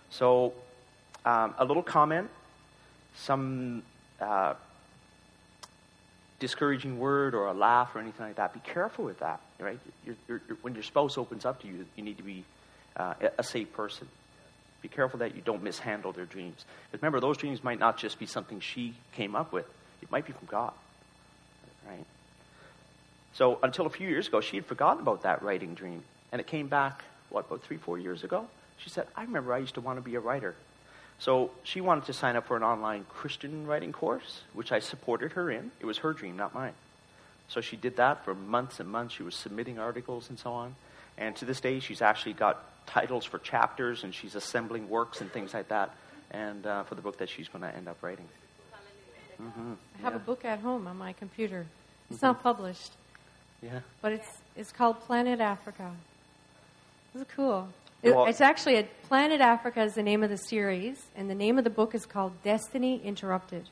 So, 0.10 0.54
um, 1.24 1.54
a 1.60 1.66
little 1.66 1.84
comment, 1.84 2.32
some 3.16 3.84
uh, 4.20 4.56
discouraging 6.40 6.98
word 6.98 7.36
or 7.36 7.46
a 7.46 7.54
laugh 7.54 7.96
or 7.96 8.00
anything 8.00 8.26
like 8.26 8.38
that. 8.38 8.56
Be 8.56 8.60
careful 8.62 9.06
with 9.06 9.20
that, 9.20 9.40
right? 9.60 9.80
You're, 10.04 10.16
you're, 10.28 10.42
when 10.64 10.74
your 10.74 10.84
spouse 10.84 11.20
opens 11.20 11.46
up 11.46 11.62
to 11.62 11.68
you, 11.68 11.86
you 11.96 12.04
need 12.04 12.18
to 12.18 12.24
be 12.24 12.44
uh, 12.98 13.14
a 13.38 13.44
safe 13.44 13.72
person. 13.74 14.08
Be 14.84 14.90
careful 14.90 15.20
that 15.20 15.34
you 15.34 15.42
don't 15.42 15.64
mishandle 15.64 16.12
their 16.12 16.26
dreams. 16.26 16.66
Because 16.92 17.02
remember, 17.02 17.22
those 17.22 17.38
dreams 17.38 17.64
might 17.64 17.80
not 17.80 17.98
just 17.98 18.20
be 18.20 18.26
something 18.28 18.60
she 18.60 18.94
came 19.14 19.34
up 19.34 19.52
with, 19.52 19.66
it 20.02 20.12
might 20.12 20.28
be 20.28 20.34
from 20.34 20.46
God. 20.48 20.74
Right? 21.88 22.06
So 23.34 23.58
until 23.64 23.86
a 23.86 23.90
few 23.90 24.08
years 24.08 24.28
ago, 24.28 24.42
she 24.42 24.58
had 24.58 24.66
forgotten 24.66 25.02
about 25.02 25.24
that 25.24 25.42
writing 25.42 25.74
dream. 25.74 26.04
And 26.32 26.42
it 26.42 26.48
came 26.48 26.68
back, 26.68 27.02
what, 27.30 27.48
about 27.48 27.64
three, 27.64 27.78
four 27.78 27.98
years 27.98 28.24
ago? 28.24 28.46
She 28.78 28.90
said, 28.90 29.08
I 29.16 29.24
remember 29.24 29.54
I 29.54 29.60
used 29.60 29.76
to 29.76 29.82
want 29.82 29.98
to 29.98 30.04
be 30.04 30.16
a 30.16 30.20
writer. 30.20 30.54
So 31.18 31.52
she 31.64 31.80
wanted 31.80 32.06
to 32.06 32.14
sign 32.14 32.36
up 32.36 32.48
for 32.48 32.58
an 32.58 32.64
online 32.64 33.06
Christian 33.08 33.66
writing 33.66 33.94
course, 33.94 34.42
which 34.54 34.74
I 34.74 34.80
supported 34.80 35.32
her 35.34 35.50
in. 35.50 35.72
It 35.80 35.86
was 35.86 36.00
her 36.00 36.12
dream, 36.12 36.36
not 36.36 36.54
mine. 36.54 36.74
So 37.48 37.62
she 37.62 37.78
did 37.78 37.96
that 37.96 38.26
for 38.26 38.36
months 38.36 38.82
and 38.82 38.90
months. 38.90 39.14
She 39.16 39.24
was 39.24 39.36
submitting 39.36 39.80
articles 39.80 40.30
and 40.30 40.38
so 40.38 40.52
on. 40.52 40.76
And 41.18 41.36
to 41.38 41.46
this 41.46 41.62
day, 41.62 41.80
she's 41.80 42.02
actually 42.02 42.34
got 42.34 42.64
titles 42.86 43.26
for 43.26 43.40
chapters, 43.40 44.04
and 44.04 44.14
she's 44.14 44.36
assembling 44.36 44.90
works 44.90 45.22
and 45.22 45.32
things 45.32 45.54
like 45.54 45.70
that, 45.70 45.96
and 46.32 46.66
uh, 46.66 46.84
for 46.84 46.96
the 46.96 47.02
book 47.02 47.18
that 47.18 47.30
she's 47.30 47.48
going 47.48 47.64
to 47.64 47.76
end 47.76 47.88
up 47.88 47.98
writing. 48.02 48.28
Mm-hmm. 49.42 49.74
I 50.00 50.02
have 50.02 50.14
yeah. 50.14 50.18
a 50.18 50.20
book 50.20 50.46
at 50.46 50.60
home 50.60 50.88
on 50.88 50.98
my 50.98 51.14
computer. 51.14 51.66
It's 52.10 52.18
mm-hmm. 52.18 52.28
not 52.28 52.44
published. 52.44 52.92
Yeah. 53.62 53.80
But 54.02 54.14
it's 54.14 54.28
it's 54.56 54.72
called 54.72 55.00
Planet 55.02 55.40
Africa. 55.40 55.92
It's 57.16 57.30
cool. 57.36 57.70
It, 58.02 58.14
well, 58.14 58.26
it's 58.26 58.42
actually 58.42 58.78
a 58.78 58.84
Planet 59.08 59.40
Africa 59.40 59.82
is 59.82 59.94
the 59.94 60.04
name 60.04 60.24
of 60.24 60.30
the 60.30 60.38
series, 60.38 61.02
and 61.16 61.30
the 61.30 61.36
name 61.36 61.58
of 61.58 61.64
the 61.64 61.70
book 61.70 61.96
is 61.96 62.06
called 62.06 62.34
Destiny 62.44 63.02
Interrupted, 63.04 63.70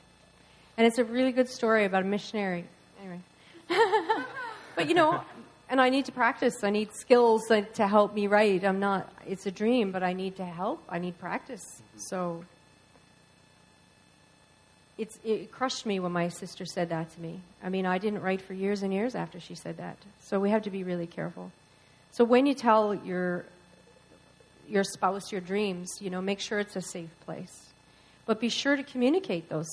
and 0.78 0.88
it's 0.88 0.98
a 0.98 1.04
really 1.04 1.34
good 1.34 1.50
story 1.50 1.84
about 1.84 2.04
a 2.04 2.08
missionary. 2.08 2.64
Anyway, 3.02 3.20
but 4.76 4.88
you 4.88 4.94
know, 4.94 5.22
and 5.72 5.80
I 5.80 5.90
need 5.90 6.06
to 6.06 6.12
practice. 6.12 6.64
I 6.64 6.70
need 6.70 6.94
skills 6.94 7.44
to 7.48 7.88
help 7.88 8.14
me 8.14 8.28
write. 8.28 8.66
I'm 8.66 8.82
not, 8.82 9.10
it's 9.26 9.46
a 9.46 9.52
dream, 9.52 9.94
but 9.94 10.04
I 10.04 10.12
need 10.12 10.36
to 10.36 10.46
help. 10.46 10.84
I 10.90 11.00
need 11.00 11.18
practice. 11.18 11.64
Mm-hmm. 11.64 12.00
So 12.10 12.44
it's, 14.98 15.18
it 15.24 15.50
crushed 15.54 15.86
me 15.86 16.02
when 16.02 16.12
my 16.12 16.28
sister 16.28 16.66
said 16.66 16.90
that 16.90 17.10
to 17.14 17.22
me. 17.22 17.40
I 17.64 17.70
mean, 17.70 17.86
I 17.86 18.00
didn't 18.00 18.22
write 18.22 18.42
for 18.42 18.54
years 18.54 18.84
and 18.84 18.94
years 18.94 19.16
after 19.16 19.40
she 19.40 19.56
said 19.56 19.78
that. 19.78 19.96
So 20.20 20.42
we 20.42 20.50
have 20.50 20.64
to 20.64 20.70
be 20.70 20.84
really 20.84 21.08
careful. 21.08 21.54
So 22.12 22.26
when 22.26 22.46
you 22.46 22.54
tell 22.54 22.94
your, 22.94 23.46
your 24.68 24.84
spouse 24.84 25.32
your 25.32 25.40
dreams, 25.40 25.88
you 26.02 26.10
know, 26.10 26.22
make 26.22 26.42
sure 26.42 26.60
it's 26.60 26.76
a 26.76 26.82
safe 26.82 27.18
place. 27.24 27.70
But 28.26 28.42
be 28.42 28.50
sure 28.50 28.76
to 28.76 28.84
communicate 28.84 29.48
those 29.48 29.70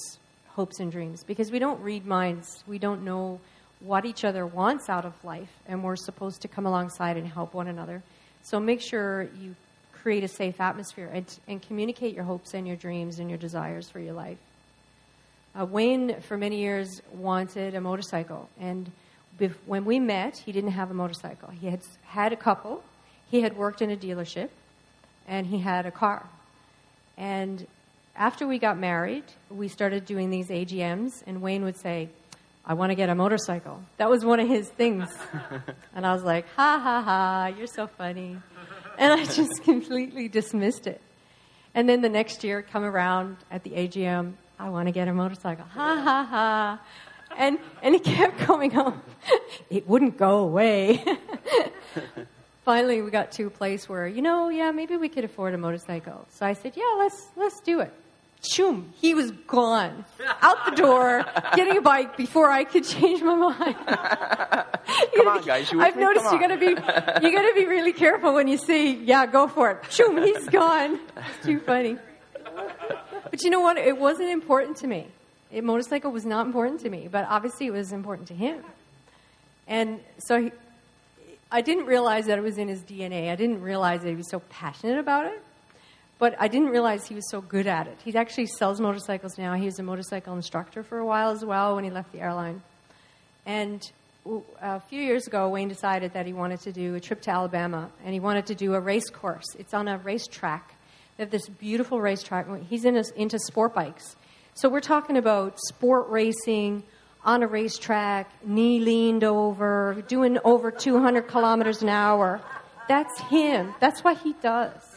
hopes 0.51 0.79
and 0.79 0.93
dreams 0.93 1.25
because 1.25 1.51
we 1.51 1.59
don't 1.59 1.81
read 1.81 2.07
minds. 2.07 2.63
We 2.69 2.79
don't 2.79 3.03
know 3.03 3.41
what 3.81 4.05
each 4.05 4.25
other 4.25 4.47
wants 4.47 4.89
out 4.89 5.05
of 5.05 5.13
life, 5.25 5.51
and 5.67 5.83
we're 5.85 5.97
supposed 5.97 6.43
to 6.43 6.49
come 6.49 6.67
alongside 6.67 7.17
and 7.17 7.27
help 7.27 7.55
one 7.55 7.69
another. 7.69 8.03
So 8.43 8.59
make 8.59 8.81
sure 8.81 9.29
you 9.41 9.55
create 10.03 10.25
a 10.25 10.29
safe 10.29 10.61
atmosphere 10.61 11.11
and, 11.13 11.27
and 11.47 11.63
communicate 11.63 12.15
your 12.15 12.25
hopes 12.25 12.55
and 12.55 12.67
your 12.67 12.77
dreams 12.77 13.19
and 13.19 13.29
your 13.29 13.39
desires 13.39 13.89
for 13.91 14.01
your 14.01 14.15
life. 14.15 14.39
Uh, 15.59 15.65
Wayne, 15.65 16.21
for 16.21 16.37
many 16.37 16.61
years, 16.61 17.03
wanted 17.13 17.75
a 17.75 17.81
motorcycle, 17.81 18.49
and 18.61 18.91
bef- 19.41 19.55
when 19.67 19.85
we 19.85 19.99
met, 19.99 20.37
he 20.37 20.53
didn't 20.53 20.73
have 20.73 20.91
a 20.91 20.95
motorcycle. 20.95 21.51
He 21.51 21.69
had 21.69 21.81
had 22.05 22.33
a 22.33 22.37
couple, 22.37 22.83
he 23.31 23.41
had 23.41 23.57
worked 23.57 23.83
in 23.83 23.91
a 23.91 23.97
dealership, 23.97 24.51
and 25.27 25.47
he 25.47 25.59
had 25.59 25.87
a 25.87 25.91
car. 25.91 26.27
And 27.17 27.67
after 28.15 28.47
we 28.47 28.59
got 28.59 28.79
married, 28.79 29.25
we 29.51 29.69
started 29.69 30.05
doing 30.05 30.31
these 30.31 30.49
AGMs, 30.49 31.23
and 31.27 31.41
Wayne 31.41 31.65
would 31.65 31.77
say, 31.77 32.09
I 32.69 32.75
want 32.75 32.91
to 32.91 32.95
get 32.95 33.09
a 33.09 33.15
motorcycle. 33.15 33.83
That 33.97 34.11
was 34.11 34.27
one 34.27 34.41
of 34.41 34.47
his 34.47 34.69
things. 34.69 35.09
and 35.95 36.07
I 36.07 36.13
was 36.13 36.23
like, 36.23 36.45
ha 36.55 36.79
ha 36.79 37.03
ha, 37.03 37.53
you're 37.57 37.67
so 37.67 37.87
funny. 37.87 38.37
And 38.99 39.13
I 39.13 39.25
just 39.25 39.63
completely 39.65 40.29
dismissed 40.29 40.87
it. 40.87 41.01
And 41.75 41.89
then 41.89 42.03
the 42.03 42.11
next 42.11 42.45
year, 42.45 42.61
come 42.61 42.85
around 42.85 43.39
at 43.51 43.65
the 43.65 43.71
AGM, 43.71 44.35
I 44.59 44.69
want 44.69 44.87
to 44.87 44.93
get 44.93 45.09
a 45.09 45.15
motorcycle. 45.15 45.65
Ha 45.65 46.01
ha 46.05 46.27
ha. 46.29 46.81
And, 47.39 47.59
and 47.83 47.95
it 47.95 48.05
kept 48.05 48.39
coming 48.39 48.77
on. 48.77 49.01
It 49.71 49.89
wouldn't 49.89 50.19
go 50.19 50.41
away. 50.41 51.03
Finally, 52.67 53.01
we 53.01 53.11
got 53.11 53.33
to 53.33 53.45
a 53.45 53.51
place 53.51 53.89
where, 53.89 54.07
you 54.07 54.21
know, 54.21 54.51
yeah, 54.51 54.73
maybe 54.73 54.99
we 54.99 55.09
could 55.09 55.25
afford 55.25 55.55
a 55.55 55.59
motorcycle. 55.59 56.27
So 56.33 56.45
I 56.45 56.53
said, 56.53 56.75
yeah, 56.77 56.97
let's, 56.99 57.29
let's 57.35 57.61
do 57.61 57.81
it. 57.81 57.95
Shoom, 58.43 58.93
he 59.01 59.15
was 59.15 59.33
gone. 59.49 60.05
Out 60.43 60.65
the 60.67 60.71
door, 60.77 61.25
getting 61.57 61.77
a 61.77 61.81
bike 61.81 62.17
before 62.17 62.49
I 62.51 62.63
could 62.65 62.85
change 62.85 63.21
my 63.21 63.35
mind. 63.35 63.77
Come 65.17 65.29
on, 65.29 65.43
guys, 65.45 65.73
I've 65.73 65.97
me? 65.97 66.03
noticed 66.03 66.27
Come 66.27 66.35
you 66.35 66.41
gotta 66.41 66.57
be 66.57 66.67
you 67.27 67.33
gotta 67.35 67.53
be 67.55 67.67
really 67.67 67.93
careful 67.93 68.33
when 68.35 68.47
you 68.47 68.57
say, 68.57 68.93
yeah, 68.93 69.27
go 69.27 69.49
for 69.49 69.73
it. 69.73 69.83
Shoom, 69.91 70.25
he's 70.25 70.49
gone. 70.51 71.01
It's 71.17 71.47
too 71.47 71.59
funny. 71.61 71.99
But 73.31 73.43
you 73.43 73.51
know 73.51 73.61
what? 73.61 73.77
It 73.77 73.99
wasn't 73.99 74.31
important 74.31 74.77
to 74.79 74.87
me. 74.87 75.09
A 75.53 75.61
motorcycle 75.61 76.13
was 76.13 76.25
not 76.25 76.47
important 76.47 76.81
to 76.81 76.91
me, 76.91 77.09
but 77.11 77.27
obviously 77.29 77.67
it 77.67 77.73
was 77.73 77.93
important 77.93 78.29
to 78.29 78.35
him. 78.35 78.63
And 79.67 80.01
so 80.19 80.41
he, 80.43 80.53
I 81.51 81.61
didn't 81.61 81.87
realize 81.87 82.27
that 82.27 82.39
it 82.39 82.43
was 82.43 82.57
in 82.57 82.69
his 82.69 82.81
DNA. 82.83 83.31
I 83.31 83.35
didn't 83.37 83.63
realize 83.63 84.03
that 84.03 84.09
he 84.11 84.15
was 84.15 84.31
so 84.31 84.41
passionate 84.49 84.99
about 84.99 85.27
it. 85.27 85.43
But 86.19 86.35
I 86.39 86.49
didn't 86.49 86.71
realize 86.71 87.07
he 87.07 87.15
was 87.15 87.31
so 87.31 87.41
good 87.41 87.67
at 87.67 87.87
it. 87.87 87.99
He 88.05 88.15
actually 88.17 88.47
sells 88.47 88.81
motorcycles 88.81 89.39
now. 89.39 89.55
He 89.55 89.67
was 89.67 89.79
a 89.79 89.85
motorcycle 89.85 90.35
instructor 90.35 90.83
for 90.83 90.99
a 90.99 91.07
while 91.07 91.31
as 91.31 91.45
well 91.45 91.77
when 91.77 91.85
he 91.85 91.91
left 91.91 92.13
the 92.13 92.21
airline. 92.21 92.63
And 93.47 93.81
a 94.61 94.81
few 94.81 95.01
years 95.01 95.27
ago, 95.27 95.49
Wayne 95.49 95.69
decided 95.69 96.13
that 96.15 96.27
he 96.27 96.33
wanted 96.33 96.61
to 96.63 96.73
do 96.73 96.97
a 96.97 97.01
trip 97.01 97.23
to 97.23 97.31
Alabama 97.31 97.91
and 98.05 98.13
he 98.13 98.21
wanted 98.21 98.47
to 98.47 98.55
do 98.55 98.75
a 98.75 98.81
race 98.81 99.09
course. 99.09 99.47
It's 99.59 99.73
on 99.73 99.87
a 99.87 99.99
racetrack. 99.99 100.75
They 101.17 101.23
have 101.23 101.31
this 101.31 101.49
beautiful 101.49 102.01
racetrack. 102.01 102.47
He's 102.69 102.85
in 102.85 102.97
a, 102.97 103.05
into 103.17 103.39
sport 103.39 103.75
bikes. 103.75 104.17
So 104.55 104.69
we're 104.69 104.81
talking 104.81 105.17
about 105.17 105.59
sport 105.69 106.09
racing 106.09 106.83
on 107.25 107.43
a 107.43 107.47
racetrack, 107.47 108.45
knee 108.45 108.81
leaned 108.81 109.23
over, 109.23 110.03
doing 110.09 110.39
over 110.45 110.71
200 110.71 111.29
kilometers 111.29 111.83
an 111.83 111.89
hour. 111.89 112.41
That's 112.89 113.21
him. 113.21 113.75
That's 113.81 114.03
what 114.03 114.19
he 114.19 114.35
does. 114.43 114.88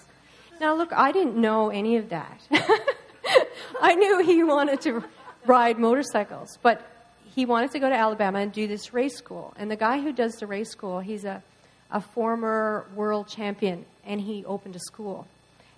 Now, 0.62 0.76
look, 0.76 0.94
I 0.94 1.12
didn't 1.12 1.38
know 1.38 1.72
any 1.72 1.98
of 1.98 2.10
that. 2.10 2.40
I 3.82 3.96
knew 3.96 4.20
he 4.20 4.44
wanted 4.44 4.80
to 4.82 5.04
ride 5.48 5.80
motorcycles, 5.80 6.60
but 6.62 6.88
he 7.34 7.48
wanted 7.48 7.72
to 7.72 7.80
go 7.80 7.90
to 7.90 7.96
Alabama 7.96 8.38
and 8.38 8.52
do 8.52 8.68
this 8.68 8.94
race 8.94 9.18
school. 9.18 9.56
And 9.58 9.72
the 9.72 9.76
guy 9.76 10.00
who 10.00 10.14
does 10.14 10.34
the 10.34 10.46
race 10.46 10.70
school, 10.70 11.00
he's 11.00 11.26
a, 11.26 11.42
a 11.90 12.00
former 12.00 12.86
world 12.94 13.28
champion, 13.28 13.86
and 14.06 14.22
he 14.22 14.46
opened 14.46 14.76
a 14.76 14.80
school. 14.80 15.26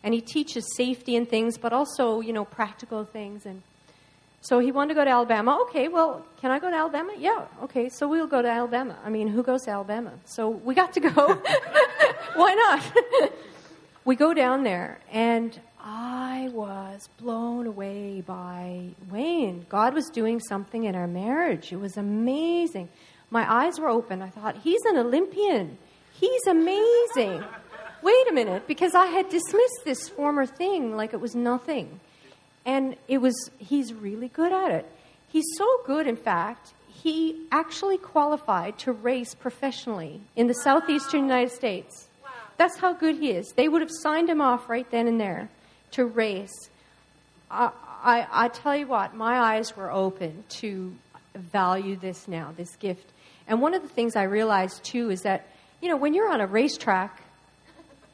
And 0.03 0.13
he 0.13 0.19
teaches 0.19 0.65
safety 0.75 1.15
and 1.15 1.29
things, 1.29 1.57
but 1.57 1.71
also, 1.71 2.19
you 2.19 2.33
know, 2.33 2.43
practical 2.43 3.05
things. 3.05 3.45
And 3.45 3.61
so 4.41 4.59
he 4.59 4.73
wanted 4.73 4.95
to 4.95 4.99
go 4.99 5.05
to 5.05 5.11
Alabama. 5.11 5.59
Okay, 5.61 5.87
well, 5.87 6.25
can 6.41 6.51
I 6.51 6.59
go 6.59 6.69
to 6.69 6.75
Alabama? 6.75 7.13
Yeah, 7.17 7.45
okay, 7.63 7.87
so 7.87 8.09
we'll 8.09 8.27
go 8.27 8.41
to 8.41 8.49
Alabama. 8.49 8.97
I 9.05 9.09
mean, 9.09 9.29
who 9.29 9.43
goes 9.43 9.61
to 9.61 9.71
Alabama? 9.71 10.11
So 10.25 10.49
we 10.49 10.75
got 10.75 10.91
to 10.91 10.99
go. 10.99 11.09
Why 12.35 12.53
not? 12.53 13.31
we 14.05 14.15
go 14.15 14.33
down 14.33 14.63
there, 14.63 14.99
and 15.11 15.59
I 15.79 16.49
was 16.53 17.07
blown 17.17 17.67
away 17.67 18.21
by 18.21 18.89
Wayne. 19.09 19.65
God 19.69 19.93
was 19.93 20.09
doing 20.09 20.39
something 20.39 20.83
in 20.83 20.95
our 20.95 21.07
marriage. 21.07 21.71
It 21.71 21.79
was 21.79 21.97
amazing. 21.97 22.89
My 23.29 23.51
eyes 23.51 23.79
were 23.79 23.89
open. 23.89 24.21
I 24.21 24.29
thought, 24.29 24.57
he's 24.57 24.81
an 24.85 24.97
Olympian. 24.97 25.77
He's 26.13 26.47
amazing. 26.47 27.43
Wait 28.01 28.29
a 28.29 28.33
minute, 28.33 28.67
because 28.67 28.93
I 28.93 29.05
had 29.05 29.29
dismissed 29.29 29.81
this 29.85 30.09
former 30.09 30.45
thing 30.45 30.95
like 30.95 31.13
it 31.13 31.21
was 31.21 31.35
nothing. 31.35 31.99
And 32.65 32.97
it 33.07 33.19
was, 33.19 33.35
he's 33.57 33.93
really 33.93 34.27
good 34.27 34.51
at 34.51 34.71
it. 34.71 34.89
He's 35.29 35.45
so 35.57 35.65
good, 35.85 36.07
in 36.07 36.17
fact, 36.17 36.73
he 36.87 37.45
actually 37.51 37.97
qualified 37.97 38.77
to 38.79 38.91
race 38.91 39.33
professionally 39.33 40.21
in 40.35 40.47
the 40.47 40.53
southeastern 40.53 41.21
United 41.21 41.51
States. 41.51 42.07
That's 42.57 42.77
how 42.77 42.93
good 42.93 43.15
he 43.15 43.31
is. 43.31 43.53
They 43.55 43.67
would 43.67 43.81
have 43.81 43.91
signed 43.91 44.29
him 44.29 44.41
off 44.41 44.69
right 44.69 44.89
then 44.91 45.07
and 45.07 45.19
there 45.19 45.49
to 45.91 46.05
race. 46.05 46.69
I, 47.49 47.71
I, 48.03 48.27
I 48.31 48.47
tell 48.49 48.75
you 48.75 48.87
what, 48.87 49.15
my 49.15 49.39
eyes 49.39 49.75
were 49.75 49.91
open 49.91 50.43
to 50.59 50.93
value 51.35 51.95
this 51.95 52.27
now, 52.27 52.53
this 52.55 52.75
gift. 52.75 53.11
And 53.47 53.61
one 53.61 53.73
of 53.73 53.81
the 53.81 53.87
things 53.87 54.15
I 54.15 54.23
realized 54.23 54.83
too 54.83 55.09
is 55.09 55.21
that, 55.21 55.47
you 55.81 55.89
know, 55.89 55.97
when 55.97 56.13
you're 56.13 56.31
on 56.31 56.41
a 56.41 56.47
racetrack, 56.47 57.21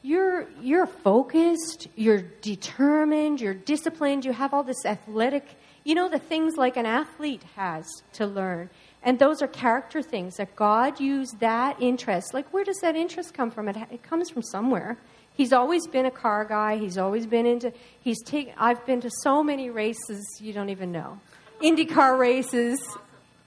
you're 0.02 0.46
you're 0.62 0.86
focused, 0.86 1.86
you're 1.94 2.22
determined, 2.40 3.40
you're 3.40 3.54
disciplined, 3.54 4.24
you 4.24 4.32
have 4.32 4.54
all 4.54 4.62
this 4.62 4.84
athletic, 4.86 5.44
you 5.84 5.94
know, 5.94 6.08
the 6.08 6.18
things 6.18 6.56
like 6.56 6.76
an 6.76 6.86
athlete 6.86 7.42
has 7.56 7.86
to 8.14 8.26
learn. 8.26 8.70
And 9.02 9.18
those 9.18 9.40
are 9.40 9.48
character 9.48 10.02
things 10.02 10.36
that 10.36 10.54
God 10.56 11.00
used 11.00 11.40
that 11.40 11.80
interest. 11.80 12.34
Like, 12.34 12.52
where 12.52 12.64
does 12.64 12.78
that 12.82 12.96
interest 12.96 13.32
come 13.32 13.50
from? 13.50 13.68
It, 13.68 13.76
it 13.90 14.02
comes 14.02 14.28
from 14.28 14.42
somewhere. 14.42 14.98
He's 15.34 15.52
always 15.54 15.86
been 15.86 16.04
a 16.04 16.10
car 16.10 16.44
guy. 16.44 16.76
He's 16.76 16.98
always 16.98 17.26
been 17.26 17.46
into. 17.46 17.72
He's 18.02 18.22
taken. 18.22 18.52
I've 18.58 18.84
been 18.84 19.00
to 19.00 19.10
so 19.22 19.42
many 19.42 19.70
races 19.70 20.22
you 20.38 20.52
don't 20.52 20.68
even 20.68 20.92
know, 20.92 21.18
IndyCar 21.62 22.18
races, 22.18 22.78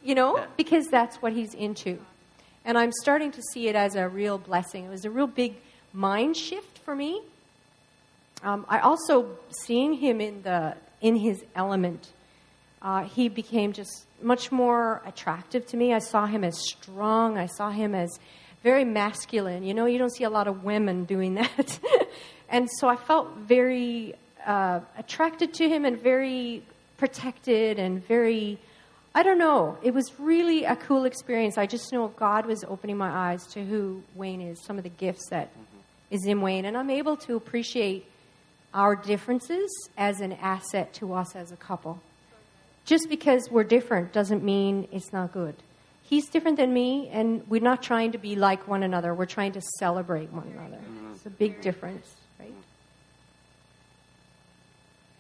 you 0.04 0.16
know, 0.16 0.44
because 0.58 0.88
that's 0.88 1.18
what 1.18 1.34
he's 1.34 1.54
into. 1.54 2.00
And 2.66 2.78
I'm 2.78 2.92
starting 3.02 3.32
to 3.32 3.42
see 3.52 3.68
it 3.68 3.76
as 3.76 3.96
a 3.96 4.08
real 4.10 4.40
blessing. 4.40 4.86
It 4.86 4.90
was 4.90 5.06
a 5.06 5.12
real 5.12 5.28
big 5.28 5.56
mind 5.92 6.36
shift 6.36 6.80
for 6.80 6.96
me. 6.96 7.22
Um, 8.42 8.66
I 8.68 8.80
also 8.80 9.38
seeing 9.66 9.94
him 9.94 10.20
in 10.20 10.42
the 10.42 10.76
in 11.00 11.18
his 11.18 11.44
element. 11.56 12.10
Uh, 12.84 13.06
he 13.06 13.30
became 13.30 13.72
just 13.72 14.06
much 14.22 14.52
more 14.52 15.02
attractive 15.06 15.66
to 15.68 15.78
me. 15.78 15.94
I 15.94 16.00
saw 16.00 16.26
him 16.26 16.44
as 16.44 16.58
strong. 16.60 17.38
I 17.38 17.46
saw 17.46 17.70
him 17.70 17.96
as 17.96 18.10
very 18.62 18.84
masculine. 18.84 19.64
You 19.64 19.74
know, 19.74 19.86
you 19.86 19.98
don't 19.98 20.14
see 20.14 20.26
a 20.26 20.30
lot 20.30 20.48
of 20.48 20.64
women 20.66 21.06
doing 21.06 21.34
that. 21.36 21.80
and 22.50 22.70
so 22.80 22.90
I 22.90 22.98
felt 22.98 23.36
very 23.38 24.16
uh, 24.46 24.82
attracted 24.98 25.54
to 25.56 25.70
him 25.70 25.86
and 25.86 25.98
very 25.98 26.64
protected 26.98 27.80
and 27.80 28.06
very, 28.06 28.58
I 29.16 29.24
don't 29.24 29.38
know. 29.38 29.78
It 29.82 29.94
was 29.94 30.12
really 30.20 30.66
a 30.66 30.76
cool 30.76 31.06
experience. 31.06 31.58
I 31.58 31.66
just 31.66 31.92
know 31.94 32.10
God 32.10 32.46
was 32.46 32.66
opening 32.66 32.98
my 32.98 33.10
eyes 33.10 33.46
to 33.54 33.64
who 33.64 34.04
Wayne 34.14 34.42
is, 34.42 34.62
some 34.64 34.78
of 34.78 34.84
the 34.84 34.90
gifts 34.90 35.30
that 35.30 35.50
is 36.12 36.26
in 36.26 36.42
Wayne. 36.42 36.66
And 36.66 36.78
I'm 36.78 36.90
able 36.90 37.16
to 37.18 37.38
appreciate 37.38 38.06
our 38.74 38.96
differences 38.96 39.70
as 39.98 40.20
an 40.20 40.34
asset 40.34 40.94
to 40.96 41.14
us 41.14 41.36
as 41.36 41.52
a 41.52 41.56
couple. 41.56 42.02
Just 42.86 43.10
because 43.10 43.50
we're 43.50 43.64
different 43.64 44.12
doesn't 44.12 44.44
mean 44.44 44.88
it's 44.92 45.14
not 45.14 45.32
good. 45.32 45.56
He's 46.04 46.28
different 46.28 46.58
than 46.58 46.74
me, 46.74 47.08
and 47.10 47.48
we're 47.50 47.62
not 47.62 47.82
trying 47.82 48.12
to 48.12 48.18
be 48.18 48.36
like 48.36 48.68
one 48.68 48.84
another. 48.84 49.14
We're 49.14 49.26
trying 49.26 49.54
to 49.54 49.62
celebrate 49.80 50.32
one 50.32 50.52
another. 50.56 50.82
It's 51.16 51.26
a 51.26 51.30
big 51.30 51.62
difference, 51.62 52.14
right? 52.40 52.54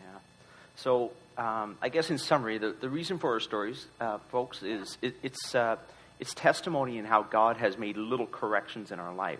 Yeah. 0.01 0.19
So 0.75 1.11
um, 1.37 1.77
I 1.81 1.89
guess 1.89 2.09
in 2.09 2.17
summary, 2.17 2.57
the, 2.57 2.75
the 2.79 2.89
reason 2.89 3.17
for 3.17 3.31
our 3.31 3.39
stories, 3.39 3.85
uh, 3.99 4.17
folks, 4.29 4.61
is 4.61 4.97
it, 5.01 5.15
it's 5.23 5.55
uh, 5.55 5.77
it's 6.19 6.33
testimony 6.33 6.97
in 6.97 7.05
how 7.05 7.23
God 7.23 7.57
has 7.57 7.77
made 7.77 7.97
little 7.97 8.27
corrections 8.27 8.91
in 8.91 8.99
our 8.99 9.13
life, 9.13 9.39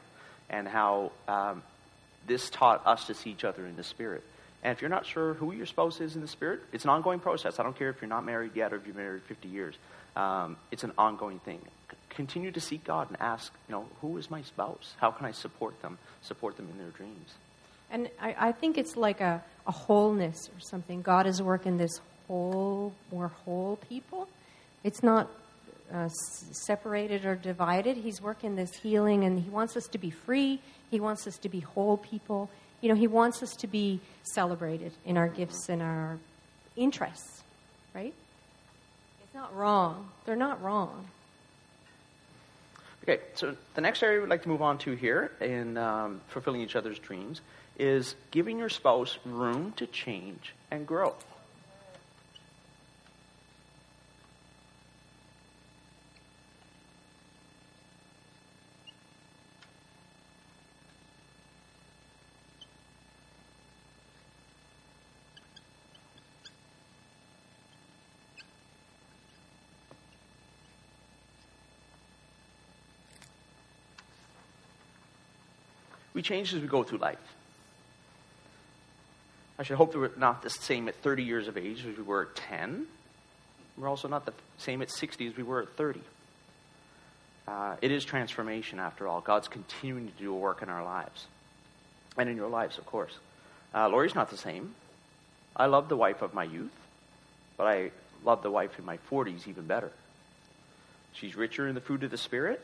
and 0.50 0.68
how 0.68 1.12
um, 1.28 1.62
this 2.26 2.50
taught 2.50 2.86
us 2.88 3.06
to 3.08 3.14
see 3.14 3.30
each 3.30 3.44
other 3.44 3.66
in 3.66 3.76
the 3.76 3.84
spirit. 3.84 4.24
And 4.64 4.72
if 4.72 4.82
you're 4.82 4.90
not 4.90 5.06
sure 5.06 5.34
who 5.36 5.52
your 5.52 5.66
spouse 5.66 6.00
is 6.00 6.16
in 6.16 6.22
the 6.22 6.28
spirit, 6.28 6.62
it's 6.72 6.86
an 6.86 6.90
ongoing 6.90 7.20
process. 7.20 7.60
I 7.60 7.64
don't 7.64 7.78
care 7.78 7.90
if 7.90 8.02
you're 8.02 8.10
not 8.10 8.26
married 8.26 8.52
yet 8.56 8.72
or 8.72 8.78
if 8.78 8.88
you've 8.88 8.96
been 8.96 9.06
married 9.06 9.24
50 9.24 9.50
years. 9.50 9.76
Um, 10.16 10.56
it's 10.72 10.84
an 10.84 10.94
ongoing 10.98 11.40
thing. 11.40 11.60
C- 11.92 11.98
continue 12.10 12.52
to 12.52 12.62
seek 12.62 12.86
God 12.86 13.10
and 13.10 13.20
ask, 13.20 13.52
you 13.68 13.74
know, 13.74 13.86
who 14.02 14.18
is 14.18 14.32
my 14.32 14.42
spouse? 14.42 14.96
How 14.98 15.12
can 15.12 15.26
I 15.26 15.32
support 15.32 15.82
them? 15.82 15.98
Support 16.22 16.56
them 16.56 16.70
in 16.72 16.78
their 16.78 16.92
dreams. 16.92 17.34
And 17.92 18.10
I, 18.22 18.36
I 18.40 18.52
think 18.54 18.78
it's 18.78 18.96
like 18.96 19.20
a, 19.20 19.44
a 19.68 19.72
wholeness 19.72 20.50
or 20.56 20.60
something. 20.62 21.02
God 21.02 21.28
is 21.28 21.42
working 21.42 21.78
this 21.78 22.00
whole, 22.28 22.94
we're 23.12 23.28
whole 23.28 23.78
people. 23.90 24.30
It's 24.84 25.04
not 25.04 25.30
uh, 25.92 26.10
separated 26.10 27.26
or 27.26 27.36
divided. 27.36 27.98
He's 27.98 28.22
working 28.22 28.56
this 28.56 28.74
healing, 28.76 29.24
and 29.24 29.40
He 29.40 29.50
wants 29.50 29.76
us 29.76 29.88
to 29.88 29.98
be 29.98 30.10
free. 30.10 30.60
He 30.92 31.00
wants 31.00 31.26
us 31.28 31.38
to 31.40 31.50
be 31.50 31.60
whole 31.60 31.98
people. 31.98 32.50
You 32.82 32.90
know, 32.90 32.96
He 32.96 33.08
wants 33.08 33.42
us 33.42 33.56
to 33.58 33.68
be 33.68 34.00
celebrated 34.24 34.92
in 35.06 35.18
our 35.18 35.28
gifts 35.28 35.70
and 35.70 35.82
our 35.82 36.18
interests, 36.76 37.44
right? 37.94 38.14
It's 39.24 39.34
not 39.34 39.56
wrong. 39.56 40.10
They're 40.26 40.36
not 40.36 40.62
wrong. 40.62 41.08
Okay, 43.04 43.20
so 43.34 43.56
the 43.76 43.82
next 43.82 44.02
area 44.02 44.22
we'd 44.22 44.30
like 44.30 44.44
to 44.44 44.50
move 44.50 44.62
on 44.62 44.78
to 44.80 44.94
here 44.94 45.32
in 45.42 45.78
um, 45.78 46.22
fulfilling 46.30 46.62
each 46.62 46.76
other's 46.78 47.00
dreams 47.00 47.42
is 47.78 48.16
giving 48.32 48.60
your 48.60 48.70
spouse 48.70 49.18
room 49.26 49.74
to 49.76 49.88
change 49.88 50.54
and 50.72 50.88
grow. 50.88 51.14
We 76.24 76.28
change 76.28 76.54
as 76.54 76.62
we 76.62 76.70
go 76.70 76.84
through 76.84 77.00
life. 77.00 77.18
I 79.60 79.64
should 79.64 79.76
hope 79.76 79.92
that 79.92 80.00
we're 80.00 80.12
not 80.16 80.42
the 80.42 80.50
same 80.50 80.88
at 80.88 80.96
30 80.96 81.24
years 81.24 81.50
of 81.50 81.58
age 81.58 81.86
as 81.86 81.98
we 81.98 82.02
were 82.02 82.22
at 82.22 82.36
10. 82.38 82.88
We're 83.78 83.90
also 83.90 84.08
not 84.08 84.26
the 84.26 84.32
same 84.58 84.82
at 84.82 84.90
60 84.90 85.28
as 85.28 85.36
we 85.36 85.44
were 85.44 85.64
at 85.64 85.76
30. 85.76 86.00
Uh, 87.46 87.76
it 87.82 87.92
is 87.92 88.06
transformation, 88.06 88.80
after 88.80 89.06
all. 89.06 89.20
God's 89.20 89.50
continuing 89.50 90.08
to 90.08 90.14
do 90.14 90.34
a 90.34 90.38
work 90.38 90.62
in 90.62 90.70
our 90.70 90.86
lives. 90.86 91.28
And 92.18 92.30
in 92.30 92.38
your 92.38 92.48
lives, 92.48 92.78
of 92.78 92.86
course. 92.86 93.12
Uh, 93.76 93.90
Lori's 93.90 94.16
not 94.16 94.30
the 94.30 94.38
same. 94.38 94.76
I 95.58 95.66
love 95.66 95.90
the 95.90 95.98
wife 95.98 96.22
of 96.22 96.34
my 96.34 96.46
youth, 96.46 96.72
but 97.58 97.68
I 97.68 97.92
love 98.24 98.44
the 98.44 98.50
wife 98.50 98.80
in 98.80 98.86
my 98.86 98.98
40s 99.12 99.46
even 99.50 99.66
better. 99.66 99.92
She's 101.12 101.36
richer 101.36 101.68
in 101.68 101.76
the 101.76 101.82
fruit 101.82 102.02
of 102.02 102.12
the 102.12 102.18
Spirit. 102.18 102.62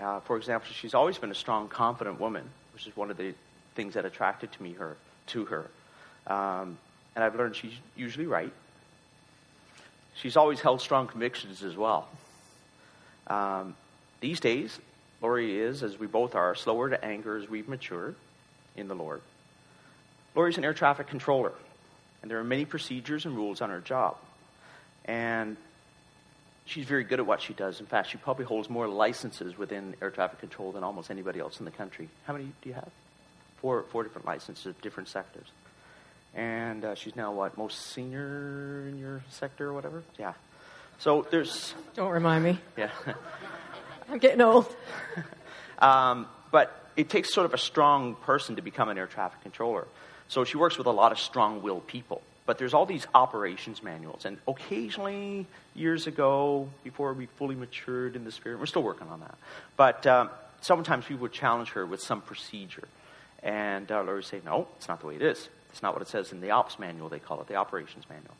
Uh, 0.00 0.20
for 0.20 0.36
example, 0.36 0.68
she's 0.72 0.94
always 0.94 1.18
been 1.18 1.30
a 1.30 1.34
strong, 1.34 1.68
confident 1.68 2.18
woman, 2.18 2.44
which 2.72 2.86
is 2.86 2.96
one 2.96 3.10
of 3.10 3.16
the 3.16 3.34
things 3.74 3.94
that 3.94 4.04
attracted 4.04 4.50
to 4.52 4.62
me 4.62 4.72
her 4.72 4.96
to 5.26 5.44
her. 5.46 5.70
Um, 6.26 6.78
and 7.14 7.24
I've 7.24 7.34
learned 7.34 7.56
she's 7.56 7.74
usually 7.96 8.26
right. 8.26 8.52
She's 10.14 10.36
always 10.36 10.60
held 10.60 10.80
strong 10.80 11.06
convictions 11.06 11.62
as 11.62 11.76
well. 11.76 12.08
Um, 13.26 13.74
these 14.20 14.40
days, 14.40 14.78
Lori 15.22 15.58
is, 15.58 15.82
as 15.82 15.98
we 15.98 16.06
both 16.06 16.34
are, 16.34 16.54
slower 16.54 16.90
to 16.90 17.04
anger 17.04 17.36
as 17.36 17.48
we've 17.48 17.68
matured 17.68 18.14
in 18.76 18.88
the 18.88 18.94
Lord. 18.94 19.20
Lori's 20.34 20.58
an 20.58 20.64
air 20.64 20.74
traffic 20.74 21.06
controller, 21.08 21.52
and 22.22 22.30
there 22.30 22.38
are 22.38 22.44
many 22.44 22.64
procedures 22.64 23.26
and 23.26 23.36
rules 23.36 23.60
on 23.60 23.70
her 23.70 23.80
job. 23.80 24.16
And 25.04 25.56
she's 26.70 26.86
very 26.86 27.02
good 27.04 27.18
at 27.18 27.26
what 27.26 27.42
she 27.42 27.52
does. 27.52 27.80
In 27.80 27.86
fact, 27.86 28.10
she 28.10 28.16
probably 28.16 28.44
holds 28.44 28.70
more 28.70 28.86
licenses 28.86 29.58
within 29.58 29.94
air 30.00 30.10
traffic 30.10 30.38
control 30.38 30.72
than 30.72 30.84
almost 30.84 31.10
anybody 31.10 31.40
else 31.40 31.58
in 31.58 31.64
the 31.64 31.70
country. 31.70 32.08
How 32.26 32.32
many 32.32 32.46
do 32.62 32.68
you 32.68 32.74
have? 32.74 32.90
Four, 33.60 33.84
four 33.90 34.04
different 34.04 34.26
licenses 34.26 34.66
of 34.66 34.80
different 34.80 35.08
sectors. 35.08 35.46
And 36.34 36.84
uh, 36.84 36.94
she's 36.94 37.16
now 37.16 37.32
what, 37.32 37.58
most 37.58 37.92
senior 37.92 38.86
in 38.88 38.98
your 38.98 39.22
sector 39.30 39.68
or 39.68 39.72
whatever? 39.72 40.04
Yeah. 40.18 40.34
So 41.00 41.26
there's. 41.30 41.74
Don't 41.94 42.12
remind 42.12 42.44
me. 42.44 42.58
Yeah. 42.76 42.90
I'm 44.08 44.18
getting 44.18 44.40
old. 44.40 44.72
um, 45.80 46.26
but 46.52 46.90
it 46.96 47.08
takes 47.08 47.34
sort 47.34 47.46
of 47.46 47.54
a 47.54 47.58
strong 47.58 48.14
person 48.14 48.56
to 48.56 48.62
become 48.62 48.88
an 48.88 48.96
air 48.96 49.08
traffic 49.08 49.42
controller. 49.42 49.86
So 50.28 50.44
she 50.44 50.56
works 50.56 50.78
with 50.78 50.86
a 50.86 50.92
lot 50.92 51.10
of 51.10 51.18
strong 51.18 51.62
willed 51.62 51.88
people. 51.88 52.22
But 52.46 52.58
there's 52.58 52.74
all 52.74 52.86
these 52.86 53.06
operations 53.14 53.82
manuals. 53.82 54.24
And 54.24 54.38
occasionally, 54.48 55.46
years 55.74 56.06
ago, 56.06 56.68
before 56.82 57.12
we 57.12 57.26
fully 57.26 57.54
matured 57.54 58.16
in 58.16 58.24
the 58.24 58.32
spirit, 58.32 58.58
we're 58.58 58.66
still 58.66 58.82
working 58.82 59.08
on 59.08 59.20
that. 59.20 59.36
But 59.76 60.06
um, 60.06 60.30
sometimes 60.60 61.08
we 61.08 61.16
would 61.16 61.32
challenge 61.32 61.70
her 61.70 61.86
with 61.86 62.00
some 62.00 62.20
procedure. 62.20 62.88
And 63.42 63.90
uh, 63.90 64.02
would 64.06 64.24
say, 64.24 64.40
no, 64.44 64.66
it's 64.76 64.88
not 64.88 65.00
the 65.00 65.06
way 65.06 65.16
it 65.16 65.22
is. 65.22 65.48
It's 65.70 65.82
not 65.82 65.94
what 65.94 66.02
it 66.02 66.08
says 66.08 66.32
in 66.32 66.40
the 66.40 66.50
ops 66.50 66.78
manual, 66.78 67.08
they 67.08 67.18
call 67.18 67.40
it, 67.40 67.46
the 67.46 67.54
operations 67.54 68.04
manual. 68.08 68.34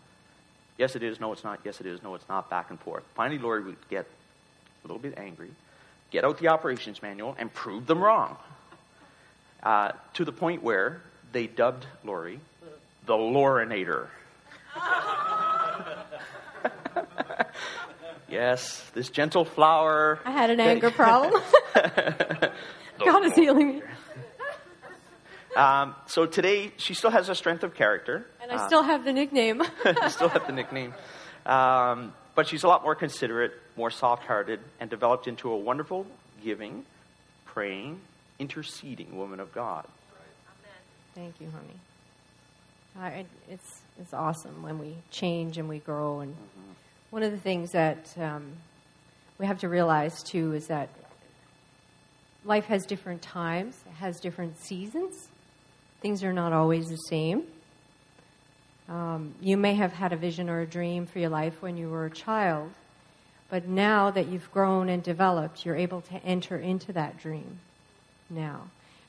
Yes, 0.77 0.97
it 0.97 1.03
is. 1.03 1.21
No, 1.21 1.33
it's 1.33 1.45
not. 1.45 1.61
Yes, 1.65 1.81
it 1.81 1.87
is. 1.87 2.03
No, 2.03 2.15
it's 2.15 2.29
not. 2.29 2.51
Back 2.51 2.71
and 2.71 2.81
forth. 2.81 3.05
Finally, 3.15 3.39
Lori 3.39 3.63
would 3.63 3.77
get 3.89 4.07
a 4.07 4.87
little 4.87 4.99
bit 4.99 5.15
angry, 5.19 5.51
get 6.11 6.25
out 6.25 6.39
the 6.39 6.49
operations 6.49 7.03
manual, 7.03 7.37
and 7.39 7.53
prove 7.53 7.87
them 7.87 8.03
wrong. 8.03 8.37
Uh, 9.63 9.93
to 10.15 10.25
the 10.25 10.33
point 10.33 10.63
where 10.63 11.03
they 11.33 11.47
dubbed 11.47 11.87
Lori 12.03 12.41
the 13.11 13.17
Lorinator. 13.17 14.07
yes, 18.31 18.89
this 18.95 19.11
gentle 19.11 19.45
flower. 19.45 20.21
I 20.25 20.31
had 20.31 20.51
an 20.51 20.61
anger 20.61 20.93
problem. 20.93 21.43
God 21.75 23.25
is 23.25 23.35
healing 23.35 23.69
me. 23.69 23.83
Um, 25.57 25.97
so 26.07 26.27
today, 26.27 26.71
she 26.77 26.95
still 26.95 27.11
has 27.11 27.29
a 27.29 27.35
strength 27.35 27.65
of 27.65 27.75
character. 27.75 28.25
And 28.41 28.53
I 28.53 28.55
uh, 28.55 28.67
still 28.69 28.85
have 28.85 29.05
the 29.05 29.13
nickname. 29.13 29.61
I 29.85 30.09
still 30.09 30.29
have 30.29 30.47
the 30.47 30.53
nickname. 30.53 30.95
Um, 31.45 32.13
but 32.37 32.47
she's 32.47 32.63
a 32.63 32.69
lot 32.69 32.85
more 32.85 32.95
considerate, 32.95 33.55
more 33.77 33.91
soft 33.91 34.27
hearted, 34.27 34.61
and 34.79 34.89
developed 34.89 35.27
into 35.27 35.51
a 35.51 35.57
wonderful, 35.57 36.07
giving, 36.45 36.85
praying, 37.47 38.01
interceding 38.39 39.17
woman 39.17 39.41
of 39.41 39.53
God. 39.53 39.87
Thank 41.17 41.41
you, 41.41 41.51
honey. 41.51 41.81
Uh, 42.99 43.11
it's, 43.49 43.81
it's 44.01 44.13
awesome 44.13 44.63
when 44.63 44.79
we 44.79 44.95
change 45.11 45.59
and 45.59 45.69
we 45.69 45.79
grow. 45.79 46.21
And 46.21 46.33
mm-hmm. 46.33 46.73
one 47.11 47.23
of 47.23 47.31
the 47.31 47.39
things 47.39 47.73
that 47.73 48.13
um, 48.19 48.53
we 49.39 49.47
have 49.47 49.59
to 49.61 49.69
realize, 49.69 50.23
too, 50.23 50.53
is 50.55 50.67
that 50.67 50.89
life 52.45 52.67
has 52.67 52.85
different 52.87 53.23
times, 53.23 53.77
it 53.87 53.95
has 53.95 54.21
different 54.21 54.59
seasons. 54.59 55.29
Things 56.01 56.25
are 56.25 56.33
not 56.33 56.53
always 56.53 56.89
the 56.89 56.97
same. 56.97 57.45
Um, 58.89 59.35
you 59.41 59.57
may 59.57 59.75
have 59.75 59.93
had 59.93 60.13
a 60.13 60.17
vision 60.17 60.51
or 60.51 60.61
a 60.61 60.67
dream 60.67 61.07
for 61.07 61.21
your 61.21 61.29
life 61.29 61.63
when 61.63 61.77
you 61.77 61.89
were 61.89 62.07
a 62.07 62.11
child, 62.11 62.71
but 63.49 63.69
now 63.69 64.11
that 64.11 64.29
you've 64.29 64.51
grown 64.51 64.89
and 64.89 65.03
developed, 65.03 65.65
you're 65.65 65.77
able 65.77 66.01
to 66.03 66.17
enter 66.25 66.57
into 66.57 66.93
that 66.95 67.21
dream 67.21 67.59
now 68.29 68.63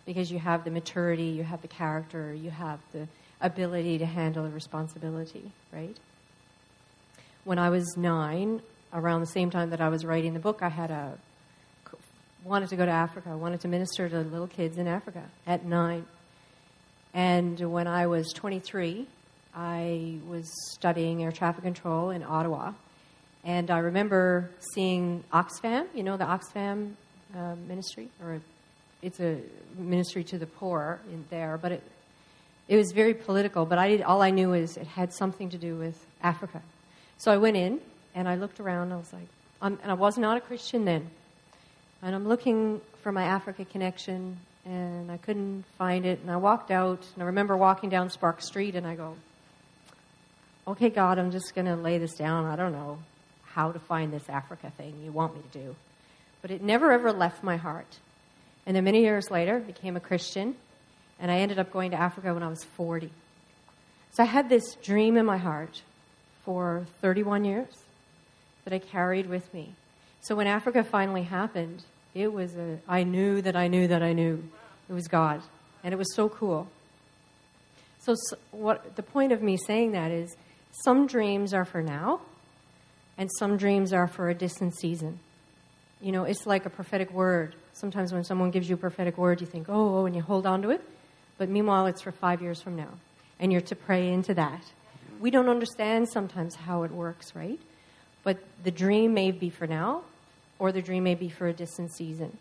because 0.05 0.31
you 0.31 0.37
have 0.37 0.63
the 0.65 0.71
maturity, 0.71 1.23
you 1.23 1.43
have 1.43 1.61
the 1.61 1.67
character, 1.67 2.33
you 2.33 2.51
have 2.51 2.79
the 2.91 3.07
ability 3.41 3.97
to 3.97 4.05
handle 4.05 4.43
the 4.43 4.49
responsibility, 4.49 5.51
right? 5.73 5.97
When 7.43 7.57
I 7.59 7.69
was 7.69 7.97
nine, 7.97 8.61
around 8.93 9.21
the 9.21 9.27
same 9.27 9.49
time 9.49 9.69
that 9.71 9.81
I 9.81 9.89
was 9.89 10.05
writing 10.05 10.33
the 10.33 10.39
book, 10.39 10.59
I 10.61 10.69
had 10.69 10.91
a 10.91 11.17
wanted 12.43 12.69
to 12.69 12.75
go 12.75 12.85
to 12.85 12.91
Africa. 12.91 13.29
I 13.29 13.35
wanted 13.35 13.61
to 13.61 13.67
minister 13.67 14.09
to 14.09 14.19
little 14.21 14.47
kids 14.47 14.77
in 14.77 14.87
Africa 14.87 15.23
at 15.45 15.65
nine. 15.65 16.05
And 17.13 17.59
when 17.71 17.87
I 17.87 18.07
was 18.07 18.31
23, 18.33 19.05
I 19.53 20.17
was 20.27 20.49
studying 20.71 21.23
air 21.23 21.31
traffic 21.31 21.63
control 21.63 22.09
in 22.09 22.23
Ottawa. 22.23 22.73
And 23.43 23.69
I 23.69 23.79
remember 23.79 24.49
seeing 24.73 25.23
Oxfam, 25.33 25.87
you 25.93 26.03
know 26.03 26.15
the 26.15 26.25
Oxfam 26.25 26.93
uh, 27.35 27.55
ministry, 27.67 28.09
or 28.23 28.39
it's 29.01 29.19
a 29.19 29.37
ministry 29.77 30.23
to 30.25 30.37
the 30.37 30.45
poor 30.45 30.99
in 31.11 31.25
there, 31.29 31.57
but 31.57 31.73
it, 31.73 31.83
it 32.67 32.77
was 32.77 32.91
very 32.91 33.13
political. 33.13 33.65
But 33.65 33.77
I 33.77 33.89
did, 33.89 34.01
all 34.01 34.21
I 34.21 34.29
knew 34.29 34.53
is 34.53 34.77
it 34.77 34.87
had 34.87 35.13
something 35.13 35.49
to 35.49 35.57
do 35.57 35.75
with 35.75 36.05
Africa. 36.21 36.61
So 37.17 37.31
I 37.31 37.37
went 37.37 37.57
in 37.57 37.79
and 38.15 38.27
I 38.27 38.35
looked 38.35 38.59
around. 38.59 38.83
And 38.83 38.93
I 38.93 38.97
was 38.97 39.13
like, 39.13 39.27
I'm, 39.61 39.79
and 39.81 39.91
I 39.91 39.95
was 39.95 40.17
not 40.17 40.37
a 40.37 40.41
Christian 40.41 40.85
then. 40.85 41.09
And 42.01 42.15
I'm 42.15 42.27
looking 42.27 42.81
for 43.03 43.11
my 43.11 43.23
Africa 43.23 43.63
connection, 43.63 44.37
and 44.65 45.11
I 45.11 45.17
couldn't 45.17 45.65
find 45.77 46.05
it. 46.05 46.19
And 46.21 46.31
I 46.31 46.37
walked 46.37 46.71
out, 46.71 47.05
and 47.13 47.23
I 47.23 47.27
remember 47.27 47.55
walking 47.55 47.89
down 47.89 48.09
Sparks 48.09 48.47
Street, 48.47 48.75
and 48.75 48.87
I 48.87 48.95
go, 48.95 49.15
okay, 50.67 50.89
God, 50.89 51.19
I'm 51.19 51.31
just 51.31 51.53
going 51.53 51.67
to 51.67 51.75
lay 51.75 51.97
this 51.97 52.13
down. 52.13 52.45
I 52.45 52.55
don't 52.55 52.71
know 52.71 52.99
how 53.45 53.71
to 53.71 53.79
find 53.79 54.11
this 54.11 54.29
Africa 54.29 54.71
thing 54.77 54.95
you 55.03 55.11
want 55.11 55.35
me 55.35 55.41
to 55.51 55.59
do. 55.59 55.75
But 56.41 56.51
it 56.51 56.63
never 56.63 56.91
ever 56.91 57.11
left 57.11 57.43
my 57.43 57.57
heart. 57.57 57.97
And 58.65 58.75
then 58.75 58.83
many 58.83 59.01
years 59.01 59.29
later, 59.29 59.57
I 59.57 59.59
became 59.59 59.95
a 59.95 59.99
Christian, 59.99 60.55
and 61.21 61.31
I 61.31 61.37
ended 61.37 61.59
up 61.59 61.71
going 61.71 61.91
to 61.91 61.97
Africa 61.97 62.33
when 62.33 62.43
I 62.43 62.47
was 62.47 62.63
40. 62.63 63.11
So 64.11 64.23
I 64.23 64.25
had 64.25 64.49
this 64.49 64.75
dream 64.83 65.15
in 65.15 65.25
my 65.25 65.37
heart 65.37 65.83
for 66.43 66.85
31 66.99 67.45
years 67.45 67.73
that 68.65 68.73
I 68.73 68.79
carried 68.79 69.29
with 69.29 69.53
me. 69.53 69.75
So 70.21 70.35
when 70.35 70.47
Africa 70.47 70.83
finally 70.83 71.23
happened, 71.23 71.83
it 72.13 72.33
was 72.33 72.55
a, 72.55 72.79
I 72.87 73.03
knew 73.03 73.41
that 73.41 73.55
I 73.55 73.67
knew 73.67 73.87
that 73.87 74.03
I 74.03 74.13
knew 74.13 74.43
it 74.89 74.93
was 74.93 75.07
God. 75.07 75.41
And 75.83 75.93
it 75.93 75.97
was 75.97 76.13
so 76.15 76.27
cool. 76.27 76.67
So, 77.99 78.15
so 78.15 78.37
what 78.51 78.95
the 78.95 79.03
point 79.03 79.31
of 79.31 79.41
me 79.41 79.57
saying 79.57 79.91
that 79.91 80.11
is 80.11 80.35
some 80.83 81.05
dreams 81.05 81.53
are 81.53 81.65
for 81.65 81.81
now, 81.81 82.21
and 83.17 83.29
some 83.37 83.57
dreams 83.57 83.93
are 83.93 84.07
for 84.07 84.29
a 84.29 84.33
distant 84.33 84.75
season. 84.75 85.19
You 86.01 86.11
know, 86.11 86.23
it's 86.23 86.47
like 86.47 86.65
a 86.65 86.69
prophetic 86.69 87.11
word. 87.11 87.55
Sometimes 87.73 88.11
when 88.11 88.23
someone 88.23 88.49
gives 88.49 88.67
you 88.67 88.75
a 88.75 88.79
prophetic 88.79 89.17
word, 89.17 89.41
you 89.41 89.47
think, 89.47 89.69
oh, 89.69 89.99
oh, 89.99 90.05
and 90.05 90.15
you 90.15 90.21
hold 90.21 90.47
on 90.47 90.61
to 90.63 90.71
it. 90.71 90.81
But 91.41 91.49
meanwhile, 91.49 91.87
it's 91.87 92.03
for 92.03 92.11
five 92.11 92.43
years 92.43 92.61
from 92.61 92.75
now. 92.75 92.89
And 93.39 93.51
you're 93.51 93.61
to 93.61 93.75
pray 93.75 94.13
into 94.13 94.35
that. 94.35 94.61
We 95.19 95.31
don't 95.31 95.49
understand 95.49 96.07
sometimes 96.07 96.53
how 96.53 96.83
it 96.83 96.91
works, 96.91 97.35
right? 97.35 97.59
But 98.23 98.37
the 98.63 98.69
dream 98.69 99.15
may 99.15 99.31
be 99.31 99.49
for 99.49 99.65
now, 99.65 100.03
or 100.59 100.71
the 100.71 100.83
dream 100.83 101.03
may 101.03 101.15
be 101.15 101.29
for 101.29 101.47
a 101.47 101.53
distant 101.53 101.95
season. 101.95 102.37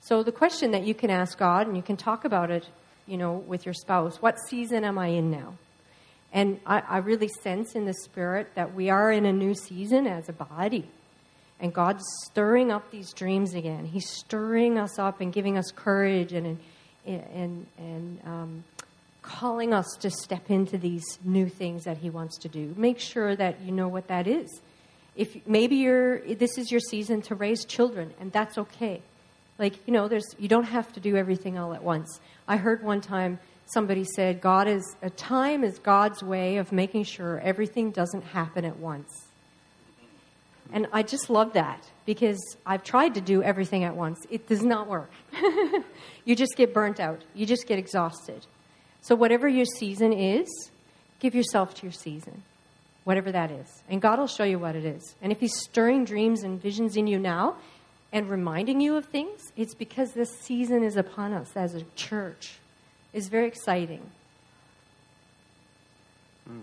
So 0.00 0.22
the 0.22 0.32
question 0.32 0.70
that 0.70 0.84
you 0.84 0.94
can 0.94 1.10
ask 1.10 1.36
God, 1.36 1.66
and 1.66 1.76
you 1.76 1.82
can 1.82 1.98
talk 1.98 2.24
about 2.24 2.50
it, 2.50 2.66
you 3.06 3.18
know, 3.18 3.34
with 3.34 3.66
your 3.66 3.74
spouse, 3.74 4.22
what 4.22 4.38
season 4.48 4.84
am 4.84 4.96
I 4.96 5.08
in 5.08 5.30
now? 5.30 5.58
And 6.32 6.60
I, 6.64 6.80
I 6.88 6.96
really 7.00 7.28
sense 7.42 7.74
in 7.74 7.84
the 7.84 7.92
spirit 7.92 8.54
that 8.54 8.74
we 8.74 8.88
are 8.88 9.12
in 9.12 9.26
a 9.26 9.34
new 9.34 9.54
season 9.54 10.06
as 10.06 10.30
a 10.30 10.32
body. 10.32 10.88
And 11.60 11.74
God's 11.74 12.04
stirring 12.24 12.72
up 12.72 12.90
these 12.90 13.12
dreams 13.12 13.52
again. 13.52 13.84
He's 13.84 14.08
stirring 14.08 14.78
us 14.78 14.98
up 14.98 15.20
and 15.20 15.30
giving 15.30 15.58
us 15.58 15.70
courage 15.70 16.32
and, 16.32 16.56
and, 17.06 17.66
and 17.78 18.20
um, 18.24 18.64
calling 19.22 19.72
us 19.74 19.86
to 20.00 20.10
step 20.10 20.50
into 20.50 20.78
these 20.78 21.04
new 21.24 21.48
things 21.48 21.84
that 21.84 21.98
He 21.98 22.10
wants 22.10 22.38
to 22.38 22.48
do. 22.48 22.74
Make 22.76 22.98
sure 22.98 23.34
that 23.36 23.60
you 23.62 23.72
know 23.72 23.88
what 23.88 24.08
that 24.08 24.26
is 24.26 24.60
if 25.16 25.44
maybe 25.44 25.74
you're 25.74 26.20
this 26.36 26.56
is 26.56 26.70
your 26.70 26.80
season 26.80 27.20
to 27.20 27.34
raise 27.34 27.64
children 27.64 28.14
and 28.20 28.30
that's 28.30 28.56
okay 28.56 29.02
like 29.58 29.74
you 29.84 29.92
know 29.92 30.06
there's 30.06 30.36
you 30.38 30.46
don't 30.46 30.62
have 30.66 30.92
to 30.92 31.00
do 31.00 31.16
everything 31.16 31.58
all 31.58 31.74
at 31.74 31.82
once 31.82 32.20
i 32.46 32.56
heard 32.56 32.80
one 32.84 33.00
time 33.00 33.36
somebody 33.72 34.04
said, 34.04 34.40
God 34.40 34.68
is, 34.68 34.96
a 35.02 35.10
time 35.10 35.64
is 35.64 35.78
God's 35.78 36.22
way 36.22 36.56
of 36.56 36.72
making 36.72 37.04
sure 37.04 37.40
everything 37.40 37.90
doesn't 37.90 38.22
happen 38.22 38.64
at 38.64 38.78
once. 38.78 39.26
And 40.72 40.86
I 40.92 41.02
just 41.02 41.30
love 41.30 41.52
that 41.54 41.84
because 42.10 42.56
I've 42.66 42.82
tried 42.82 43.14
to 43.14 43.20
do 43.20 43.40
everything 43.40 43.84
at 43.84 43.94
once. 43.94 44.18
It 44.30 44.48
does 44.48 44.64
not 44.64 44.88
work. 44.88 45.12
you 46.24 46.34
just 46.34 46.56
get 46.56 46.74
burnt 46.74 46.98
out, 46.98 47.22
you 47.36 47.46
just 47.46 47.68
get 47.68 47.78
exhausted. 47.78 48.46
So, 49.00 49.14
whatever 49.14 49.46
your 49.46 49.64
season 49.64 50.12
is, 50.12 50.48
give 51.20 51.36
yourself 51.36 51.72
to 51.74 51.82
your 51.84 51.92
season, 51.92 52.42
whatever 53.04 53.30
that 53.30 53.52
is. 53.52 53.84
And 53.88 54.02
God 54.02 54.18
will 54.18 54.26
show 54.26 54.42
you 54.42 54.58
what 54.58 54.74
it 54.74 54.84
is. 54.84 55.14
And 55.22 55.30
if 55.30 55.38
He's 55.38 55.56
stirring 55.56 56.04
dreams 56.04 56.42
and 56.42 56.60
visions 56.60 56.96
in 56.96 57.06
you 57.06 57.20
now 57.20 57.54
and 58.12 58.28
reminding 58.28 58.80
you 58.80 58.96
of 58.96 59.04
things, 59.04 59.52
it's 59.56 59.76
because 59.76 60.10
this 60.10 60.30
season 60.40 60.82
is 60.82 60.96
upon 60.96 61.32
us 61.32 61.52
as 61.54 61.76
a 61.76 61.84
church. 61.94 62.58
It's 63.12 63.28
very 63.28 63.46
exciting. 63.46 64.02
Mm. 66.50 66.62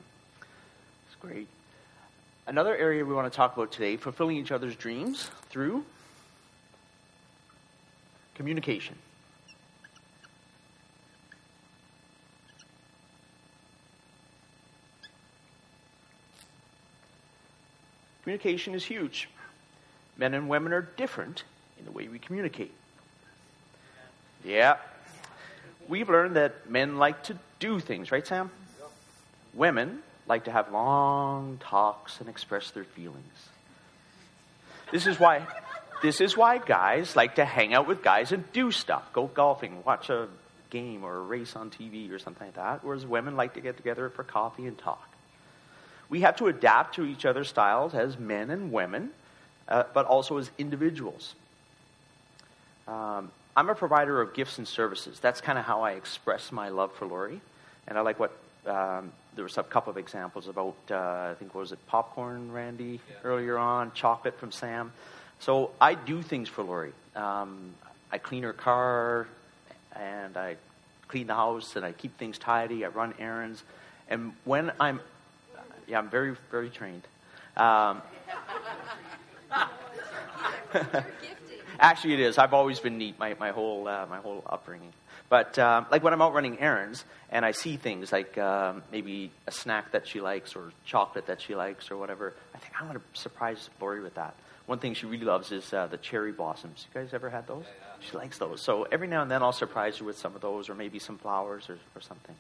It's 1.08 1.16
great. 1.22 1.48
Another 2.48 2.78
area 2.78 3.04
we 3.04 3.14
want 3.14 3.30
to 3.30 3.36
talk 3.36 3.58
about 3.58 3.74
today 3.74 3.98
fulfilling 3.98 4.38
each 4.38 4.54
other's 4.54 4.74
dreams 4.78 5.30
through 5.50 5.84
communication. 8.36 8.96
Communication 18.24 18.74
is 18.74 18.86
huge. 18.86 19.28
Men 20.18 20.34
and 20.34 20.48
women 20.48 20.72
are 20.72 20.84
different 20.96 21.44
in 21.78 21.84
the 21.84 21.92
way 21.92 22.08
we 22.08 22.18
communicate. 22.18 22.72
Yeah. 24.46 24.78
We've 25.90 26.10
learned 26.10 26.38
that 26.38 26.70
men 26.70 26.98
like 26.98 27.24
to 27.24 27.38
do 27.60 27.82
things, 27.82 28.10
right, 28.10 28.26
Sam? 28.26 28.52
Women 29.54 30.02
like 30.28 30.46
to 30.46 30.52
have 30.52 30.72
long 30.72 31.58
talks 31.60 32.20
and 32.20 32.30
express 32.30 32.72
their 32.72 32.84
feelings. 32.84 33.50
This 34.92 35.08
is 35.08 35.20
why 35.20 35.46
this 36.02 36.22
is 36.22 36.38
why 36.38 36.60
guys 36.60 37.16
like 37.16 37.36
to 37.36 37.46
hang 37.46 37.74
out 37.74 37.88
with 37.88 38.04
guys 38.04 38.32
and 38.32 38.50
do 38.54 38.72
stuff. 38.72 39.12
Go 39.14 39.28
golfing, 39.28 39.84
watch 39.84 40.10
a 40.10 40.28
game 40.70 41.04
or 41.04 41.16
a 41.16 41.22
race 41.22 41.56
on 41.56 41.72
TV 41.72 42.12
or 42.12 42.20
something 42.20 42.48
like 42.48 42.56
that, 42.56 42.84
whereas 42.84 43.06
women 43.06 43.36
like 43.36 43.56
to 43.56 43.62
get 43.62 43.78
together 43.78 44.10
for 44.10 44.24
coffee 44.24 44.68
and 44.68 44.78
talk. 44.78 45.10
We 46.10 46.22
have 46.22 46.38
to 46.38 46.48
adapt 46.48 46.96
to 46.96 47.06
each 47.06 47.26
other's 47.26 47.50
styles 47.50 47.94
as 47.94 48.18
men 48.18 48.50
and 48.50 48.72
women, 48.72 49.10
uh, 49.68 49.84
but 49.94 50.06
also 50.06 50.38
as 50.38 50.50
individuals. 50.58 51.36
Um, 52.88 53.32
I'm 53.56 53.70
a 53.70 53.76
provider 53.76 54.22
of 54.22 54.34
gifts 54.34 54.58
and 54.58 54.68
services. 54.68 55.20
That's 55.20 55.42
kind 55.42 55.58
of 55.58 55.66
how 55.66 55.82
I 55.82 55.94
express 55.94 56.52
my 56.52 56.70
love 56.70 56.94
for 56.94 57.08
Lori. 57.08 57.42
And 57.88 57.98
I 57.98 58.02
like 58.02 58.20
what 58.20 58.32
um, 58.66 59.12
there 59.38 59.44
was 59.44 59.58
a 59.58 59.64
couple 59.64 59.92
of 59.92 59.98
examples 59.98 60.48
about, 60.48 60.76
uh, 60.90 61.30
I 61.32 61.36
think, 61.38 61.54
was 61.54 61.72
it 61.72 61.80
popcorn, 61.88 62.52
Randy, 62.52 63.00
yeah. 63.10 63.16
earlier 63.24 63.58
on, 63.58 63.94
chocolate 63.94 64.38
from 64.40 64.52
Sam. 64.52 64.92
So 65.40 65.70
I 65.80 65.94
do 65.94 66.24
things 66.24 66.50
for 66.50 66.64
Lori. 66.64 66.92
Um, 67.16 67.76
I 68.12 68.18
clean 68.18 68.42
her 68.44 68.52
car, 68.52 69.28
and 69.96 70.36
I 70.36 70.56
clean 71.08 71.28
the 71.28 71.36
house, 71.36 71.76
and 71.76 71.86
I 71.86 71.92
keep 71.92 72.18
things 72.18 72.40
tidy. 72.40 72.84
I 72.84 72.88
run 72.88 73.14
errands, 73.20 73.64
and 74.10 74.34
when 74.44 74.72
I'm, 74.80 75.00
yeah, 75.88 76.00
I'm 76.00 76.10
very, 76.10 76.36
very 76.50 76.72
trained. 76.72 77.04
Um, 77.56 78.02
actually, 81.80 82.14
it 82.16 82.20
is. 82.22 82.40
I've 82.40 82.54
always 82.54 82.80
been 82.80 82.98
neat 82.98 83.20
my, 83.20 83.36
my 83.40 83.52
whole 83.52 83.88
uh, 83.88 84.08
my 84.10 84.18
whole 84.18 84.44
upbringing. 84.48 84.94
But 85.30 85.60
um, 85.60 85.86
like 85.92 86.04
when 86.04 86.14
I'm 86.14 86.22
out 86.22 86.34
running 86.34 86.60
errands 86.60 87.04
and 87.30 87.44
I 87.44 87.52
see 87.52 87.76
things 87.76 88.12
like 88.12 88.38
um, 88.38 88.82
maybe 88.92 89.32
a 89.46 89.52
snack 89.52 89.92
that 89.92 90.08
she 90.08 90.22
likes 90.22 90.56
or 90.56 90.72
chocolate 90.86 91.28
that 91.28 91.42
she 91.42 91.54
likes 91.56 91.92
or 91.92 91.98
whatever, 91.98 92.34
I 92.56 92.60
think 92.60 92.82
I 92.82 92.86
want 92.86 92.98
to 92.98 93.20
surprise 93.20 93.70
Lori 93.82 94.02
with 94.02 94.16
that. 94.16 94.36
One 94.68 94.80
thing 94.80 94.94
she 94.94 95.06
really 95.06 95.26
loves 95.26 95.52
is 95.52 95.74
uh, 95.74 95.88
the 95.88 95.98
cherry 95.98 96.32
blossoms. 96.32 96.86
You 96.94 97.02
guys 97.02 97.14
ever 97.14 97.30
had 97.30 97.48
those? 97.48 97.66
She 98.00 98.16
likes 98.16 98.38
those. 98.38 98.62
So 98.62 98.84
every 98.84 99.08
now 99.08 99.22
and 99.22 99.32
then 99.32 99.42
I'll 99.42 99.54
surprise 99.54 99.98
her 99.98 100.06
with 100.06 100.18
some 100.18 100.36
of 100.36 100.42
those 100.42 100.70
or 100.70 100.76
maybe 100.76 101.00
some 101.00 101.18
flowers 101.18 101.70
or, 101.70 101.78
or 101.96 102.02
something. 102.02 102.36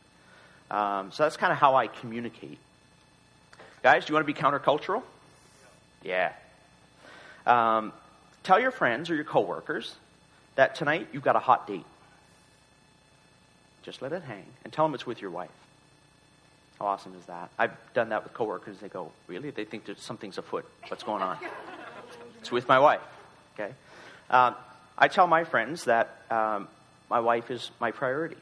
Um, 0.69 1.11
so 1.11 1.23
that's 1.23 1.38
kind 1.38 1.51
of 1.51 1.57
how 1.57 1.75
I 1.75 1.88
communicate. 1.88 2.57
Guys, 3.83 4.05
do 4.05 4.11
you 4.11 4.15
want 4.15 4.27
to 4.27 4.33
be 4.33 4.39
countercultural? 4.39 5.03
Yeah. 6.03 6.33
Um, 7.45 7.93
tell 8.43 8.59
your 8.59 8.71
friends 8.71 9.09
or 9.09 9.15
your 9.15 9.23
coworkers 9.23 9.95
that 10.55 10.75
tonight 10.75 11.07
you've 11.13 11.23
got 11.23 11.35
a 11.35 11.39
hot 11.39 11.67
date. 11.67 11.85
Just 13.88 14.01
let 14.01 14.11
it 14.11 14.21
hang 14.23 14.43
and 14.65 14.73
tell 14.73 14.83
them 14.83 14.95
it's 14.95 15.05
with 15.05 15.21
your 15.21 15.31
wife. 15.31 15.49
How 16.77 16.88
awesome 16.88 17.15
is 17.17 17.25
that? 17.27 17.49
I've 17.57 17.71
done 17.93 18.09
that 18.09 18.25
with 18.25 18.33
coworkers. 18.33 18.79
They 18.79 18.89
go, 18.89 19.13
Really? 19.27 19.49
They 19.49 19.63
think 19.63 19.85
that 19.85 19.97
something's 19.97 20.38
afoot. 20.38 20.65
What's 20.89 21.03
going 21.03 21.21
on? 21.21 21.38
it's 22.41 22.51
with 22.51 22.67
my 22.67 22.79
wife. 22.79 22.99
Okay? 23.53 23.71
Um, 24.29 24.55
I 24.97 25.07
tell 25.07 25.25
my 25.25 25.45
friends 25.45 25.85
that 25.85 26.17
um, 26.29 26.67
my 27.09 27.21
wife 27.21 27.49
is 27.49 27.71
my 27.79 27.91
priority. 27.91 28.35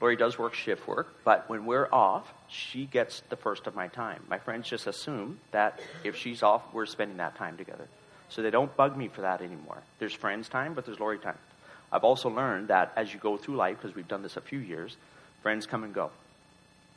Lori 0.00 0.16
does 0.16 0.40
work 0.40 0.54
shift 0.54 0.88
work, 0.88 1.06
but 1.24 1.48
when 1.48 1.66
we're 1.66 1.88
off, 1.92 2.28
she 2.48 2.84
gets 2.84 3.22
the 3.28 3.36
first 3.36 3.68
of 3.68 3.76
my 3.76 3.86
time. 3.86 4.24
My 4.28 4.40
friends 4.40 4.68
just 4.68 4.88
assume 4.88 5.38
that 5.52 5.78
if 6.02 6.16
she's 6.16 6.42
off, 6.42 6.62
we're 6.72 6.86
spending 6.86 7.18
that 7.18 7.36
time 7.36 7.56
together. 7.56 7.86
So 8.28 8.42
they 8.42 8.50
don't 8.50 8.76
bug 8.76 8.96
me 8.96 9.06
for 9.06 9.20
that 9.20 9.40
anymore. 9.40 9.78
There's 10.00 10.14
friends 10.14 10.48
time, 10.48 10.74
but 10.74 10.84
there's 10.84 10.98
Lori 10.98 11.20
time. 11.20 11.38
I've 11.94 12.02
also 12.02 12.28
learned 12.28 12.68
that 12.68 12.92
as 12.96 13.14
you 13.14 13.20
go 13.20 13.36
through 13.36 13.54
life, 13.54 13.76
because 13.80 13.94
we've 13.94 14.08
done 14.08 14.24
this 14.24 14.36
a 14.36 14.40
few 14.40 14.58
years, 14.58 14.96
friends 15.42 15.64
come 15.64 15.84
and 15.84 15.94
go. 15.94 16.10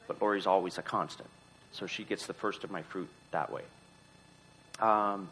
But 0.08 0.20
Lori's 0.20 0.48
always 0.48 0.80
a 0.80 0.82
constant. 0.82 1.30
So 1.72 1.86
she 1.86 2.04
gets 2.04 2.26
the 2.26 2.34
first 2.34 2.64
of 2.64 2.72
my 2.72 2.82
fruit 2.82 3.08
that 3.30 3.52
way. 3.52 3.62
Um, 4.80 5.30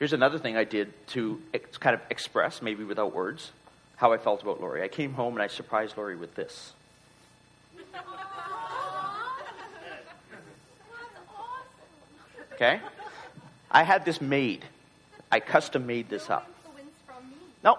here's 0.00 0.12
another 0.12 0.40
thing 0.40 0.56
I 0.56 0.64
did 0.64 0.92
to 1.10 1.40
ex- 1.54 1.78
kind 1.78 1.94
of 1.94 2.00
express, 2.10 2.60
maybe 2.60 2.82
without 2.82 3.14
words, 3.14 3.52
how 3.94 4.12
I 4.12 4.18
felt 4.18 4.42
about 4.42 4.60
Lori. 4.60 4.82
I 4.82 4.88
came 4.88 5.14
home 5.14 5.34
and 5.34 5.42
I 5.42 5.46
surprised 5.46 5.96
Lori 5.96 6.16
with 6.16 6.34
this. 6.34 6.72
Okay? 12.54 12.80
I 13.70 13.84
had 13.84 14.04
this 14.04 14.20
made. 14.20 14.64
I 15.30 15.38
custom 15.38 15.86
made 15.86 16.08
this 16.08 16.30
up. 16.30 16.50
No, 17.62 17.78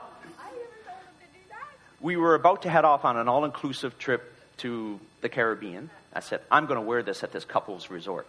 we 2.00 2.16
were 2.16 2.36
about 2.36 2.64
to 2.64 2.70
head 2.70 2.86
off 2.86 3.06
on 3.06 3.18
an 3.18 3.28
all 3.28 3.45
inclusive 3.45 3.98
trip 3.98 4.34
to 4.58 5.00
the 5.22 5.30
Caribbean. 5.30 5.89
I 6.14 6.20
said, 6.20 6.41
I'm 6.52 6.66
going 6.66 6.78
to 6.78 6.86
wear 6.86 7.04
this 7.04 7.24
at 7.24 7.32
this 7.32 7.45
couple's 7.45 7.89
resort. 7.89 8.28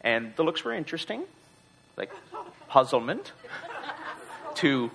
And 0.00 0.34
the 0.36 0.44
looks 0.44 0.64
were 0.64 0.72
interesting, 0.72 1.24
like 1.96 2.10
puzzlement, 2.68 3.32
to 4.56 4.90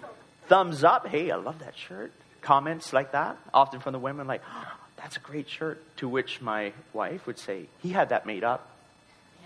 thumbs 0.48 0.84
up, 0.84 1.08
hey, 1.08 1.32
I 1.32 1.36
love 1.36 1.60
that 1.60 1.78
shirt. 1.78 2.12
Comments 2.42 2.94
like 2.94 3.12
that, 3.12 3.38
often 3.54 3.80
from 3.80 3.94
the 3.94 4.00
women, 4.00 4.28
like, 4.28 4.42
oh, 4.48 4.78
that's 4.98 5.18
a 5.18 5.20
great 5.20 5.50
shirt. 5.50 5.84
To 5.98 6.08
which 6.08 6.42
my 6.42 6.74
wife 6.94 7.28
would 7.28 7.38
say, 7.38 7.66
he 7.82 7.90
had 7.90 8.10
that 8.10 8.26
made 8.26 8.44
up. 8.44 8.70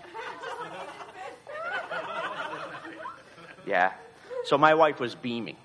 yeah. 3.66 3.92
So 4.44 4.56
my 4.56 4.74
wife 4.74 5.00
was 5.00 5.14
beaming. 5.14 5.56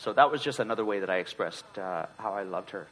So 0.00 0.14
that 0.14 0.32
was 0.32 0.42
just 0.42 0.60
another 0.60 0.82
way 0.82 1.00
that 1.00 1.10
I 1.10 1.18
expressed 1.18 1.78
uh, 1.78 2.06
how 2.16 2.32
I 2.32 2.42
loved 2.42 2.70
her. 2.70 2.86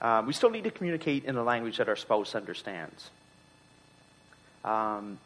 Um, 0.00 0.26
we 0.26 0.32
still 0.32 0.50
need 0.50 0.62
to 0.64 0.70
communicate 0.70 1.24
in 1.24 1.36
a 1.36 1.42
language 1.42 1.78
that 1.78 1.88
our 1.88 1.96
spouse 1.96 2.36
understands. 2.36 3.10
Um, 4.64 5.18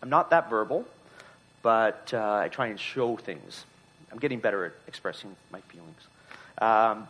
I'm 0.00 0.08
not 0.08 0.30
that 0.30 0.48
verbal, 0.48 0.86
but 1.62 2.12
uh, 2.14 2.34
I 2.34 2.46
try 2.46 2.68
and 2.68 2.78
show 2.78 3.16
things. 3.16 3.64
I'm 4.12 4.18
getting 4.18 4.38
better 4.38 4.64
at 4.64 4.72
expressing 4.86 5.34
my 5.50 5.60
feelings. 5.62 6.00
Um, 6.58 7.08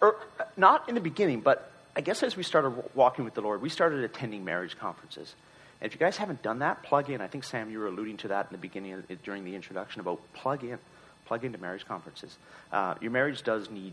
er, 0.00 0.14
not 0.56 0.88
in 0.88 0.94
the 0.94 1.00
beginning, 1.00 1.40
but 1.40 1.72
I 1.96 2.02
guess 2.02 2.22
as 2.22 2.36
we 2.36 2.44
started 2.44 2.72
walking 2.94 3.24
with 3.24 3.34
the 3.34 3.42
Lord, 3.42 3.60
we 3.60 3.68
started 3.68 4.04
attending 4.04 4.44
marriage 4.44 4.78
conferences. 4.78 5.34
And 5.82 5.88
if 5.88 5.94
you 5.94 5.98
guys 5.98 6.16
haven't 6.16 6.42
done 6.42 6.60
that, 6.60 6.84
plug 6.84 7.10
in. 7.10 7.20
I 7.20 7.26
think, 7.26 7.42
Sam, 7.42 7.68
you 7.68 7.80
were 7.80 7.88
alluding 7.88 8.18
to 8.18 8.28
that 8.28 8.46
in 8.46 8.52
the 8.52 8.58
beginning 8.58 9.02
during 9.24 9.44
the 9.44 9.56
introduction 9.56 10.00
about 10.00 10.20
plug 10.32 10.62
in. 10.62 10.78
Plug 11.26 11.44
into 11.44 11.58
marriage 11.58 11.84
conferences. 11.84 12.38
Uh, 12.70 12.94
your 13.00 13.10
marriage 13.10 13.42
does 13.42 13.68
need 13.68 13.92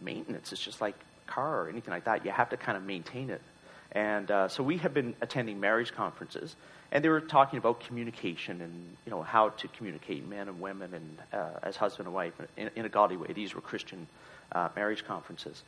maintenance. 0.00 0.52
It's 0.52 0.62
just 0.62 0.80
like 0.80 0.94
a 0.94 1.30
car 1.30 1.62
or 1.62 1.68
anything 1.68 1.92
like 1.92 2.04
that. 2.04 2.24
You 2.24 2.30
have 2.30 2.50
to 2.50 2.56
kind 2.56 2.78
of 2.78 2.84
maintain 2.84 3.30
it. 3.30 3.42
And 3.90 4.30
uh, 4.30 4.46
so 4.46 4.62
we 4.62 4.76
have 4.78 4.94
been 4.94 5.16
attending 5.20 5.58
marriage 5.58 5.92
conferences, 5.92 6.54
and 6.92 7.04
they 7.04 7.08
were 7.08 7.20
talking 7.20 7.58
about 7.58 7.80
communication 7.80 8.60
and 8.60 8.96
you 9.04 9.10
know 9.10 9.22
how 9.22 9.48
to 9.48 9.68
communicate 9.68 10.28
men 10.28 10.46
and 10.46 10.60
women 10.60 10.94
and 10.94 11.18
uh, 11.32 11.58
as 11.64 11.74
husband 11.74 12.06
and 12.06 12.14
wife 12.14 12.34
in, 12.56 12.70
in, 12.76 12.84
a 12.84 12.88
godly 12.88 13.16
way. 13.16 13.32
These 13.34 13.56
were 13.56 13.60
Christian 13.60 14.06
uh, 14.52 14.68
marriage 14.76 15.04
conferences. 15.04 15.64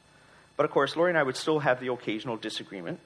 But 0.56 0.64
of 0.64 0.70
course, 0.70 0.94
Lori 0.94 1.10
and 1.10 1.18
I 1.18 1.24
would 1.24 1.36
still 1.36 1.58
have 1.58 1.80
the 1.80 1.90
occasional 1.90 2.36
disagreement 2.36 3.00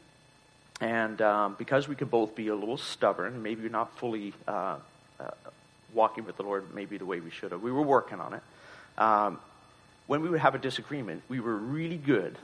and 0.85 1.23
um, 1.23 1.55
because 1.59 1.89
we 1.89 1.95
could 1.95 2.11
both 2.11 2.37
be 2.37 2.49
a 2.49 2.55
little 2.55 2.77
stubborn, 2.77 3.43
maybe 3.43 3.71
not 3.71 3.97
fully 3.99 4.35
uh, 4.47 4.77
uh, 5.19 5.31
walking 5.95 6.27
with 6.27 6.37
the 6.37 6.43
Lord 6.43 6.75
maybe 6.75 6.99
the 6.99 7.07
way 7.07 7.21
we 7.21 7.31
should 7.31 7.53
have, 7.53 7.63
we 7.63 7.73
were 7.73 7.83
working 7.83 8.21
on 8.21 8.35
it. 8.35 8.43
Um, 8.99 9.41
when 10.07 10.21
we 10.21 10.29
would 10.29 10.41
have 10.41 10.55
a 10.55 10.59
disagreement, 10.59 11.23
we 11.27 11.41
were 11.41 11.57
really 11.57 11.97
good 11.97 12.37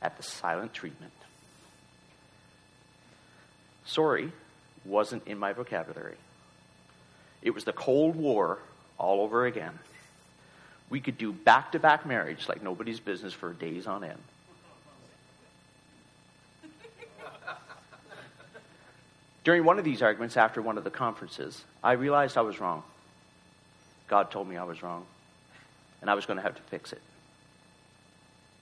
at 0.00 0.16
the 0.16 0.22
silent 0.22 0.72
treatment. 0.72 1.12
Sorry 3.86 4.30
wasn't 4.84 5.26
in 5.26 5.36
my 5.36 5.52
vocabulary. 5.52 6.16
It 7.42 7.54
was 7.54 7.64
the 7.64 7.72
Cold 7.72 8.14
War 8.14 8.60
all 8.98 9.20
over 9.20 9.46
again. 9.46 9.76
We 10.90 11.00
could 11.00 11.18
do 11.18 11.32
back 11.32 11.72
to 11.72 11.80
back 11.80 12.06
marriage 12.06 12.48
like 12.48 12.62
nobody's 12.62 13.00
business 13.00 13.32
for 13.32 13.52
days 13.52 13.88
on 13.88 14.04
end. 14.04 14.20
During 19.44 19.64
one 19.64 19.78
of 19.78 19.84
these 19.84 20.00
arguments, 20.00 20.36
after 20.38 20.62
one 20.62 20.78
of 20.78 20.84
the 20.84 20.90
conferences, 20.90 21.62
I 21.82 21.92
realized 21.92 22.38
I 22.38 22.40
was 22.40 22.58
wrong. 22.60 22.82
God 24.08 24.30
told 24.30 24.48
me 24.48 24.56
I 24.56 24.64
was 24.64 24.82
wrong, 24.82 25.04
and 26.00 26.10
I 26.10 26.14
was 26.14 26.24
going 26.26 26.38
to 26.38 26.42
have 26.42 26.56
to 26.56 26.62
fix 26.62 26.92
it. 26.92 27.02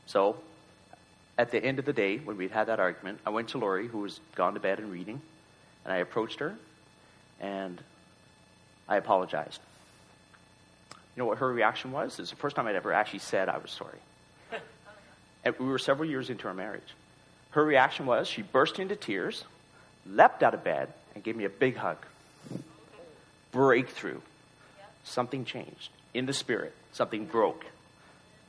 So, 0.06 0.36
at 1.38 1.52
the 1.52 1.64
end 1.64 1.78
of 1.78 1.84
the 1.84 1.92
day, 1.92 2.18
when 2.18 2.36
we'd 2.36 2.50
had 2.50 2.66
that 2.66 2.80
argument, 2.80 3.20
I 3.24 3.30
went 3.30 3.48
to 3.50 3.58
Lori, 3.58 3.86
who 3.86 3.98
was 3.98 4.20
gone 4.34 4.54
to 4.54 4.60
bed 4.60 4.80
and 4.80 4.90
reading, 4.90 5.20
and 5.84 5.92
I 5.92 5.98
approached 5.98 6.40
her, 6.40 6.54
and 7.40 7.80
I 8.88 8.96
apologized. 8.96 9.60
You 10.90 11.22
know 11.22 11.26
what 11.26 11.38
her 11.38 11.52
reaction 11.52 11.92
was? 11.92 12.18
It's 12.18 12.30
the 12.30 12.36
first 12.36 12.56
time 12.56 12.66
I'd 12.66 12.74
ever 12.74 12.92
actually 12.92 13.20
said 13.20 13.48
I 13.48 13.58
was 13.58 13.70
sorry. 13.70 13.98
And 15.44 15.58
we 15.58 15.66
were 15.66 15.78
several 15.78 16.08
years 16.08 16.30
into 16.30 16.46
our 16.46 16.54
marriage. 16.54 16.94
Her 17.50 17.64
reaction 17.64 18.06
was 18.06 18.28
she 18.28 18.42
burst 18.42 18.78
into 18.78 18.94
tears, 18.94 19.42
leapt 20.06 20.42
out 20.42 20.54
of 20.54 20.64
bed, 20.64 20.92
and 21.14 21.22
gave 21.22 21.36
me 21.36 21.44
a 21.44 21.50
big 21.50 21.76
hug. 21.76 21.98
Breakthrough. 23.50 24.20
Something 25.04 25.44
changed 25.44 25.90
in 26.14 26.26
the 26.26 26.32
spirit, 26.32 26.74
something 26.92 27.24
broke. 27.24 27.64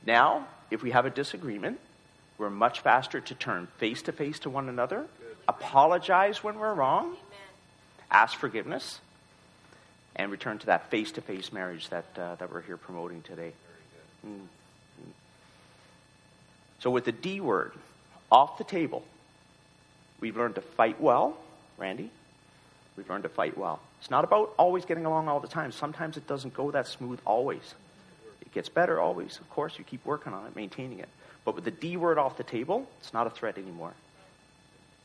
Now, 0.06 0.46
if 0.70 0.82
we 0.82 0.90
have 0.90 1.06
a 1.06 1.10
disagreement, 1.10 1.80
we're 2.38 2.50
much 2.50 2.80
faster 2.80 3.20
to 3.20 3.34
turn 3.34 3.68
face 3.78 4.02
to 4.02 4.12
face 4.12 4.38
to 4.40 4.50
one 4.50 4.68
another, 4.68 5.06
apologize 5.48 6.42
when 6.42 6.58
we're 6.58 6.74
wrong, 6.74 7.16
ask 8.10 8.38
forgiveness, 8.38 9.00
and 10.16 10.30
return 10.30 10.58
to 10.58 10.66
that 10.66 10.90
face 10.90 11.12
to 11.12 11.20
face 11.20 11.52
marriage 11.52 11.88
that, 11.88 12.04
uh, 12.16 12.34
that 12.36 12.52
we're 12.52 12.62
here 12.62 12.76
promoting 12.76 13.22
today. 13.22 13.52
Mm. 14.26 14.46
So, 16.80 16.90
with 16.90 17.04
the 17.04 17.12
D 17.12 17.40
word 17.40 17.72
off 18.30 18.58
the 18.58 18.64
table, 18.64 19.04
we've 20.20 20.36
learned 20.36 20.56
to 20.56 20.60
fight 20.60 21.00
well, 21.00 21.36
Randy. 21.78 22.10
We've 22.96 23.08
learned 23.08 23.24
to 23.24 23.28
fight 23.28 23.58
well. 23.58 23.80
It's 24.00 24.10
not 24.10 24.24
about 24.24 24.54
always 24.56 24.84
getting 24.84 25.04
along 25.04 25.28
all 25.28 25.40
the 25.40 25.48
time. 25.48 25.72
Sometimes 25.72 26.16
it 26.16 26.26
doesn't 26.26 26.54
go 26.54 26.70
that 26.70 26.86
smooth 26.86 27.18
always. 27.24 27.74
It 28.40 28.52
gets 28.52 28.68
better 28.68 29.00
always. 29.00 29.38
Of 29.38 29.50
course, 29.50 29.78
you 29.78 29.84
keep 29.84 30.04
working 30.06 30.32
on 30.32 30.46
it, 30.46 30.54
maintaining 30.54 31.00
it. 31.00 31.08
But 31.44 31.54
with 31.56 31.64
the 31.64 31.70
D 31.70 31.96
word 31.96 32.18
off 32.18 32.36
the 32.36 32.44
table, 32.44 32.88
it's 33.00 33.12
not 33.12 33.26
a 33.26 33.30
threat 33.30 33.58
anymore. 33.58 33.94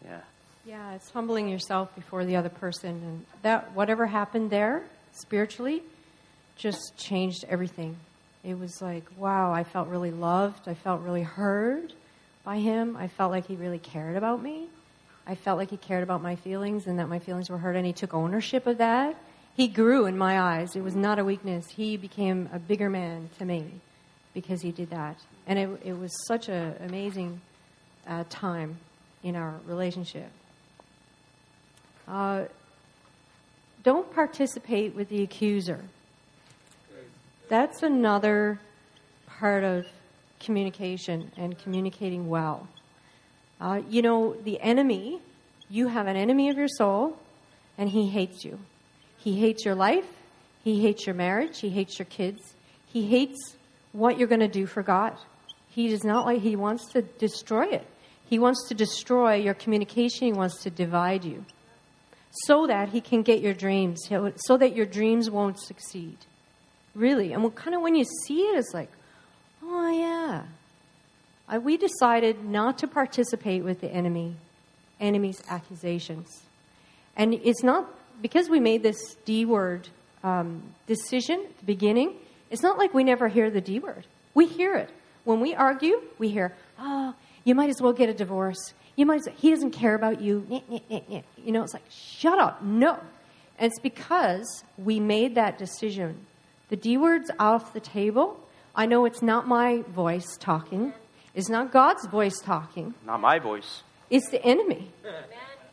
Yeah. 0.06 0.22
Yeah, 0.66 0.94
it's 0.94 1.10
humbling 1.10 1.50
yourself 1.50 1.94
before 1.96 2.26
the 2.26 2.36
other 2.36 2.50
person, 2.50 2.90
and 2.90 3.26
that 3.42 3.74
whatever 3.74 4.06
happened 4.06 4.52
there 4.52 4.84
spiritually 5.14 5.82
just 6.58 6.96
changed 6.98 7.46
everything. 7.50 7.96
It 8.44 8.60
was 8.60 8.82
like, 8.82 9.04
wow, 9.18 9.52
I 9.52 9.64
felt 9.64 9.88
really 9.88 10.12
loved. 10.12 10.68
I 10.68 10.74
felt 10.74 11.02
really 11.02 11.24
heard 11.24 11.94
by 12.44 12.60
him. 12.60 12.96
I 12.98 13.08
felt 13.08 13.32
like 13.32 13.48
he 13.48 13.56
really 13.56 13.80
cared 13.80 14.16
about 14.16 14.42
me. 14.44 14.68
I 15.30 15.36
felt 15.36 15.60
like 15.60 15.70
he 15.70 15.78
cared 15.78 16.02
about 16.02 16.24
my 16.24 16.36
feelings 16.36 16.88
and 16.88 16.98
that 16.98 17.08
my 17.08 17.20
feelings 17.20 17.52
were 17.52 17.60
heard, 17.60 17.76
and 17.76 17.86
he 17.86 17.94
took 17.94 18.16
ownership 18.16 18.66
of 18.66 18.80
that. 18.80 19.16
He 19.56 19.68
grew 19.68 20.08
in 20.08 20.18
my 20.18 20.42
eyes. 20.42 20.76
It 20.76 20.82
was 20.82 20.96
not 20.96 21.20
a 21.20 21.24
weakness. 21.24 21.70
He 21.70 21.98
became 21.98 22.50
a 22.52 22.58
bigger 22.58 22.90
man 22.90 23.30
to 23.38 23.46
me 23.46 23.74
because 24.34 24.64
he 24.64 24.72
did 24.72 24.90
that. 24.90 25.20
And 25.46 25.60
it, 25.60 25.70
it 25.86 25.94
was 25.94 26.12
such 26.26 26.50
an 26.50 26.74
amazing 26.80 27.42
uh, 28.08 28.24
time 28.32 28.78
in 29.22 29.36
our 29.36 29.60
relationship. 29.68 30.32
Uh, 32.08 32.46
don't 33.84 34.12
participate 34.12 34.96
with 34.96 35.10
the 35.10 35.22
accuser. 35.22 35.84
That's 37.50 37.84
another 37.84 38.60
part 39.28 39.64
of 39.64 39.86
communication 40.40 41.32
and 41.38 41.56
communicating 41.60 42.30
well. 42.30 42.68
Uh, 43.60 43.82
you 43.90 44.02
know, 44.02 44.36
the 44.44 44.60
enemy, 44.62 45.22
you 45.70 45.88
have 45.88 46.08
an 46.08 46.16
enemy 46.16 46.50
of 46.50 46.58
your 46.58 46.68
soul, 46.68 47.18
and 47.78 47.90
he 47.90 48.10
hates 48.10 48.44
you. 48.44 48.60
He 49.18 49.40
hates 49.40 49.66
your 49.66 49.76
life, 49.76 50.06
he 50.64 50.82
hates 50.82 51.06
your 51.06 51.16
marriage, 51.16 51.60
he 51.60 51.70
hates 51.70 52.00
your 52.00 52.06
kids, 52.06 52.54
he 52.88 53.08
hates 53.08 53.56
what 53.92 54.18
you're 54.18 54.28
going 54.28 54.40
to 54.40 54.48
do 54.48 54.66
for 54.66 54.82
God. 54.82 55.18
He 55.70 55.90
does 55.90 56.04
not 56.04 56.26
like, 56.26 56.42
he 56.42 56.56
wants 56.56 56.92
to 56.94 57.02
destroy 57.02 57.68
it. 57.68 57.86
He 58.30 58.40
wants 58.40 58.68
to 58.70 58.76
destroy 58.76 59.36
your 59.36 59.54
communication, 59.56 60.28
he 60.28 60.34
wants 60.34 60.64
to 60.64 60.70
divide 60.70 61.26
you 61.26 61.46
so 62.32 62.68
that 62.68 62.90
he 62.90 63.02
can 63.02 63.24
get 63.24 63.42
your 63.42 63.54
dreams, 63.54 64.08
so 64.08 64.58
that 64.58 64.76
your 64.76 64.86
dreams 64.86 65.30
won't 65.30 65.60
succeed. 65.60 66.18
Really. 66.96 67.34
And 67.34 67.56
kind 67.56 67.76
of 67.76 67.82
when 67.82 67.96
you 67.96 68.06
see 68.26 68.42
it, 68.42 68.58
it's 68.58 68.74
like, 68.74 68.92
oh, 69.64 69.90
yeah. 69.90 70.44
We 71.58 71.78
decided 71.78 72.46
not 72.46 72.78
to 72.80 72.88
participate 72.88 73.64
with 73.64 73.82
the 73.82 73.90
enemy, 73.90 74.36
enemy's 75.00 75.42
accusations. 75.50 76.44
And 77.16 77.34
it's 77.34 77.64
not 77.64 77.90
because 78.22 78.50
we 78.50 78.60
made 78.60 78.84
this 78.84 79.16
D 79.26 79.46
word 79.46 79.88
um, 80.24 80.62
decision 80.88 81.42
at 81.46 81.58
the 81.60 81.66
beginning, 81.66 82.14
it's 82.50 82.62
not 82.62 82.78
like 82.78 82.94
we 82.94 83.04
never 83.04 83.28
hear 83.28 83.50
the 83.50 83.62
D 83.62 83.80
word. 83.80 84.06
We 84.34 84.46
hear 84.46 84.76
it. 84.76 84.90
When 85.24 85.40
we 85.40 85.56
argue, 85.56 86.02
we 86.18 86.30
hear, 86.30 86.54
oh, 86.80 87.14
you 87.44 87.56
might 87.56 87.70
as 87.70 87.82
well 87.82 87.94
get 87.94 88.10
a 88.10 88.14
divorce. 88.14 88.74
You 88.96 89.06
might 89.06 89.24
say, 89.24 89.34
he 89.38 89.50
doesn't 89.50 89.72
care 89.72 89.96
about 89.96 90.22
you. 90.22 90.46
You 90.90 91.52
know, 91.52 91.64
it's 91.64 91.74
like, 91.74 91.84
shut 91.90 92.40
up. 92.40 92.62
No. 92.62 93.00
And 93.58 93.72
it's 93.72 93.80
because 93.80 94.64
we 94.78 95.00
made 95.00 95.36
that 95.36 95.58
decision. 95.58 96.26
The 96.70 96.76
D 96.76 96.98
word's 96.98 97.32
off 97.40 97.74
the 97.74 97.80
table. 97.80 98.40
I 98.76 98.86
know 98.86 99.06
it's 99.06 99.22
not 99.22 99.48
my 99.48 99.84
voice 99.90 100.38
talking. 100.38 100.94
It's 101.36 101.50
not 101.50 101.72
God's 101.72 102.08
voice 102.08 102.40
talking. 102.40 102.94
Not 103.06 103.22
my 103.22 103.40
voice. 103.40 103.84
It's 104.10 104.30
the 104.30 104.44
enemy. 104.44 104.92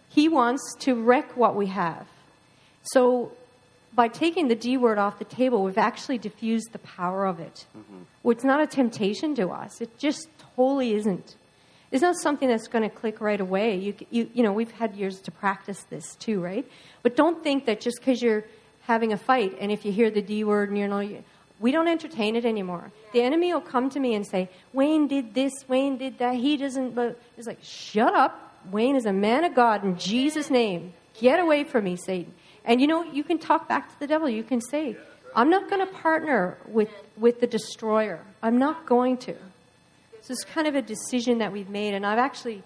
He 0.09 0.29
wants 0.29 0.63
to 0.81 0.95
wreck 0.95 1.37
what 1.37 1.57
we 1.57 1.67
have. 1.67 2.07
So 2.83 3.33
by 3.95 4.09
taking 4.09 4.49
the 4.49 4.55
D 4.55 4.77
word 4.77 4.99
off 4.99 5.19
the 5.19 5.25
table, 5.25 5.65
we've 5.65 5.79
actually 5.79 6.19
diffused 6.19 6.73
the 6.73 6.79
power 6.79 7.27
of 7.27 7.41
it. 7.41 7.67
Mm-hmm. 7.77 8.03
Well, 8.23 8.33
it's 8.33 8.45
not 8.45 8.61
a 8.61 8.67
temptation 8.67 9.35
to 9.37 9.49
us. 9.49 9.81
It 9.81 9.99
just 9.99 10.29
totally 10.55 10.95
isn't. 10.95 11.37
It's 11.91 12.03
not 12.03 12.17
something 12.17 12.49
that's 12.49 12.69
going 12.69 12.89
to 12.89 12.95
click 12.95 13.21
right 13.21 13.41
away. 13.41 13.77
You, 13.77 13.95
you, 14.11 14.31
you 14.35 14.43
know, 14.43 14.53
we've 14.53 14.71
had 14.71 14.95
years 14.97 15.21
to 15.23 15.31
practice 15.31 15.83
this 15.85 16.15
too, 16.17 16.41
right? 16.41 16.67
But 17.03 17.17
don't 17.17 17.43
think 17.43 17.67
that 17.67 17.81
just 17.81 17.99
because 18.01 18.21
you're 18.21 18.45
having 18.83 19.13
a 19.13 19.17
fight 19.17 19.57
and 19.61 19.73
if 19.73 19.85
you 19.85 19.93
hear 19.93 20.11
the 20.11 20.23
D 20.23 20.45
word 20.45 20.69
and 20.69 20.79
you're 20.79 20.89
not, 20.89 21.07
we 21.59 21.73
don't 21.73 21.89
entertain 21.89 22.37
it 22.37 22.45
anymore. 22.45 22.93
The 23.13 23.23
enemy 23.23 23.53
will 23.53 23.61
come 23.63 23.89
to 23.91 24.01
me 24.01 24.15
and 24.15 24.27
say, 24.27 24.51
Wayne 24.73 25.09
did 25.09 25.35
this, 25.35 25.53
Wayne 25.69 25.97
did 25.97 26.19
that, 26.19 26.35
he 26.35 26.57
doesn't, 26.57 26.95
but 26.95 27.21
it's 27.37 27.47
like, 27.47 27.63
shut 27.63 28.15
up. 28.15 28.43
Wayne 28.71 28.97
is 28.97 29.07
a 29.07 29.13
man 29.13 29.45
of 29.45 29.55
God 29.55 29.85
in 29.85 29.97
Jesus' 29.97 30.51
name. 30.51 30.93
Get 31.19 31.39
away 31.39 31.65
from 31.65 31.85
me, 31.85 31.97
Satan. 31.97 32.35
And 32.65 32.81
you 32.81 32.87
know, 32.87 33.05
you 33.05 33.25
can 33.25 33.39
talk 33.39 33.69
back 33.69 33.93
to 33.93 33.99
the 34.01 34.07
devil. 34.07 34.29
You 34.29 34.43
can 34.43 34.61
say, 34.61 34.97
I'm 35.35 35.49
not 35.49 35.71
going 35.71 35.87
to 35.87 35.93
partner 35.93 36.59
with, 36.67 36.91
with 37.17 37.41
the 37.41 37.47
destroyer. 37.47 38.21
I'm 38.43 38.59
not 38.59 38.87
going 38.87 39.17
to. 39.19 39.35
So 40.23 40.33
it's 40.33 40.45
kind 40.45 40.67
of 40.67 40.75
a 40.75 40.83
decision 40.83 41.39
that 41.39 41.53
we've 41.53 41.69
made, 41.69 41.95
and 41.95 42.05
I've 42.05 42.19
actually 42.19 42.65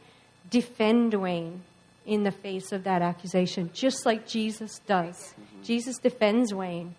defend 0.49 1.13
Wayne 1.15 1.63
in 2.07 2.23
the 2.23 2.31
face 2.31 2.73
of 2.73 2.85
that 2.85 3.03
accusation, 3.03 3.71
just 3.75 4.07
like 4.07 4.27
Jesus 4.27 4.81
does. 4.87 5.35
Jesus 5.63 5.99
defends 5.99 6.55
Wayne. 6.55 6.95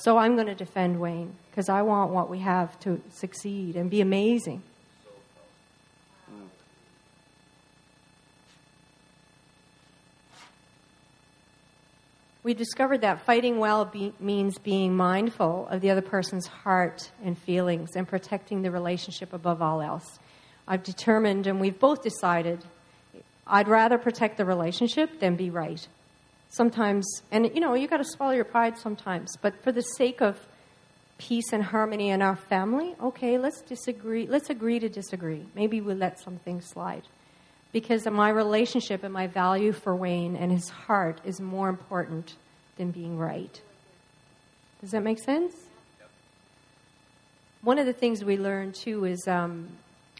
So 0.00 0.16
I'm 0.16 0.36
going 0.36 0.46
to 0.46 0.54
defend 0.54 1.00
Wayne 1.00 1.34
because 1.50 1.68
I 1.68 1.82
want 1.82 2.12
what 2.12 2.30
we 2.30 2.38
have 2.38 2.78
to 2.80 3.00
succeed 3.10 3.76
and 3.76 3.90
be 3.90 4.00
amazing. 4.00 4.62
we 12.48 12.54
discovered 12.54 13.02
that 13.02 13.20
fighting 13.26 13.58
well 13.58 13.84
be, 13.84 14.14
means 14.18 14.56
being 14.56 14.96
mindful 14.96 15.68
of 15.70 15.82
the 15.82 15.90
other 15.90 16.00
person's 16.00 16.46
heart 16.46 17.10
and 17.22 17.36
feelings 17.36 17.90
and 17.94 18.08
protecting 18.08 18.62
the 18.62 18.70
relationship 18.70 19.34
above 19.34 19.60
all 19.60 19.82
else. 19.82 20.18
I've 20.66 20.82
determined, 20.82 21.46
and 21.46 21.60
we've 21.60 21.78
both 21.78 22.02
decided, 22.02 22.64
I'd 23.46 23.68
rather 23.68 23.98
protect 23.98 24.38
the 24.38 24.46
relationship 24.46 25.20
than 25.20 25.36
be 25.36 25.50
right. 25.50 25.86
Sometimes, 26.50 27.22
and 27.30 27.50
you 27.54 27.60
know, 27.60 27.74
you 27.74 27.88
got 27.88 27.98
to 27.98 28.04
swallow 28.04 28.32
your 28.32 28.44
pride 28.44 28.78
sometimes, 28.78 29.36
but 29.40 29.62
for 29.62 29.72
the 29.72 29.82
sake 29.82 30.20
of 30.20 30.38
peace 31.18 31.52
and 31.52 31.62
harmony 31.62 32.10
in 32.10 32.22
our 32.22 32.36
family, 32.36 32.94
okay, 33.02 33.38
let's 33.38 33.60
disagree. 33.62 34.26
Let's 34.26 34.50
agree 34.50 34.78
to 34.78 34.88
disagree. 34.88 35.44
Maybe 35.54 35.80
we'll 35.80 35.96
let 35.96 36.20
something 36.20 36.60
slide 36.60 37.02
because 37.72 38.06
my 38.06 38.30
relationship 38.30 39.04
and 39.04 39.12
my 39.12 39.26
value 39.26 39.72
for 39.72 39.94
Wayne 39.94 40.36
and 40.36 40.50
his 40.50 40.68
heart 40.68 41.20
is 41.24 41.40
more 41.40 41.68
important 41.68 42.36
than 42.76 42.92
being 42.92 43.18
right. 43.18 43.60
Does 44.80 44.92
that 44.92 45.02
make 45.02 45.18
sense? 45.18 45.52
one 47.62 47.78
of 47.78 47.86
the 47.86 47.92
things 47.92 48.24
we 48.24 48.36
learned 48.36 48.74
too 48.74 49.04
is 49.04 49.26
um, 49.26 49.68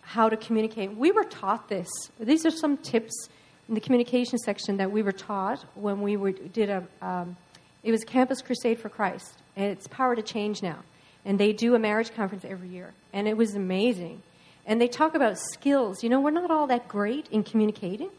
how 0.03 0.29
to 0.29 0.37
communicate. 0.37 0.95
We 0.97 1.13
were 1.13 1.25
taught 1.25 1.69
this. 1.69 1.89
These 2.19 2.45
are 2.45 2.51
some 2.51 2.77
tips 2.79 3.29
in 3.69 3.75
the 3.75 3.81
communication 3.81 4.39
section 4.39 4.79
that 4.79 4.91
we 4.91 5.03
were 5.03 5.13
taught 5.13 5.65
when 5.75 6.01
we 6.01 6.17
were, 6.17 6.33
did 6.33 6.71
a. 6.71 6.85
Um, 7.03 7.37
it 7.83 7.93
was 7.93 8.03
Campus 8.03 8.43
Crusade 8.43 8.81
for 8.81 8.89
Christ, 8.89 9.39
and 9.57 9.67
it's 9.67 9.87
Power 9.87 10.17
to 10.17 10.23
Change 10.23 10.63
now, 10.63 10.79
and 11.25 11.39
they 11.39 11.53
do 11.53 11.75
a 11.75 11.79
marriage 11.79 12.15
conference 12.15 12.45
every 12.45 12.69
year, 12.69 12.93
and 13.13 13.29
it 13.29 13.37
was 13.37 13.55
amazing. 13.55 14.23
And 14.67 14.81
they 14.81 14.89
talk 14.89 15.15
about 15.15 15.39
skills. 15.39 16.03
You 16.03 16.11
know, 16.11 16.21
we're 16.21 16.31
not 16.31 16.51
all 16.51 16.67
that 16.67 16.89
great 16.89 17.29
in 17.31 17.45
communicating, 17.45 18.11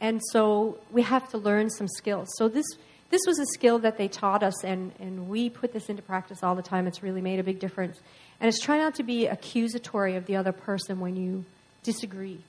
and 0.00 0.20
so 0.32 0.78
we 0.90 1.02
have 1.02 1.28
to 1.30 1.38
learn 1.38 1.70
some 1.70 1.88
skills. 1.88 2.28
So 2.38 2.48
this 2.48 2.66
this 3.10 3.20
was 3.26 3.38
a 3.38 3.46
skill 3.54 3.78
that 3.80 3.96
they 3.96 4.08
taught 4.08 4.42
us, 4.42 4.64
and, 4.64 4.92
and 4.98 5.28
we 5.28 5.48
put 5.48 5.72
this 5.72 5.88
into 5.88 6.02
practice 6.02 6.42
all 6.42 6.54
the 6.54 6.62
time. 6.62 6.86
It's 6.86 7.02
really 7.02 7.20
made 7.20 7.38
a 7.38 7.44
big 7.44 7.60
difference. 7.60 8.00
And 8.40 8.48
it's 8.48 8.60
try 8.60 8.78
not 8.78 8.96
to 8.96 9.02
be 9.02 9.26
accusatory 9.26 10.16
of 10.16 10.26
the 10.26 10.34
other 10.34 10.50
person 10.50 10.98
when 10.98 11.14
you 11.14 11.44
disagree. 11.84 12.40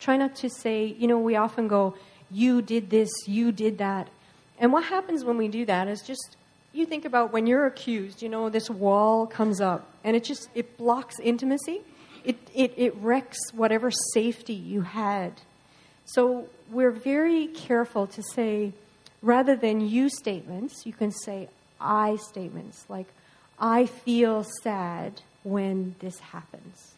Try 0.00 0.16
not 0.16 0.34
to 0.36 0.48
say, 0.48 0.96
you 0.98 1.06
know, 1.06 1.18
we 1.18 1.36
often 1.36 1.68
go, 1.68 1.94
you 2.30 2.62
did 2.62 2.90
this, 2.90 3.10
you 3.26 3.52
did 3.52 3.78
that. 3.78 4.08
And 4.58 4.72
what 4.72 4.84
happens 4.84 5.24
when 5.24 5.36
we 5.36 5.48
do 5.48 5.64
that 5.66 5.88
is 5.88 6.02
just, 6.02 6.36
you 6.72 6.86
think 6.86 7.04
about 7.04 7.32
when 7.32 7.46
you're 7.46 7.66
accused, 7.66 8.22
you 8.22 8.28
know, 8.28 8.48
this 8.48 8.70
wall 8.70 9.26
comes 9.26 9.60
up 9.60 9.86
and 10.02 10.16
it 10.16 10.24
just, 10.24 10.48
it 10.54 10.76
blocks 10.78 11.16
intimacy. 11.22 11.80
It, 12.24 12.36
it, 12.54 12.74
it 12.76 12.94
wrecks 12.96 13.38
whatever 13.52 13.90
safety 14.14 14.52
you 14.52 14.82
had. 14.82 15.32
So 16.04 16.48
we're 16.70 16.90
very 16.90 17.46
careful 17.46 18.06
to 18.08 18.22
say, 18.22 18.72
rather 19.22 19.56
than 19.56 19.80
you 19.80 20.08
statements, 20.08 20.84
you 20.84 20.92
can 20.92 21.12
say 21.12 21.48
I 21.80 22.16
statements, 22.16 22.84
like, 22.88 23.06
I 23.58 23.86
feel 23.86 24.44
sad 24.62 25.22
when 25.42 25.94
this 26.00 26.18
happens. 26.18 26.94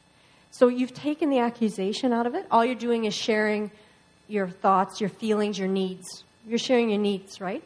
So 0.52 0.68
you've 0.68 0.92
taken 0.92 1.30
the 1.30 1.38
accusation 1.38 2.12
out 2.12 2.26
of 2.26 2.34
it. 2.34 2.46
All 2.50 2.62
you're 2.62 2.74
doing 2.74 3.06
is 3.06 3.14
sharing 3.14 3.70
your 4.28 4.48
thoughts, 4.48 5.00
your 5.00 5.08
feelings, 5.08 5.58
your 5.58 5.66
needs. 5.66 6.24
You're 6.46 6.58
sharing 6.58 6.90
your 6.90 7.00
needs, 7.00 7.40
right? 7.40 7.62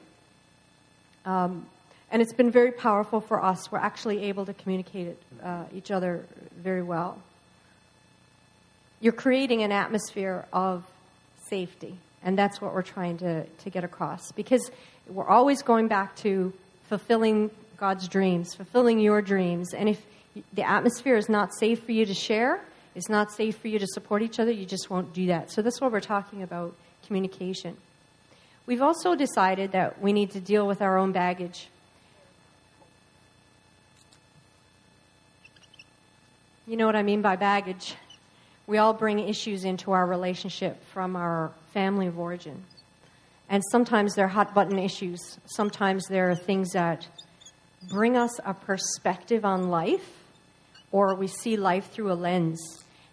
Um, 1.24 1.66
and 2.12 2.22
it's 2.22 2.32
been 2.32 2.52
very 2.52 2.70
powerful 2.70 3.20
for 3.20 3.44
us. 3.44 3.72
We're 3.72 3.78
actually 3.78 4.22
able 4.24 4.46
to 4.46 4.54
communicate 4.54 5.08
it, 5.08 5.22
uh, 5.42 5.64
each 5.74 5.90
other 5.90 6.24
very 6.56 6.82
well. 6.82 7.18
You're 9.00 9.12
creating 9.12 9.62
an 9.64 9.72
atmosphere 9.72 10.46
of 10.52 10.84
safety. 11.48 11.98
And 12.22 12.38
that's 12.38 12.60
what 12.60 12.72
we're 12.72 12.82
trying 12.82 13.18
to, 13.18 13.44
to 13.46 13.70
get 13.70 13.82
across. 13.82 14.30
Because 14.30 14.70
we're 15.08 15.28
always 15.28 15.62
going 15.62 15.88
back 15.88 16.14
to 16.16 16.52
fulfilling 16.88 17.50
God's 17.78 18.06
dreams, 18.06 18.54
fulfilling 18.54 19.00
your 19.00 19.22
dreams. 19.22 19.74
And 19.74 19.88
if 19.88 20.00
the 20.52 20.62
atmosphere 20.62 21.16
is 21.16 21.28
not 21.28 21.52
safe 21.52 21.82
for 21.82 21.92
you 21.92 22.06
to 22.06 22.14
share, 22.14 22.62
it's 22.96 23.10
not 23.10 23.30
safe 23.30 23.58
for 23.58 23.68
you 23.68 23.78
to 23.78 23.86
support 23.86 24.22
each 24.22 24.40
other, 24.40 24.50
you 24.50 24.64
just 24.64 24.88
won't 24.88 25.12
do 25.12 25.26
that. 25.26 25.50
So 25.50 25.60
that's 25.60 25.82
what 25.82 25.92
we're 25.92 26.00
talking 26.00 26.42
about 26.42 26.74
communication. 27.06 27.76
We've 28.64 28.80
also 28.80 29.14
decided 29.14 29.72
that 29.72 30.00
we 30.00 30.14
need 30.14 30.30
to 30.30 30.40
deal 30.40 30.66
with 30.66 30.80
our 30.80 30.96
own 30.96 31.12
baggage. 31.12 31.68
You 36.66 36.78
know 36.78 36.86
what 36.86 36.96
I 36.96 37.02
mean 37.02 37.20
by 37.20 37.36
baggage? 37.36 37.94
We 38.66 38.78
all 38.78 38.94
bring 38.94 39.18
issues 39.20 39.64
into 39.64 39.92
our 39.92 40.06
relationship 40.06 40.82
from 40.86 41.16
our 41.16 41.52
family 41.74 42.06
of 42.06 42.18
origin. 42.18 42.64
And 43.50 43.62
sometimes 43.70 44.14
they're 44.14 44.26
hot 44.26 44.54
button 44.54 44.78
issues. 44.78 45.38
Sometimes 45.44 46.06
there 46.08 46.30
are 46.30 46.34
things 46.34 46.70
that 46.72 47.06
bring 47.90 48.16
us 48.16 48.40
a 48.44 48.54
perspective 48.54 49.44
on 49.44 49.68
life, 49.68 50.24
or 50.90 51.14
we 51.14 51.26
see 51.26 51.58
life 51.58 51.92
through 51.92 52.10
a 52.10 52.14
lens. 52.14 52.58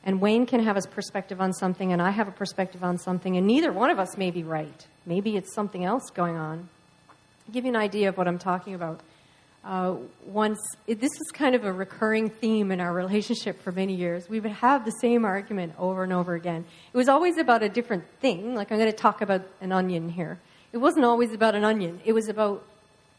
And 0.05 0.19
Wayne 0.19 0.45
can 0.45 0.61
have 0.63 0.75
his 0.75 0.85
perspective 0.85 1.39
on 1.39 1.53
something, 1.53 1.93
and 1.93 2.01
I 2.01 2.11
have 2.11 2.27
a 2.27 2.31
perspective 2.31 2.83
on 2.83 2.97
something, 2.97 3.37
and 3.37 3.47
neither 3.47 3.71
one 3.71 3.89
of 3.89 3.99
us 3.99 4.17
may 4.17 4.31
be 4.31 4.43
right. 4.43 4.85
Maybe 5.05 5.37
it's 5.37 5.53
something 5.53 5.85
else 5.85 6.09
going 6.13 6.35
on. 6.35 6.69
I'll 7.47 7.53
give 7.53 7.63
you 7.65 7.71
an 7.71 7.77
idea 7.77 8.09
of 8.09 8.17
what 8.17 8.27
I'm 8.27 8.39
talking 8.39 8.73
about 8.73 9.01
uh, 9.63 9.95
once 10.25 10.59
it, 10.87 10.99
this 10.99 11.11
is 11.11 11.31
kind 11.33 11.55
of 11.55 11.63
a 11.63 11.71
recurring 11.71 12.29
theme 12.29 12.71
in 12.71 12.81
our 12.81 12.93
relationship 13.03 13.61
for 13.61 13.71
many 13.71 13.95
years. 13.95 14.27
We 14.29 14.39
would 14.39 14.51
have 14.51 14.85
the 14.85 14.91
same 14.91 15.25
argument 15.25 15.73
over 15.79 16.03
and 16.03 16.11
over 16.11 16.35
again. 16.35 16.65
It 16.91 16.97
was 16.97 17.07
always 17.07 17.37
about 17.37 17.63
a 17.63 17.69
different 17.69 18.03
thing. 18.19 18.55
Like 18.55 18.71
I'm 18.71 18.77
going 18.77 18.91
to 18.91 18.97
talk 18.97 19.21
about 19.21 19.41
an 19.61 19.71
onion 19.71 20.09
here. 20.09 20.39
It 20.73 20.77
wasn't 20.77 21.05
always 21.05 21.33
about 21.33 21.55
an 21.55 21.63
onion. 21.63 22.01
It 22.03 22.13
was 22.13 22.27
about 22.27 22.63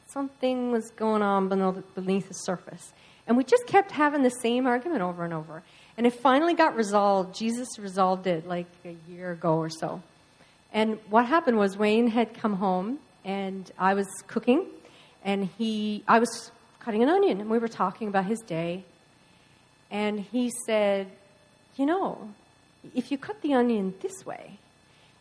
something 0.08 0.70
was 0.70 0.90
going 0.96 1.22
on 1.22 1.48
beneath 1.94 2.28
the 2.28 2.34
surface, 2.34 2.92
and 3.26 3.36
we 3.36 3.44
just 3.44 3.66
kept 3.66 3.92
having 3.92 4.22
the 4.22 4.30
same 4.30 4.66
argument 4.66 5.02
over 5.02 5.24
and 5.24 5.32
over. 5.32 5.62
And 5.96 6.06
it 6.06 6.12
finally 6.12 6.54
got 6.54 6.76
resolved. 6.76 7.36
Jesus 7.36 7.78
resolved 7.78 8.26
it 8.26 8.46
like 8.46 8.66
a 8.84 8.96
year 9.08 9.32
ago 9.32 9.56
or 9.56 9.70
so. 9.70 10.02
And 10.72 10.98
what 11.08 11.26
happened 11.26 11.56
was 11.56 11.76
Wayne 11.76 12.08
had 12.08 12.34
come 12.34 12.54
home, 12.54 12.98
and 13.24 13.70
I 13.78 13.94
was 13.94 14.08
cooking 14.26 14.66
and 15.24 15.48
he, 15.58 16.04
I 16.06 16.18
was 16.18 16.52
cutting 16.78 17.02
an 17.02 17.08
onion, 17.08 17.40
and 17.40 17.50
we 17.50 17.58
were 17.58 17.68
talking 17.68 18.08
about 18.08 18.26
his 18.26 18.40
day. 18.40 18.84
And 19.90 20.20
he 20.20 20.52
said, 20.66 21.08
You 21.76 21.86
know, 21.86 22.30
if 22.94 23.10
you 23.10 23.16
cut 23.16 23.40
the 23.40 23.54
onion 23.54 23.94
this 24.00 24.26
way 24.26 24.58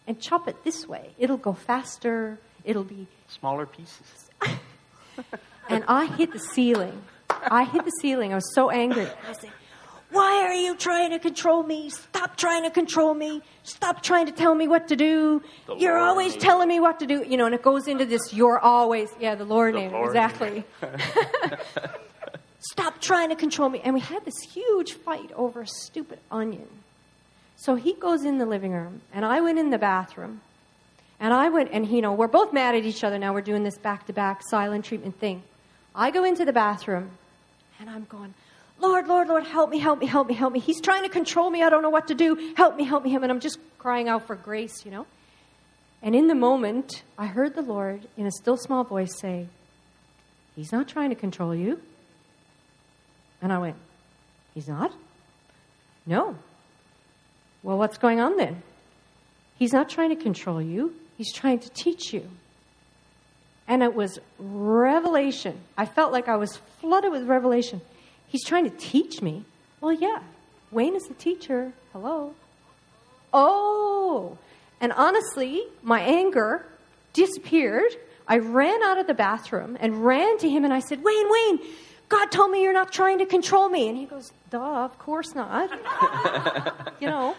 and 0.05 0.19
chop 0.19 0.47
it 0.47 0.63
this 0.65 0.88
way, 0.88 1.11
it'll 1.17 1.38
go 1.38 1.53
faster, 1.53 2.38
it'll 2.65 2.84
be 2.84 3.07
smaller 3.28 3.65
pieces. 3.65 4.30
and 5.69 5.86
I 5.88 6.05
hit 6.05 6.34
the 6.34 6.39
ceiling. 6.39 7.01
I 7.30 7.63
hit 7.63 7.86
the 7.86 7.91
ceiling. 8.01 8.34
I 8.34 8.36
was 8.36 8.53
so 8.53 8.69
angry. 8.69 9.07
I 9.28 9.34
said, 9.34 9.51
why 10.14 10.43
are 10.43 10.53
you 10.53 10.76
trying 10.76 11.09
to 11.11 11.20
control 11.20 11.64
me? 11.64 11.89
Stop 11.89 12.38
trying 12.38 12.64
to 12.64 12.70
control 12.70 13.14
me. 13.14 13.41
Stop 13.64 14.03
trying 14.03 14.28
to 14.28 14.32
tell 14.32 14.55
me 14.55 14.68
what 14.68 14.88
to 14.89 14.95
do. 14.95 15.41
The 15.66 15.76
you're 15.76 15.97
Lord 15.97 16.09
always 16.09 16.36
telling 16.38 16.68
me 16.68 16.80
what 16.80 16.99
to 16.99 17.05
do. 17.05 17.24
You 17.28 17.38
know, 17.38 17.45
and 17.45 17.55
it 17.55 17.64
goes 17.64 17.88
into 17.88 18.05
this, 18.05 18.34
you're 18.34 18.59
always, 18.59 19.09
yeah, 19.20 19.36
the 19.36 19.45
Lord 19.45 19.74
the 19.74 19.80
name, 19.80 19.91
Lord 19.91 20.07
exactly. 20.07 20.64
Stop 22.59 23.01
trying 23.01 23.30
to 23.30 23.36
control 23.36 23.70
me. 23.70 23.82
And 23.84 23.93
we 23.93 23.99
had 23.99 24.24
this 24.24 24.39
huge 24.53 24.93
fight 24.93 25.32
over 25.36 25.61
a 25.61 25.68
stupid 25.68 26.20
onion. 26.32 26.68
So 27.55 27.76
he 27.76 27.93
goes 27.93 28.24
in 28.24 28.38
the 28.38 28.45
living 28.45 28.72
room, 28.72 29.01
and 29.14 29.26
I 29.26 29.41
went 29.41 29.57
in 29.59 29.70
the 29.70 29.78
bathroom. 29.78 30.41
And 31.20 31.34
I 31.34 31.49
went, 31.49 31.70
and 31.72 31.88
you 31.88 32.01
know, 32.01 32.14
we're 32.14 32.28
both 32.28 32.51
mad 32.51 32.76
at 32.76 32.84
each 32.84 33.03
other 33.03 33.18
now. 33.18 33.34
We're 33.34 33.41
doing 33.41 33.64
this 33.64 33.78
back 33.78 34.05
to 34.07 34.14
back 34.14 34.41
silent 34.43 34.86
treatment 34.86 35.20
thing. 35.20 35.43
I 35.95 36.11
go 36.11 36.24
into 36.24 36.43
the 36.43 36.53
bathroom, 36.53 37.11
and 37.80 37.89
I'm 37.89 38.05
going, 38.09 38.34
Lord, 38.84 39.07
Lord, 39.07 39.29
Lord, 39.29 39.45
help 39.45 39.69
me, 39.69 39.79
help 39.79 39.99
me, 39.99 40.05
help 40.05 40.27
me, 40.27 40.34
help 40.34 40.51
me. 40.51 40.59
He's 40.59 40.81
trying 40.81 41.03
to 41.03 41.09
control 41.09 41.49
me. 41.49 41.63
I 41.63 41.69
don't 41.69 41.81
know 41.81 41.89
what 41.89 42.09
to 42.09 42.15
do. 42.15 42.53
Help 42.57 42.75
me, 42.75 42.84
help 42.84 43.05
me, 43.05 43.11
him. 43.11 43.23
And 43.23 43.31
I'm 43.31 43.39
just 43.39 43.57
crying 43.79 44.09
out 44.09 44.27
for 44.27 44.36
grace, 44.36 44.84
you 44.84 44.91
know. 44.91 45.07
And 46.01 46.13
in 46.13 46.27
the 46.27 46.36
moment, 46.36 47.01
I 47.17 47.27
heard 47.27 47.55
the 47.55 47.61
Lord 47.61 48.05
in 48.17 48.25
a 48.25 48.31
still 48.31 48.57
small 48.57 48.84
voice 48.84 49.17
say, 49.17 49.47
He's 50.57 50.73
not 50.73 50.89
trying 50.89 51.11
to 51.11 51.15
control 51.15 51.55
you. 51.55 51.79
And 53.41 53.53
I 53.53 53.57
went, 53.57 53.77
He's 54.53 54.67
not? 54.67 54.91
No. 56.05 56.36
Well, 57.63 57.77
what's 57.77 57.97
going 57.97 58.19
on 58.19 58.36
then? 58.36 58.61
He's 59.57 59.71
not 59.71 59.89
trying 59.89 60.09
to 60.09 60.21
control 60.21 60.61
you, 60.61 60.93
He's 61.17 61.31
trying 61.31 61.59
to 61.59 61.69
teach 61.69 62.11
you. 62.11 62.29
And 63.65 63.81
it 63.81 63.95
was 63.95 64.19
revelation. 64.38 65.57
I 65.77 65.86
felt 65.86 66.11
like 66.11 66.27
I 66.27 66.36
was 66.36 66.57
flooded 66.81 67.13
with 67.13 67.23
revelation. 67.23 67.79
He's 68.34 68.43
trying 68.43 68.63
to 68.63 68.75
teach 68.75 69.21
me. 69.21 69.45
Well, 69.79 69.93
yeah, 69.93 70.17
Wayne 70.71 70.95
is 70.95 71.07
a 71.07 71.13
teacher. 71.13 71.71
Hello. 71.91 72.34
Oh. 73.31 74.39
And 74.81 74.91
honestly, 74.91 75.61
my 75.84 75.99
anger 75.99 76.65
disappeared. 77.13 77.95
I 78.27 78.39
ran 78.39 78.81
out 78.81 78.97
of 78.97 79.05
the 79.05 79.13
bathroom 79.13 79.77
and 79.79 80.03
ran 80.03 80.39
to 80.39 80.49
him 80.49 80.65
and 80.65 80.73
I 80.73 80.79
said, 80.79 81.03
Wayne, 81.03 81.29
Wayne, 81.29 81.59
God 82.09 82.31
told 82.31 82.49
me 82.49 82.63
you're 82.63 82.73
not 82.73 82.91
trying 82.91 83.19
to 83.19 83.27
control 83.27 83.69
me. 83.69 83.88
And 83.88 83.95
he 83.95 84.05
goes, 84.05 84.31
Duh, 84.49 84.84
of 84.84 84.97
course 84.97 85.36
not. 85.36 85.69
you 86.99 87.07
know. 87.07 87.36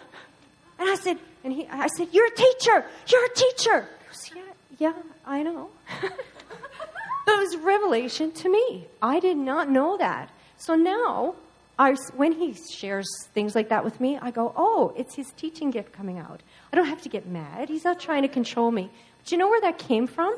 And 0.79 0.89
I 0.89 0.95
said, 0.95 1.17
and 1.43 1.51
he, 1.51 1.67
I 1.69 1.87
said, 1.87 2.07
You're 2.13 2.27
a 2.27 2.35
teacher. 2.35 2.85
You're 3.07 3.25
a 3.25 3.35
teacher. 3.35 3.89
Goes, 4.07 4.31
yeah, 4.33 4.43
yeah, 4.79 4.93
I 5.25 5.43
know. 5.43 5.71
but 6.01 6.11
it 7.33 7.37
was 7.37 7.57
revelation 7.57 8.31
to 8.31 8.49
me. 8.49 8.87
I 9.01 9.19
did 9.19 9.35
not 9.35 9.69
know 9.69 9.97
that. 9.97 10.29
So 10.65 10.73
now, 10.73 11.35
I, 11.77 11.93
when 12.15 12.31
he 12.31 12.55
shares 12.71 13.05
things 13.35 13.53
like 13.53 13.69
that 13.69 13.83
with 13.83 14.01
me, 14.01 14.17
I 14.19 14.31
go, 14.31 14.51
oh, 14.57 14.93
it's 14.97 15.13
his 15.13 15.31
teaching 15.37 15.69
gift 15.69 15.91
coming 15.91 16.17
out. 16.17 16.41
I 16.73 16.75
don't 16.75 16.87
have 16.87 17.03
to 17.03 17.09
get 17.09 17.27
mad. 17.27 17.69
He's 17.69 17.83
not 17.83 17.99
trying 17.99 18.23
to 18.23 18.27
control 18.27 18.71
me. 18.71 18.89
But 19.19 19.31
you 19.31 19.37
know 19.37 19.47
where 19.47 19.61
that 19.61 19.77
came 19.77 20.07
from? 20.07 20.35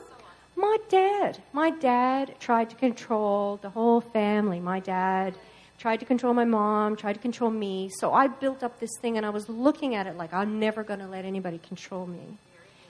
My 0.58 0.78
dad. 0.90 1.42
My 1.54 1.70
dad 1.70 2.36
tried 2.42 2.70
to 2.72 2.76
control 2.76 3.58
the 3.62 3.70
whole 3.70 4.02
family. 4.02 4.60
My 4.60 4.82
dad 4.82 5.34
tried 5.78 6.02
to 6.02 6.06
control 6.06 6.34
my 6.34 6.44
mom, 6.44 6.98
tried 6.98 7.14
to 7.14 7.20
control 7.20 7.50
me. 7.50 7.90
So 7.98 8.12
I 8.12 8.28
built 8.28 8.64
up 8.64 8.82
this 8.82 8.92
thing 9.02 9.16
and 9.16 9.26
I 9.26 9.30
was 9.30 9.48
looking 9.48 9.96
at 9.96 10.08
it 10.08 10.18
like 10.18 10.34
I'm 10.34 10.60
never 10.60 10.84
going 10.84 11.00
to 11.00 11.08
let 11.08 11.24
anybody 11.24 11.60
control 11.60 12.06
me. 12.06 12.38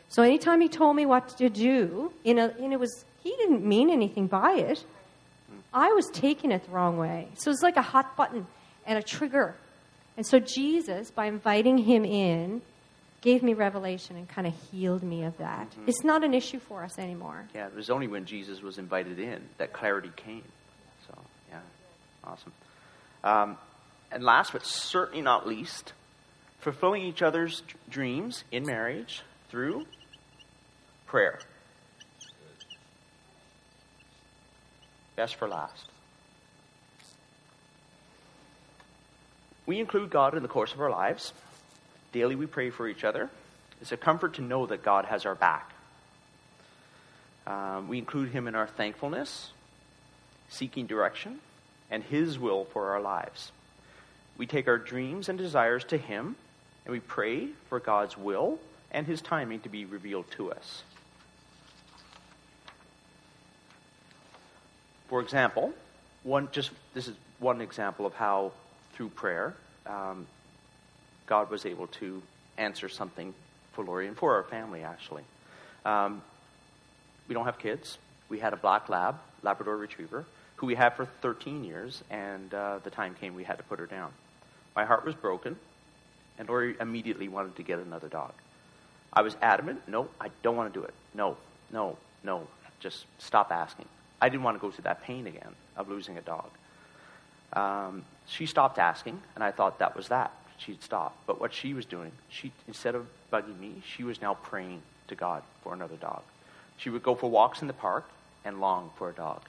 So 0.09 0.23
anytime 0.23 0.59
he 0.59 0.69
told 0.69 0.95
me 0.95 1.05
what 1.05 1.37
to 1.37 1.49
do, 1.49 2.11
in 2.23 2.39
a, 2.39 2.55
and 2.59 2.73
it 2.73 2.79
was 2.79 3.05
he 3.21 3.29
didn't 3.35 3.63
mean 3.63 3.91
anything 3.91 4.25
by 4.25 4.53
it. 4.53 4.83
I 5.73 5.89
was 5.89 6.09
taking 6.13 6.51
it 6.51 6.65
the 6.65 6.71
wrong 6.71 6.97
way. 6.97 7.27
So 7.35 7.51
it's 7.51 7.61
like 7.61 7.77
a 7.77 7.81
hot 7.81 8.15
button. 8.15 8.47
and 8.85 8.97
a 8.97 9.03
trigger. 9.03 9.55
And 10.15 10.25
so 10.25 10.39
Jesus, 10.39 11.11
by 11.11 11.25
inviting 11.25 11.77
him 11.77 12.05
in, 12.05 12.61
gave 13.21 13.43
me 13.43 13.53
revelation 13.53 14.15
and 14.15 14.27
kind 14.27 14.47
of 14.47 14.53
healed 14.71 15.03
me 15.03 15.23
of 15.23 15.37
that. 15.37 15.69
Mm-hmm. 15.71 15.89
It's 15.89 16.03
not 16.03 16.23
an 16.23 16.33
issue 16.33 16.59
for 16.59 16.83
us 16.83 16.97
anymore. 16.97 17.47
Yeah, 17.53 17.67
it 17.67 17.75
was 17.75 17.89
only 17.89 18.07
when 18.07 18.25
Jesus 18.25 18.61
was 18.61 18.77
invited 18.77 19.19
in 19.19 19.41
that 19.57 19.73
clarity 19.73 20.11
came. 20.15 20.43
So, 21.07 21.13
yeah, 21.49 21.59
awesome. 22.23 22.53
Um, 23.23 23.57
and 24.11 24.23
last 24.23 24.53
but 24.53 24.65
certainly 24.65 25.21
not 25.21 25.45
least, 25.45 25.93
fulfilling 26.59 27.03
each 27.03 27.21
other's 27.21 27.61
dreams 27.89 28.43
in 28.51 28.65
marriage 28.65 29.21
through 29.49 29.85
prayer. 31.05 31.39
Best 35.17 35.35
for 35.35 35.49
last. 35.49 35.89
We 39.65 39.79
include 39.79 40.11
God 40.11 40.35
in 40.35 40.43
the 40.43 40.47
course 40.47 40.73
of 40.73 40.79
our 40.79 40.91
lives. 40.91 41.33
Daily 42.11 42.35
we 42.35 42.45
pray 42.45 42.69
for 42.69 42.87
each 42.87 43.03
other. 43.03 43.29
It's 43.81 43.91
a 43.91 43.97
comfort 43.97 44.35
to 44.35 44.43
know 44.43 44.67
that 44.67 44.83
God 44.83 45.05
has 45.05 45.25
our 45.25 45.33
back. 45.33 45.73
Um, 47.47 47.87
we 47.87 47.97
include 47.97 48.29
Him 48.29 48.47
in 48.47 48.53
our 48.53 48.67
thankfulness, 48.67 49.49
seeking 50.49 50.85
direction, 50.85 51.39
and 51.89 52.03
His 52.03 52.37
will 52.37 52.65
for 52.65 52.91
our 52.91 53.01
lives. 53.01 53.51
We 54.37 54.45
take 54.45 54.67
our 54.67 54.77
dreams 54.77 55.29
and 55.29 55.37
desires 55.37 55.83
to 55.85 55.97
Him, 55.97 56.35
and 56.85 56.93
we 56.93 56.99
pray 56.99 57.47
for 57.69 57.79
God's 57.79 58.15
will 58.17 58.59
and 58.91 59.07
His 59.07 59.21
timing 59.21 59.61
to 59.61 59.69
be 59.69 59.83
revealed 59.83 60.29
to 60.31 60.51
us. 60.51 60.83
For 65.07 65.21
example, 65.21 65.73
one 66.23 66.49
just 66.51 66.71
this 66.93 67.07
is 67.07 67.15
one 67.39 67.61
example 67.61 68.05
of 68.05 68.13
how 68.13 68.51
through 68.93 69.09
prayer 69.09 69.53
um, 69.85 70.27
God 71.25 71.49
was 71.49 71.65
able 71.65 71.87
to 71.87 72.21
answer 72.57 72.89
something 72.89 73.33
for 73.73 73.85
Lori 73.85 74.07
and 74.07 74.17
for 74.17 74.35
our 74.35 74.43
family 74.43 74.83
actually. 74.83 75.23
Um, 75.85 76.21
we 77.27 77.33
don't 77.33 77.45
have 77.45 77.59
kids. 77.59 77.97
We 78.29 78.39
had 78.39 78.53
a 78.53 78.57
black 78.57 78.89
lab, 78.89 79.15
Labrador 79.43 79.77
Retriever, 79.77 80.25
who 80.57 80.67
we 80.67 80.75
had 80.75 80.95
for 80.95 81.05
13 81.05 81.63
years, 81.63 82.03
and 82.09 82.53
uh, 82.53 82.79
the 82.83 82.89
time 82.89 83.15
came 83.15 83.35
we 83.35 83.43
had 83.43 83.57
to 83.57 83.63
put 83.63 83.79
her 83.79 83.85
down. 83.85 84.11
My 84.75 84.85
heart 84.85 85.05
was 85.05 85.15
broken, 85.15 85.55
and 86.37 86.47
Lori 86.49 86.75
immediately 86.79 87.27
wanted 87.27 87.55
to 87.55 87.63
get 87.63 87.79
another 87.79 88.07
dog. 88.07 88.33
I 89.13 89.21
was 89.21 89.35
adamant, 89.41 89.87
no, 89.87 90.09
I 90.19 90.29
don't 90.41 90.55
want 90.55 90.73
to 90.73 90.79
do 90.79 90.85
it. 90.85 90.93
No, 91.13 91.37
no, 91.71 91.97
no, 92.23 92.47
just 92.79 93.05
stop 93.17 93.51
asking. 93.51 93.87
I 94.21 94.29
didn't 94.29 94.43
want 94.43 94.57
to 94.57 94.61
go 94.61 94.71
through 94.71 94.83
that 94.83 95.03
pain 95.03 95.27
again 95.27 95.55
of 95.75 95.89
losing 95.89 96.17
a 96.17 96.21
dog. 96.21 96.49
Um, 97.53 98.03
she 98.27 98.45
stopped 98.45 98.79
asking, 98.79 99.21
and 99.35 99.43
I 99.43 99.51
thought 99.51 99.79
that 99.79 99.95
was 99.95 100.07
that. 100.09 100.31
She'd 100.57 100.81
stop. 100.81 101.15
But 101.27 101.39
what 101.39 101.53
she 101.53 101.73
was 101.73 101.85
doing, 101.85 102.11
she 102.29 102.51
instead 102.67 102.95
of 102.95 103.07
bugging 103.31 103.59
me, 103.59 103.81
she 103.95 104.03
was 104.03 104.21
now 104.21 104.33
praying 104.33 104.81
to 105.07 105.15
God 105.15 105.43
for 105.63 105.73
another 105.73 105.95
dog. 105.95 106.23
She 106.77 106.89
would 106.89 107.03
go 107.03 107.15
for 107.15 107.29
walks 107.29 107.61
in 107.61 107.67
the 107.67 107.73
park 107.73 108.09
and 108.43 108.59
long 108.59 108.91
for 108.97 109.09
a 109.09 109.13
dog. 109.13 109.41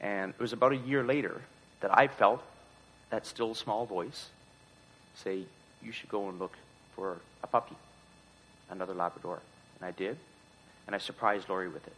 And 0.00 0.30
it 0.30 0.40
was 0.40 0.52
about 0.52 0.72
a 0.72 0.76
year 0.76 1.04
later 1.04 1.42
that 1.80 1.96
I 1.96 2.08
felt 2.08 2.42
that 3.10 3.26
still 3.26 3.54
small 3.54 3.86
voice 3.86 4.28
say, 5.14 5.44
You 5.82 5.92
should 5.92 6.08
go 6.08 6.28
and 6.28 6.38
look 6.38 6.56
for 6.96 7.18
a 7.42 7.46
puppy, 7.46 7.76
another 8.70 8.94
Labrador. 8.94 9.40
And 9.78 9.86
I 9.86 9.92
did, 9.92 10.16
and 10.86 10.96
I 10.96 10.98
surprised 10.98 11.48
Lori 11.48 11.68
with 11.68 11.86
it. 11.86 11.94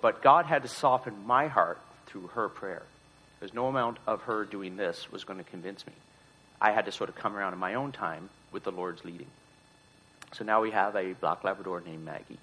But 0.00 0.22
God 0.22 0.46
had 0.46 0.62
to 0.62 0.68
soften 0.68 1.26
my 1.26 1.48
heart 1.48 1.78
through 2.06 2.28
her 2.28 2.48
prayer. 2.48 2.82
There's 3.40 3.54
no 3.54 3.66
amount 3.66 3.98
of 4.06 4.22
her 4.22 4.44
doing 4.44 4.76
this 4.76 5.10
was 5.10 5.24
going 5.24 5.38
to 5.38 5.44
convince 5.50 5.86
me. 5.86 5.92
I 6.60 6.72
had 6.72 6.86
to 6.86 6.92
sort 6.92 7.10
of 7.10 7.16
come 7.16 7.36
around 7.36 7.52
in 7.52 7.58
my 7.58 7.74
own 7.74 7.92
time 7.92 8.28
with 8.52 8.64
the 8.64 8.72
Lord's 8.72 9.04
leading. 9.04 9.26
So 10.32 10.44
now 10.44 10.62
we 10.62 10.70
have 10.70 10.96
a 10.96 11.12
black 11.14 11.44
Labrador 11.44 11.82
named 11.84 12.04
Maggie. 12.04 12.38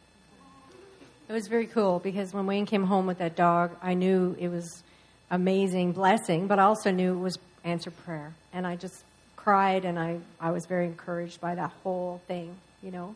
It 1.28 1.34
was 1.34 1.48
very 1.48 1.68
cool 1.68 2.00
because 2.00 2.34
when 2.34 2.46
Wayne 2.46 2.66
came 2.66 2.84
home 2.84 3.08
with 3.08 3.20
that 3.20 3.36
dog, 3.36 3.72
I 3.82 3.94
knew 3.94 4.36
it 4.40 4.50
was 4.50 4.84
amazing 5.32 5.94
blessing, 5.94 6.48
but 6.48 6.60
I 6.60 6.64
also 6.64 6.92
knew 6.92 7.14
it 7.14 7.22
was 7.22 7.38
answered 7.64 7.94
prayer. 8.06 8.34
And 8.52 8.68
I 8.68 8.76
just 8.76 9.04
cried 9.36 9.86
and 9.86 9.98
I, 9.98 10.20
I 10.40 10.52
was 10.52 10.66
very 10.66 10.86
encouraged 10.86 11.42
by 11.42 11.56
that 11.56 11.72
whole 11.84 12.22
thing, 12.28 12.56
you 12.82 12.92
know. 12.92 13.16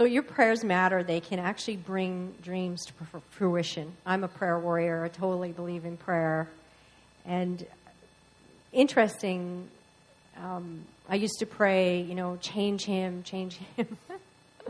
So 0.00 0.06
your 0.06 0.22
prayers 0.22 0.64
matter. 0.64 1.02
They 1.02 1.20
can 1.20 1.38
actually 1.38 1.76
bring 1.76 2.32
dreams 2.40 2.86
to 2.86 2.92
fruition. 3.32 3.92
I'm 4.06 4.24
a 4.24 4.28
prayer 4.28 4.58
warrior. 4.58 5.04
I 5.04 5.08
totally 5.08 5.52
believe 5.52 5.84
in 5.84 5.98
prayer. 5.98 6.48
And 7.26 7.66
interesting, 8.72 9.68
um, 10.38 10.86
I 11.06 11.16
used 11.16 11.38
to 11.40 11.44
pray, 11.44 12.00
you 12.00 12.14
know, 12.14 12.38
change 12.40 12.86
him, 12.86 13.22
change 13.24 13.58
him. 13.76 13.98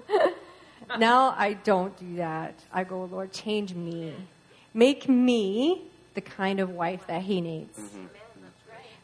now 0.98 1.36
I 1.38 1.52
don't 1.52 1.96
do 1.96 2.16
that. 2.16 2.56
I 2.72 2.82
go, 2.82 3.04
Lord, 3.04 3.32
change 3.32 3.72
me. 3.72 4.12
Make 4.74 5.08
me 5.08 5.82
the 6.14 6.22
kind 6.22 6.58
of 6.58 6.70
wife 6.70 7.06
that 7.06 7.22
he 7.22 7.40
needs. 7.40 7.78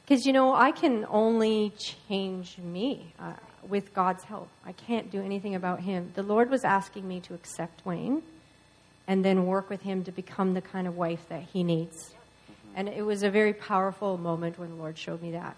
Because, 0.04 0.26
you 0.26 0.32
know, 0.32 0.52
I 0.52 0.72
can 0.72 1.06
only 1.08 1.72
change 1.78 2.58
me 2.58 3.14
uh, 3.20 3.34
with 3.68 3.94
God's 3.94 4.24
help. 4.24 4.48
I 4.64 4.72
can't 4.72 5.10
do 5.10 5.22
anything 5.22 5.54
about 5.54 5.80
him. 5.80 6.12
The 6.14 6.22
Lord 6.22 6.50
was 6.50 6.64
asking 6.64 7.06
me 7.06 7.20
to 7.20 7.34
accept 7.34 7.84
Wayne 7.84 8.22
and 9.06 9.24
then 9.24 9.46
work 9.46 9.70
with 9.70 9.82
him 9.82 10.04
to 10.04 10.12
become 10.12 10.54
the 10.54 10.60
kind 10.60 10.86
of 10.86 10.96
wife 10.96 11.28
that 11.28 11.42
he 11.52 11.62
needs. 11.62 12.14
And 12.74 12.88
it 12.88 13.02
was 13.02 13.22
a 13.22 13.30
very 13.30 13.52
powerful 13.52 14.18
moment 14.18 14.58
when 14.58 14.70
the 14.70 14.74
Lord 14.74 14.98
showed 14.98 15.22
me 15.22 15.32
that. 15.32 15.56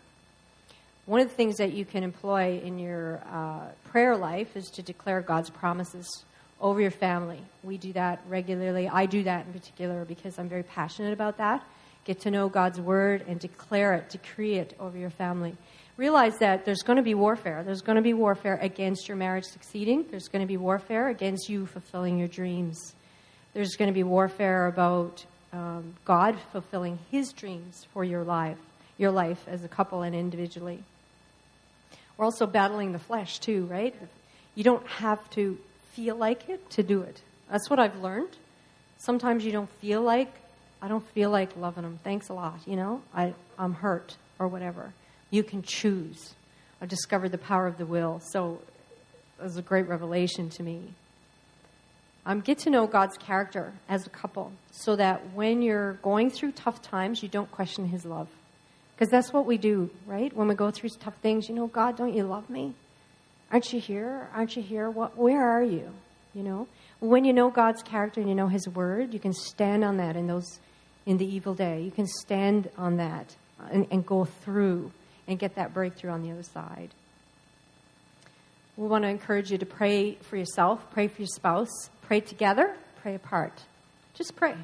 One 1.07 1.21
of 1.21 1.29
the 1.29 1.35
things 1.35 1.57
that 1.57 1.73
you 1.73 1.85
can 1.85 2.03
employ 2.03 2.61
in 2.63 2.79
your 2.79 3.23
uh, 3.33 3.69
prayer 3.91 4.17
life 4.17 4.57
is 4.57 4.67
to 4.73 4.83
declare 4.83 5.23
God's 5.23 5.49
promises 5.49 6.07
over 6.61 6.81
your 6.81 6.91
family. 6.91 7.41
We 7.63 7.79
do 7.79 7.93
that 7.95 8.21
regularly. 8.29 8.89
I 8.89 9.07
do 9.07 9.23
that 9.23 9.47
in 9.47 9.53
particular 9.53 10.05
because 10.05 10.39
I'm 10.39 10.49
very 10.49 10.63
passionate 10.63 11.13
about 11.13 11.39
that. 11.39 11.65
Get 12.05 12.21
to 12.21 12.31
know 12.31 12.49
God's 12.49 12.81
word 12.81 13.25
and 13.27 13.41
declare 13.41 13.95
it, 13.95 14.11
decree 14.11 14.55
it 14.55 14.75
over 14.79 14.99
your 14.99 15.11
family. 15.11 15.57
Realize 15.99 16.39
that 16.39 16.65
there's 16.65 16.83
going 16.83 16.99
to 16.99 17.03
be 17.03 17.15
warfare. 17.15 17.65
There's 17.65 17.83
going 17.83 17.97
to 17.97 18.03
be 18.03 18.15
warfare 18.15 18.57
against 18.63 19.09
your 19.09 19.17
marriage 19.17 19.47
succeeding. 19.47 20.07
There's 20.09 20.29
going 20.29 20.43
to 20.43 20.47
be 20.47 20.57
warfare 20.57 21.09
against 21.09 21.49
you 21.49 21.67
fulfilling 21.67 22.21
your 22.21 22.29
dreams. 22.29 22.95
There's 23.53 23.75
going 23.75 23.89
to 23.89 23.95
be 23.95 24.05
warfare 24.05 24.69
about 24.69 25.25
um, 25.53 25.95
God 26.05 26.39
fulfilling 26.53 27.01
His 27.11 27.33
dreams 27.33 27.85
for 27.93 28.05
your 28.05 28.23
life, 28.23 28.59
your 28.97 29.11
life 29.11 29.43
as 29.49 29.65
a 29.65 29.69
couple 29.69 30.03
and 30.03 30.15
individually. 30.15 30.85
We're 32.17 32.27
also 32.27 32.47
battling 32.47 32.93
the 32.93 33.01
flesh 33.01 33.41
too, 33.41 33.67
right? 33.67 33.93
You 34.55 34.63
don't 34.63 34.87
have 34.87 35.29
to 35.31 35.59
feel 35.95 36.15
like 36.15 36.49
it 36.49 36.71
to 36.71 36.85
do 36.85 37.03
it. 37.03 37.21
That's 37.51 37.69
what 37.69 37.81
I've 37.81 37.97
learned. 37.97 38.37
Sometimes 38.99 39.45
you 39.45 39.51
don't 39.51 39.71
feel 39.81 40.03
like, 40.03 40.33
I 40.81 40.87
don't 40.87 41.05
feel 41.09 41.31
like 41.31 41.57
loving 41.57 41.83
them. 41.83 41.99
Thanks 42.05 42.29
a 42.29 42.35
lot, 42.35 42.61
you 42.67 42.77
know? 42.77 43.03
I, 43.13 43.35
I'm 43.59 43.75
hurt 43.75 44.17
or 44.39 44.47
whatever. 44.47 44.93
You 45.31 45.43
can 45.43 45.63
choose. 45.63 46.35
I've 46.81 46.89
discovered 46.89 47.31
the 47.31 47.39
power 47.39 47.67
of 47.67 47.79
the 47.79 47.87
will. 47.87 48.21
So 48.33 48.61
it 49.39 49.43
was 49.43 49.57
a 49.57 49.63
great 49.63 49.89
revelation 49.89 50.51
to 50.51 50.63
me. 50.63 50.95
Um, 52.27 52.41
get 52.41 52.59
to 52.59 52.71
know 52.71 52.87
God's 52.87 53.17
character 53.17 53.73
as 53.89 54.07
a 54.07 54.11
couple 54.11 54.53
so 54.71 54.97
that 54.97 55.33
when 55.33 55.63
you're 55.63 55.95
going 55.95 56.31
through 56.31 56.53
tough 56.53 56.83
times, 56.83 57.23
you 57.23 57.29
don't 57.29 57.51
question 57.51 57.89
His 57.89 58.05
love. 58.05 58.29
Because 58.95 59.11
that's 59.11 59.33
what 59.33 59.47
we 59.47 59.57
do, 59.57 59.91
right? 60.07 60.35
When 60.35 60.49
we 60.49 60.55
go 60.55 60.71
through 60.71 60.91
tough 60.91 61.17
things, 61.23 61.49
you 61.49 61.55
know, 61.55 61.69
God, 61.69 61.97
don't 61.97 62.15
you 62.15 62.25
love 62.25 62.51
me? 62.51 62.75
Aren't 63.51 63.73
you 63.73 63.81
here? 63.81 64.29
Aren't 64.35 64.57
you 64.57 64.63
here? 64.63 64.91
What, 64.91 65.17
where 65.17 65.49
are 65.49 65.63
you? 65.63 65.91
You 66.35 66.43
know? 66.43 66.69
When 67.01 67.25
you 67.25 67.33
know 67.33 67.49
God's 67.49 67.83
character 67.83 68.21
and 68.21 68.29
you 68.29 68.35
know 68.35 68.49
His 68.49 68.69
word, 68.69 69.15
you 69.15 69.21
can 69.21 69.33
stand 69.33 69.85
on 69.85 69.97
that 69.99 70.17
in 70.17 70.27
those 70.27 70.59
in 71.07 71.17
the 71.17 71.25
evil 71.25 71.55
day. 71.55 71.81
You 71.81 71.91
can 71.91 72.07
stand 72.07 72.69
on 72.77 72.99
that 72.99 73.35
and, 73.71 73.87
and 73.91 74.05
go 74.05 74.27
through 74.27 74.93
and 75.29 75.39
get 75.39 75.55
that 75.55 75.75
breakthrough 75.75 76.11
on 76.11 76.23
the 76.23 76.33
other 76.33 76.43
side. 76.43 76.89
We 78.77 78.89
want 78.89 79.05
to 79.05 79.09
encourage 79.09 79.53
you 79.53 79.59
to 79.59 79.67
pray 79.67 80.15
for 80.23 80.37
yourself, 80.37 80.91
pray 80.91 81.09
for 81.09 81.21
your 81.21 81.29
spouse, 81.29 81.91
pray 82.03 82.21
together, 82.21 82.75
pray 83.03 83.15
apart. 83.15 83.63
Just 84.15 84.35
pray. 84.35 84.55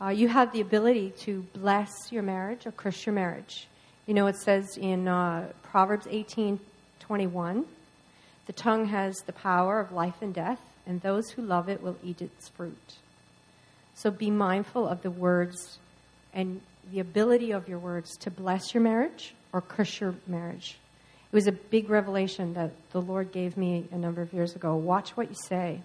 Uh, 0.00 0.10
you 0.10 0.28
have 0.28 0.52
the 0.52 0.60
ability 0.60 1.12
to 1.20 1.44
bless 1.52 1.90
your 2.10 2.22
marriage 2.22 2.66
or 2.66 2.70
curse 2.70 3.04
your 3.04 3.14
marriage. 3.14 3.66
You 4.06 4.14
know, 4.14 4.26
it 4.28 4.36
says 4.36 4.78
in 4.80 5.08
uh, 5.08 5.52
Proverbs 5.62 6.06
18 6.08 6.60
21, 7.00 7.64
the 8.46 8.52
tongue 8.52 8.86
has 8.86 9.16
the 9.24 9.32
power 9.32 9.80
of 9.80 9.92
life 9.92 10.16
and 10.20 10.34
death, 10.34 10.60
and 10.86 11.00
those 11.00 11.30
who 11.30 11.42
love 11.42 11.70
it 11.70 11.82
will 11.82 11.96
eat 12.04 12.20
its 12.20 12.50
fruit. 12.50 12.96
So 13.94 14.10
be 14.10 14.30
mindful 14.30 14.86
of 14.86 15.00
the 15.00 15.10
words 15.10 15.78
and 16.34 16.60
the 16.92 17.00
ability 17.00 17.50
of 17.50 17.68
your 17.68 17.78
words 17.78 18.16
to 18.18 18.30
bless 18.30 18.74
your 18.74 18.82
marriage 18.82 19.34
or 19.52 19.60
curse 19.60 20.00
your 20.00 20.14
marriage. 20.26 20.78
It 21.30 21.36
was 21.36 21.46
a 21.46 21.52
big 21.52 21.90
revelation 21.90 22.54
that 22.54 22.72
the 22.92 23.00
Lord 23.00 23.32
gave 23.32 23.56
me 23.56 23.86
a 23.92 23.98
number 23.98 24.22
of 24.22 24.32
years 24.32 24.56
ago. 24.56 24.74
Watch 24.76 25.10
what 25.10 25.28
you 25.28 25.36
say. 25.48 25.80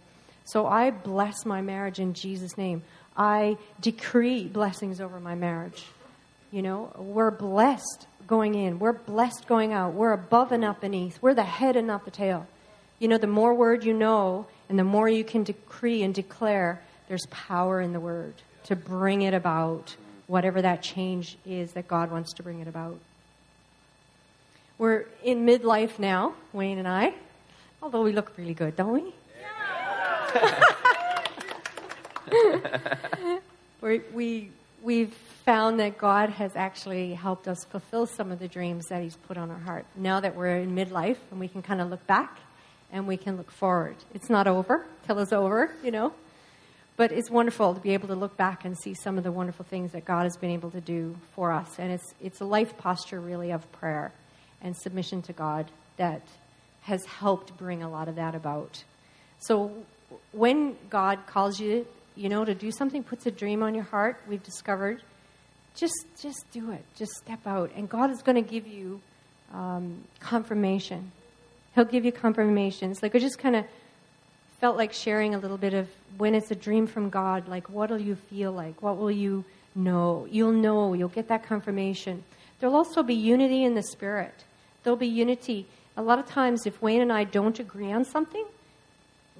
So 0.45 0.67
I 0.67 0.91
bless 0.91 1.45
my 1.45 1.61
marriage 1.61 1.99
in 1.99 2.13
Jesus' 2.13 2.57
name. 2.57 2.83
I 3.15 3.57
decree 3.79 4.45
blessings 4.45 4.99
over 4.99 5.19
my 5.19 5.35
marriage. 5.35 5.85
You 6.51 6.61
know, 6.61 6.93
we're 6.97 7.31
blessed 7.31 8.07
going 8.27 8.55
in, 8.55 8.79
we're 8.79 8.93
blessed 8.93 9.47
going 9.47 9.73
out, 9.73 9.93
we're 9.93 10.13
above 10.13 10.51
and 10.51 10.61
not 10.61 10.79
beneath, 10.79 11.21
we're 11.21 11.33
the 11.33 11.43
head 11.43 11.75
and 11.75 11.87
not 11.87 12.05
the 12.05 12.11
tail. 12.11 12.47
You 12.99 13.07
know, 13.07 13.17
the 13.17 13.27
more 13.27 13.53
word 13.53 13.83
you 13.83 13.93
know 13.93 14.45
and 14.69 14.79
the 14.79 14.83
more 14.83 15.09
you 15.09 15.23
can 15.23 15.43
decree 15.43 16.03
and 16.03 16.13
declare, 16.13 16.81
there's 17.07 17.25
power 17.31 17.81
in 17.81 17.91
the 17.91 17.99
word 17.99 18.33
to 18.65 18.75
bring 18.75 19.23
it 19.23 19.33
about, 19.33 19.95
whatever 20.27 20.61
that 20.61 20.81
change 20.81 21.37
is 21.45 21.73
that 21.73 21.87
God 21.87 22.11
wants 22.11 22.33
to 22.33 22.43
bring 22.43 22.59
it 22.59 22.67
about. 22.67 22.97
We're 24.83 25.05
in 25.23 25.45
midlife 25.45 25.97
now, 25.97 26.33
Wayne 26.51 26.77
and 26.77 26.89
I, 26.89 27.13
although 27.81 28.01
we 28.01 28.11
look 28.11 28.37
really 28.37 28.53
good, 28.53 28.75
don't 28.75 28.91
we? 28.91 29.15
we 33.81 34.01
we, 34.13 34.49
we've 34.81 35.13
found 35.45 35.79
that 35.79 35.97
God 35.97 36.31
has 36.31 36.57
actually 36.57 37.13
helped 37.13 37.47
us 37.47 37.63
fulfill 37.63 38.05
some 38.05 38.29
of 38.29 38.39
the 38.39 38.49
dreams 38.49 38.87
that 38.87 39.01
He's 39.01 39.15
put 39.15 39.37
on 39.37 39.49
our 39.51 39.59
heart. 39.59 39.85
Now 39.95 40.19
that 40.19 40.35
we're 40.35 40.57
in 40.57 40.75
midlife 40.75 41.15
and 41.31 41.39
we 41.39 41.47
can 41.47 41.61
kind 41.61 41.79
of 41.79 41.89
look 41.89 42.05
back 42.05 42.39
and 42.91 43.07
we 43.07 43.15
can 43.15 43.37
look 43.37 43.51
forward. 43.51 43.95
It's 44.13 44.29
not 44.29 44.47
over 44.47 44.85
till 45.07 45.17
it's 45.19 45.31
over, 45.31 45.73
you 45.81 45.91
know. 45.91 46.11
But 46.97 47.13
it's 47.13 47.31
wonderful 47.31 47.73
to 47.73 47.79
be 47.79 47.93
able 47.93 48.09
to 48.09 48.15
look 48.15 48.35
back 48.35 48.65
and 48.65 48.77
see 48.77 48.95
some 48.95 49.17
of 49.17 49.23
the 49.23 49.31
wonderful 49.31 49.63
things 49.63 49.93
that 49.93 50.03
God 50.03 50.23
has 50.23 50.35
been 50.35 50.51
able 50.51 50.71
to 50.71 50.81
do 50.81 51.15
for 51.35 51.53
us. 51.53 51.69
And 51.79 51.89
it's, 51.89 52.13
it's 52.19 52.41
a 52.41 52.45
life 52.45 52.77
posture, 52.77 53.21
really, 53.21 53.51
of 53.51 53.71
prayer 53.71 54.11
and 54.63 54.75
submission 54.75 55.21
to 55.23 55.33
God 55.33 55.69
that 55.97 56.21
has 56.83 57.05
helped 57.05 57.55
bring 57.57 57.83
a 57.83 57.89
lot 57.89 58.07
of 58.07 58.15
that 58.15 58.35
about. 58.35 58.83
So 59.39 59.71
when 60.31 60.75
God 60.89 61.19
calls 61.27 61.59
you, 61.59 61.85
you 62.15 62.29
know, 62.29 62.45
to 62.45 62.55
do 62.55 62.71
something, 62.71 63.03
puts 63.03 63.25
a 63.25 63.31
dream 63.31 63.61
on 63.61 63.75
your 63.75 63.83
heart, 63.83 64.19
we've 64.27 64.43
discovered, 64.43 65.01
just, 65.75 66.05
just 66.21 66.45
do 66.51 66.71
it. 66.71 66.83
Just 66.95 67.13
step 67.13 67.45
out. 67.45 67.71
And 67.75 67.89
God 67.89 68.11
is 68.11 68.21
going 68.21 68.35
to 68.35 68.49
give 68.49 68.67
you 68.67 69.01
um, 69.53 70.03
confirmation 70.19 71.11
He'll 71.75 71.85
give 71.85 72.05
you 72.05 72.11
confirmations. 72.11 73.01
Like 73.01 73.15
I 73.15 73.19
just 73.19 73.39
kind 73.39 73.55
of 73.55 73.65
felt 74.59 74.77
like 74.77 74.93
sharing 74.93 75.35
a 75.35 75.39
little 75.39 75.57
bit 75.57 75.73
of 75.73 75.89
when 76.17 76.35
it's 76.35 76.51
a 76.51 76.55
dream 76.55 76.87
from 76.87 77.09
God, 77.09 77.47
like 77.47 77.69
what 77.69 77.89
will 77.89 77.99
you 77.99 78.15
feel 78.15 78.51
like? 78.51 78.81
What 78.81 78.97
will 78.97 79.11
you 79.11 79.43
know? 79.75 80.27
You'll 80.29 80.51
know, 80.51 80.93
you'll 80.93 81.09
get 81.09 81.27
that 81.29 81.43
confirmation. 81.43 82.23
There'll 82.59 82.75
also 82.75 83.01
be 83.01 83.15
unity 83.15 83.63
in 83.63 83.73
the 83.73 83.83
spirit. 83.83 84.33
There'll 84.83 84.97
be 84.97 85.07
unity. 85.07 85.67
A 85.95 86.01
lot 86.01 86.19
of 86.19 86.25
times, 86.25 86.65
if 86.65 86.81
Wayne 86.81 87.01
and 87.01 87.11
I 87.11 87.23
don't 87.23 87.59
agree 87.59 87.91
on 87.91 88.05
something, 88.05 88.45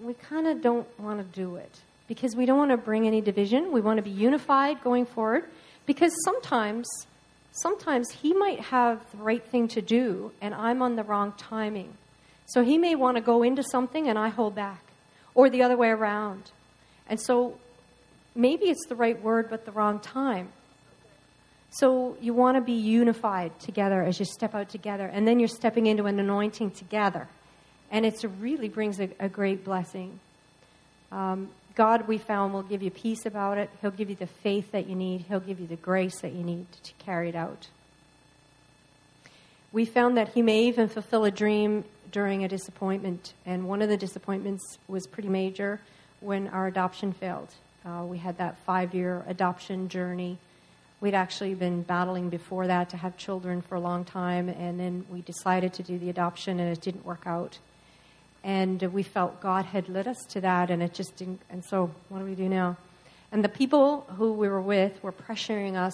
we 0.01 0.13
kind 0.13 0.47
of 0.47 0.61
don't 0.61 0.87
want 0.99 1.19
to 1.19 1.39
do 1.39 1.55
it 1.55 1.81
because 2.07 2.35
we 2.35 2.45
don't 2.45 2.57
want 2.57 2.71
to 2.71 2.77
bring 2.77 3.07
any 3.07 3.21
division. 3.21 3.71
We 3.71 3.81
want 3.81 3.97
to 3.97 4.03
be 4.03 4.09
unified 4.09 4.83
going 4.83 5.05
forward 5.05 5.45
because 5.85 6.11
sometimes 6.23 6.87
sometimes 7.51 8.09
he 8.09 8.33
might 8.33 8.59
have 8.59 8.99
the 9.11 9.17
right 9.17 9.43
thing 9.43 9.67
to 9.69 9.81
do 9.81 10.31
and 10.41 10.55
I'm 10.55 10.81
on 10.81 10.95
the 10.95 11.03
wrong 11.03 11.33
timing. 11.37 11.93
So 12.45 12.63
he 12.63 12.77
may 12.77 12.95
want 12.95 13.17
to 13.17 13.21
go 13.21 13.43
into 13.43 13.63
something 13.63 14.07
and 14.07 14.17
I 14.17 14.29
hold 14.29 14.55
back, 14.55 14.83
or 15.33 15.49
the 15.49 15.63
other 15.63 15.77
way 15.77 15.89
around. 15.89 16.51
And 17.07 17.19
so 17.19 17.57
maybe 18.35 18.65
it's 18.65 18.85
the 18.87 18.95
right 18.95 19.21
word, 19.21 19.49
but 19.49 19.65
the 19.65 19.71
wrong 19.71 19.99
time. 19.99 20.49
So 21.73 22.15
you 22.21 22.35
want 22.35 22.55
to 22.55 22.61
be 22.61 22.73
unified 22.73 23.59
together 23.59 24.03
as 24.03 24.19
you 24.19 24.25
step 24.25 24.53
out 24.53 24.69
together, 24.69 25.07
and 25.07 25.27
then 25.27 25.39
you're 25.39 25.47
stepping 25.47 25.87
into 25.87 26.05
an 26.05 26.19
anointing 26.19 26.71
together. 26.71 27.27
And 27.89 28.05
it 28.05 28.23
really 28.39 28.69
brings 28.69 28.99
a, 28.99 29.09
a 29.19 29.27
great 29.27 29.65
blessing. 29.65 30.19
Um, 31.11 31.49
God, 31.73 32.07
we 32.07 32.19
found, 32.19 32.53
will 32.53 32.61
give 32.61 32.83
you 32.83 32.91
peace 32.91 33.25
about 33.25 33.57
it. 33.57 33.71
He'll 33.81 33.89
give 33.89 34.11
you 34.11 34.15
the 34.15 34.27
faith 34.27 34.71
that 34.71 34.87
you 34.87 34.95
need. 34.95 35.21
He'll 35.21 35.39
give 35.39 35.59
you 35.59 35.65
the 35.65 35.75
grace 35.75 36.21
that 36.21 36.33
you 36.33 36.43
need 36.43 36.67
to 36.83 36.93
carry 36.99 37.29
it 37.29 37.35
out. 37.35 37.67
We 39.71 39.85
found 39.85 40.15
that 40.17 40.29
He 40.29 40.43
may 40.43 40.65
even 40.65 40.87
fulfill 40.87 41.25
a 41.25 41.31
dream 41.31 41.85
during 42.11 42.43
a 42.43 42.47
disappointment, 42.47 43.33
and 43.47 43.67
one 43.67 43.81
of 43.81 43.89
the 43.89 43.97
disappointments 43.97 44.77
was 44.87 45.07
pretty 45.07 45.29
major 45.29 45.79
when 46.19 46.49
our 46.49 46.67
adoption 46.67 47.13
failed. 47.13 47.49
Uh, 47.83 48.05
we 48.05 48.19
had 48.19 48.37
that 48.37 48.59
five 48.59 48.93
year 48.93 49.23
adoption 49.27 49.89
journey. 49.89 50.37
We'd 51.03 51.15
actually 51.15 51.53
been 51.53 51.81
battling 51.81 52.29
before 52.29 52.67
that 52.67 52.91
to 52.91 52.95
have 52.95 53.17
children 53.17 53.61
for 53.61 53.75
a 53.75 53.79
long 53.81 54.05
time, 54.05 54.47
and 54.47 54.79
then 54.79 55.05
we 55.09 55.19
decided 55.19 55.73
to 55.73 55.83
do 55.83 55.99
the 55.99 56.09
adoption, 56.09 56.61
and 56.61 56.71
it 56.71 56.79
didn't 56.79 57.03
work 57.03 57.23
out. 57.25 57.59
And 58.41 58.81
we 58.81 59.03
felt 59.03 59.41
God 59.41 59.65
had 59.65 59.89
led 59.89 60.07
us 60.07 60.15
to 60.29 60.39
that, 60.39 60.71
and 60.71 60.81
it 60.81 60.93
just 60.93 61.17
didn't. 61.17 61.41
And 61.49 61.61
so, 61.65 61.91
what 62.07 62.19
do 62.19 62.23
we 62.23 62.35
do 62.35 62.47
now? 62.47 62.77
And 63.33 63.43
the 63.43 63.49
people 63.49 64.05
who 64.15 64.31
we 64.31 64.47
were 64.47 64.61
with 64.61 65.03
were 65.03 65.11
pressuring 65.11 65.75
us 65.75 65.93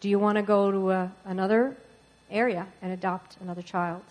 do 0.00 0.10
you 0.10 0.18
want 0.18 0.36
to 0.36 0.42
go 0.42 0.70
to 0.70 0.90
a, 0.90 1.12
another 1.24 1.74
area 2.30 2.66
and 2.82 2.92
adopt 2.92 3.38
another 3.40 3.62
child? 3.62 4.02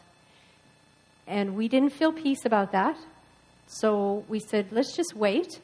And 1.27 1.55
we 1.55 1.67
didn't 1.67 1.91
feel 1.91 2.11
peace 2.11 2.45
about 2.45 2.71
that. 2.71 2.97
So 3.67 4.25
we 4.27 4.39
said, 4.39 4.69
let's 4.71 4.95
just 4.95 5.15
wait 5.15 5.59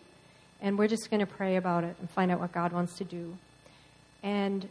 and 0.61 0.77
we're 0.77 0.87
just 0.87 1.09
going 1.09 1.21
to 1.21 1.25
pray 1.25 1.55
about 1.55 1.83
it 1.83 1.95
and 1.99 2.07
find 2.11 2.29
out 2.29 2.39
what 2.39 2.51
God 2.51 2.73
wants 2.73 2.95
to 2.97 3.03
do. 3.03 3.37
And 4.23 4.67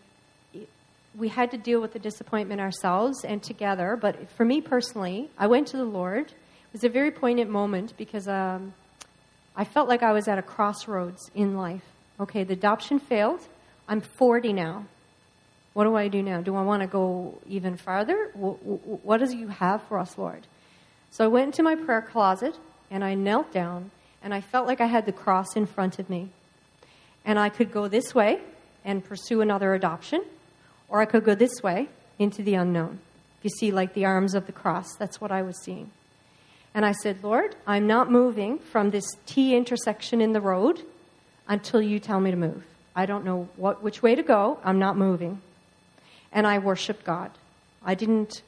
we 1.16 1.28
had 1.28 1.51
to 1.53 1.57
deal 1.57 1.80
with 1.80 1.92
the 1.92 1.99
disappointment 1.99 2.61
ourselves 2.61 3.24
and 3.24 3.42
together. 3.42 3.97
But 4.01 4.30
for 4.30 4.44
me 4.44 4.61
personally, 4.61 5.30
I 5.38 5.47
went 5.47 5.68
to 5.68 5.76
the 5.76 5.84
Lord. 5.84 6.26
It 6.26 6.72
was 6.72 6.84
a 6.84 6.88
very 6.88 7.11
poignant 7.11 7.51
moment 7.51 7.94
because 7.97 8.28
um, 8.28 8.74
I 9.57 9.64
felt 9.64 9.88
like 9.88 10.03
I 10.03 10.12
was 10.12 10.28
at 10.28 10.38
a 10.38 10.42
crossroads 10.42 11.30
in 11.34 11.57
life. 11.57 11.84
Okay, 12.20 12.44
the 12.44 12.53
adoption 12.53 12.99
failed. 12.99 13.40
I'm 13.88 14.01
40 14.01 14.53
now. 14.53 14.86
What 15.72 15.84
do 15.84 15.97
I 15.97 16.09
do 16.09 16.22
now? 16.22 16.40
Do 16.40 16.57
I 16.57 16.62
want 16.62 16.82
to 16.82 16.86
go 16.86 17.38
even 17.49 17.76
farther? 17.76 18.30
What 18.34 19.18
does 19.18 19.34
you 19.34 19.49
have 19.49 19.82
for 19.84 19.99
us, 19.99 20.16
Lord? 20.16 20.47
So 21.11 21.24
I 21.24 21.28
went 21.28 21.47
into 21.47 21.62
my 21.62 21.74
prayer 21.74 22.03
closet 22.03 22.59
and 22.90 23.05
I 23.05 23.14
knelt 23.14 23.53
down 23.53 23.90
and 24.22 24.34
I 24.34 24.40
felt 24.40 24.66
like 24.66 24.80
I 24.80 24.86
had 24.86 25.07
the 25.07 25.12
cross 25.12 25.55
in 25.55 25.66
front 25.66 25.99
of 25.99 26.11
me. 26.11 26.30
And 27.24 27.38
I 27.38 27.49
could 27.49 27.72
go 27.72 27.88
this 27.88 28.14
way 28.14 28.40
and 28.87 29.05
pursue 29.05 29.43
another 29.43 29.74
adoption, 29.74 30.24
or 30.89 31.03
I 31.03 31.05
could 31.05 31.24
go 31.24 31.34
this 31.34 31.62
way 31.62 31.89
into 32.18 32.43
the 32.43 32.55
unknown. 32.55 33.01
You 33.43 33.51
see, 33.51 33.70
like 33.70 33.93
the 33.93 34.07
arms 34.07 34.34
of 34.34 34.47
the 34.47 34.53
cross, 34.53 34.97
that's 34.99 35.20
what 35.20 35.30
I 35.30 35.43
was 35.43 35.62
seeing. 35.62 35.91
And 36.72 36.87
I 36.87 36.93
said, 36.93 37.22
Lord, 37.22 37.57
I'm 37.66 37.87
not 37.87 38.11
moving 38.11 38.59
from 38.59 38.91
this 38.91 39.05
T 39.26 39.55
intersection 39.55 40.20
in 40.20 40.32
the 40.32 40.41
road 40.41 40.82
until 41.49 41.82
you 41.82 41.99
tell 41.99 42.20
me 42.20 42.30
to 42.30 42.37
move. 42.37 42.64
I 42.95 43.07
don't 43.07 43.24
know 43.24 43.49
what, 43.57 43.82
which 43.82 44.03
way 44.03 44.14
to 44.14 44.22
go. 44.22 44.59
I'm 44.64 44.78
not 44.78 44.97
moving. 44.97 45.41
And 46.32 46.47
I 46.47 46.59
worshiped 46.59 47.05
God. 47.05 47.30
I 47.84 47.95
didn't 47.95 48.43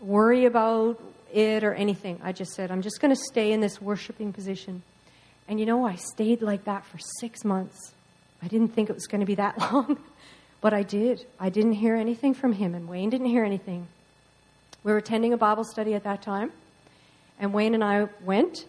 worry 0.00 0.44
about 0.44 1.00
it 1.32 1.64
or 1.64 1.74
anything. 1.74 2.20
I 2.22 2.32
just 2.32 2.52
said, 2.52 2.70
I'm 2.70 2.82
just 2.82 3.00
going 3.00 3.14
to 3.14 3.20
stay 3.30 3.52
in 3.52 3.60
this 3.60 3.80
worshiping 3.80 4.32
position. 4.32 4.82
And 5.48 5.60
you 5.60 5.66
know, 5.66 5.84
I 5.84 5.96
stayed 5.96 6.42
like 6.42 6.64
that 6.64 6.84
for 6.84 6.98
six 7.20 7.44
months. 7.44 7.94
I 8.42 8.48
didn't 8.48 8.68
think 8.68 8.88
it 8.90 8.94
was 8.94 9.06
going 9.06 9.20
to 9.20 9.26
be 9.26 9.34
that 9.36 9.58
long, 9.72 9.98
but 10.60 10.72
I 10.72 10.82
did. 10.82 11.26
I 11.38 11.50
didn't 11.50 11.74
hear 11.74 11.94
anything 11.94 12.34
from 12.34 12.52
him, 12.52 12.74
and 12.74 12.88
Wayne 12.88 13.10
didn't 13.10 13.28
hear 13.28 13.44
anything. 13.44 13.86
We 14.82 14.92
were 14.92 14.98
attending 14.98 15.32
a 15.32 15.36
Bible 15.36 15.64
study 15.64 15.94
at 15.94 16.04
that 16.04 16.22
time, 16.22 16.52
and 17.38 17.52
Wayne 17.52 17.74
and 17.74 17.84
I 17.84 18.08
went, 18.24 18.66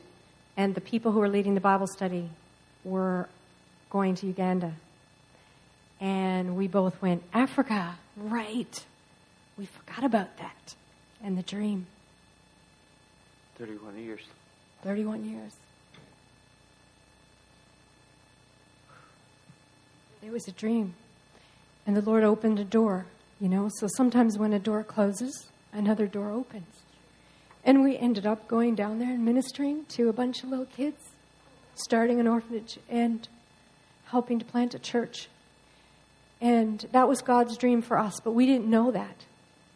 and 0.57 0.75
the 0.75 0.81
people 0.81 1.11
who 1.11 1.19
were 1.19 1.29
leading 1.29 1.55
the 1.55 1.61
Bible 1.61 1.87
study 1.87 2.29
were 2.83 3.29
going 3.89 4.15
to 4.15 4.27
Uganda. 4.27 4.73
And 5.99 6.57
we 6.57 6.67
both 6.67 7.01
went, 7.01 7.23
Africa, 7.33 7.95
right. 8.17 8.85
We 9.57 9.65
forgot 9.67 10.03
about 10.03 10.37
that 10.37 10.75
and 11.23 11.37
the 11.37 11.43
dream. 11.43 11.85
31 13.57 13.97
years. 13.99 14.21
31 14.83 15.29
years. 15.29 15.53
It 20.23 20.31
was 20.31 20.47
a 20.47 20.51
dream. 20.51 20.93
And 21.85 21.95
the 21.95 22.01
Lord 22.01 22.23
opened 22.23 22.59
a 22.59 22.63
door, 22.63 23.05
you 23.39 23.49
know. 23.49 23.69
So 23.79 23.87
sometimes 23.95 24.37
when 24.37 24.53
a 24.53 24.59
door 24.59 24.83
closes, 24.83 25.49
another 25.73 26.07
door 26.07 26.31
opens. 26.31 26.83
And 27.63 27.83
we 27.83 27.97
ended 27.97 28.25
up 28.25 28.47
going 28.47 28.75
down 28.75 28.99
there 28.99 29.11
and 29.11 29.25
ministering 29.25 29.85
to 29.89 30.09
a 30.09 30.13
bunch 30.13 30.43
of 30.43 30.49
little 30.49 30.65
kids, 30.65 31.01
starting 31.75 32.19
an 32.19 32.27
orphanage, 32.27 32.79
and 32.89 33.27
helping 34.05 34.39
to 34.39 34.45
plant 34.45 34.73
a 34.73 34.79
church. 34.79 35.27
And 36.39 36.85
that 36.91 37.07
was 37.07 37.21
God's 37.21 37.57
dream 37.57 37.81
for 37.81 37.97
us, 37.97 38.19
but 38.23 38.31
we 38.31 38.45
didn't 38.45 38.67
know 38.67 38.91
that, 38.91 39.25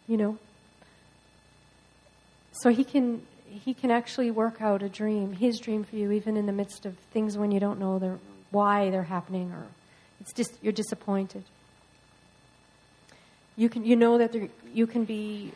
you 0.08 0.16
know. 0.16 0.38
So 2.52 2.70
He 2.70 2.84
can 2.84 3.22
he 3.48 3.74
can 3.74 3.90
actually 3.90 4.30
work 4.30 4.60
out 4.60 4.82
a 4.82 4.88
dream, 4.88 5.32
his 5.32 5.58
dream 5.58 5.84
for 5.84 5.96
you, 5.96 6.10
even 6.12 6.36
in 6.36 6.46
the 6.46 6.52
midst 6.52 6.84
of 6.84 6.96
things 7.12 7.38
when 7.38 7.50
you 7.50 7.60
don't 7.60 7.78
know 7.78 8.18
why 8.50 8.90
they're 8.90 9.04
happening 9.04 9.50
or 9.52 9.66
it's 10.26 10.32
just 10.32 10.58
you're 10.60 10.72
disappointed. 10.72 11.44
You 13.56 13.68
can 13.68 13.84
you 13.84 13.94
know 13.94 14.18
that 14.18 14.32
there, 14.32 14.48
you 14.74 14.88
can 14.88 15.04
be 15.04 15.52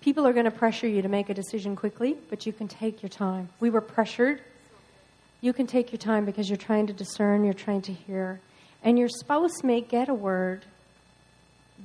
people 0.00 0.24
are 0.24 0.32
going 0.32 0.44
to 0.44 0.52
pressure 0.52 0.86
you 0.86 1.02
to 1.02 1.08
make 1.08 1.28
a 1.28 1.34
decision 1.34 1.74
quickly, 1.74 2.16
but 2.30 2.46
you 2.46 2.52
can 2.52 2.68
take 2.68 3.02
your 3.02 3.08
time. 3.08 3.48
We 3.58 3.68
were 3.68 3.80
pressured. 3.80 4.40
You 5.40 5.52
can 5.52 5.66
take 5.66 5.90
your 5.90 5.98
time 5.98 6.24
because 6.24 6.48
you're 6.48 6.56
trying 6.56 6.86
to 6.86 6.92
discern, 6.92 7.44
you're 7.44 7.54
trying 7.54 7.82
to 7.82 7.92
hear. 7.92 8.40
And 8.84 8.98
your 8.98 9.08
spouse 9.08 9.64
may 9.64 9.80
get 9.80 10.08
a 10.08 10.14
word 10.14 10.64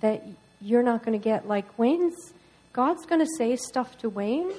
that 0.01 0.23
you're 0.61 0.83
not 0.83 1.03
going 1.03 1.17
to 1.19 1.23
get. 1.23 1.47
Like 1.47 1.79
Wayne's, 1.79 2.15
God's 2.73 3.07
going 3.07 3.21
to 3.21 3.31
say 3.37 3.55
stuff 3.55 3.97
to 3.99 4.09
Wayne 4.09 4.51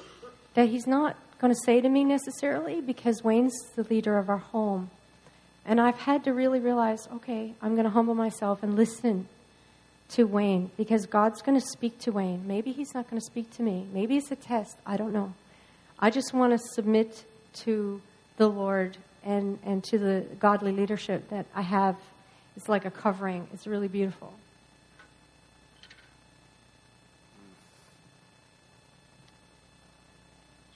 that 0.55 0.71
He's 0.71 0.89
not 0.89 1.17
going 1.39 1.55
to 1.55 1.61
say 1.65 1.81
to 1.81 1.89
me 1.89 2.05
necessarily 2.05 2.81
because 2.81 3.23
Wayne's 3.23 3.55
the 3.77 3.85
leader 3.85 4.19
of 4.19 4.29
our 4.29 4.39
home. 4.39 4.91
And 5.67 5.81
I've 5.81 5.99
had 5.99 6.25
to 6.25 6.33
really 6.33 6.61
realize 6.61 7.09
okay, 7.17 7.55
I'm 7.61 7.75
going 7.75 7.85
to 7.85 7.91
humble 7.91 8.15
myself 8.15 8.63
and 8.63 8.77
listen 8.77 9.29
to 10.11 10.25
Wayne 10.25 10.71
because 10.77 11.07
God's 11.07 11.43
going 11.43 11.59
to 11.61 11.67
speak 11.67 11.99
to 12.01 12.13
Wayne. 12.13 12.47
Maybe 12.47 12.73
He's 12.73 12.95
not 12.95 13.11
going 13.11 13.21
to 13.21 13.27
speak 13.27 13.51
to 13.57 13.63
me. 13.63 13.87
Maybe 13.93 14.17
it's 14.17 14.31
a 14.31 14.37
test. 14.37 14.77
I 14.87 14.97
don't 14.97 15.13
know. 15.13 15.35
I 15.99 16.11
just 16.11 16.33
want 16.33 16.53
to 16.53 16.59
submit 16.75 17.25
to 17.65 18.01
the 18.37 18.49
Lord 18.49 18.97
and, 19.25 19.59
and 19.65 19.83
to 19.85 19.99
the 19.99 20.25
godly 20.39 20.73
leadership 20.73 21.29
that 21.31 21.47
I 21.55 21.63
have. 21.63 21.97
It's 22.57 22.69
like 22.69 22.85
a 22.85 22.91
covering, 22.91 23.49
it's 23.53 23.67
really 23.67 23.89
beautiful. 23.89 24.33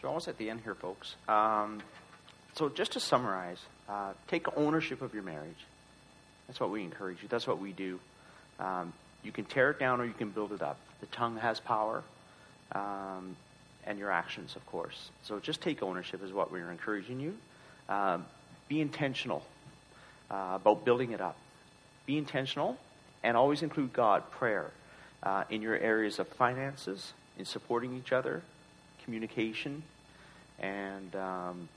So 0.00 0.08
almost 0.08 0.28
at 0.28 0.38
the 0.38 0.48
end 0.48 0.60
here, 0.64 0.74
folks. 0.74 1.14
Um, 1.28 1.80
so 2.54 2.68
just 2.68 2.92
to 2.92 3.00
summarize, 3.00 3.58
uh, 3.90 4.12
take 4.28 4.46
ownership 4.56 5.02
of 5.02 5.12
your 5.14 5.22
marriage. 5.22 5.66
That's 6.46 6.60
what 6.60 6.70
we 6.70 6.82
encourage 6.82 7.22
you. 7.22 7.28
That's 7.28 7.46
what 7.46 7.58
we 7.58 7.72
do. 7.72 7.98
Um, 8.58 8.92
you 9.22 9.32
can 9.32 9.44
tear 9.44 9.70
it 9.70 9.78
down 9.78 10.00
or 10.00 10.04
you 10.04 10.12
can 10.12 10.30
build 10.30 10.52
it 10.52 10.62
up. 10.62 10.78
The 11.00 11.06
tongue 11.06 11.36
has 11.38 11.60
power, 11.60 12.02
um, 12.72 13.36
and 13.84 13.98
your 13.98 14.10
actions, 14.10 14.56
of 14.56 14.64
course. 14.66 15.10
So 15.22 15.40
just 15.40 15.60
take 15.60 15.82
ownership 15.82 16.22
is 16.22 16.32
what 16.32 16.52
we're 16.52 16.70
encouraging 16.70 17.20
you. 17.20 17.36
Um, 17.88 18.26
be 18.68 18.80
intentional 18.80 19.44
uh, 20.30 20.52
about 20.54 20.84
building 20.84 21.10
it 21.10 21.20
up. 21.20 21.36
Be 22.06 22.16
intentional 22.16 22.76
and 23.22 23.36
always 23.36 23.62
include 23.62 23.92
God, 23.92 24.30
prayer, 24.30 24.70
uh, 25.22 25.44
in 25.50 25.60
your 25.60 25.76
areas 25.76 26.18
of 26.18 26.28
finances, 26.28 27.12
in 27.38 27.44
supporting 27.44 27.96
each 27.96 28.12
other, 28.12 28.42
communication, 29.04 29.82
and 30.58 31.14
um, 31.16 31.68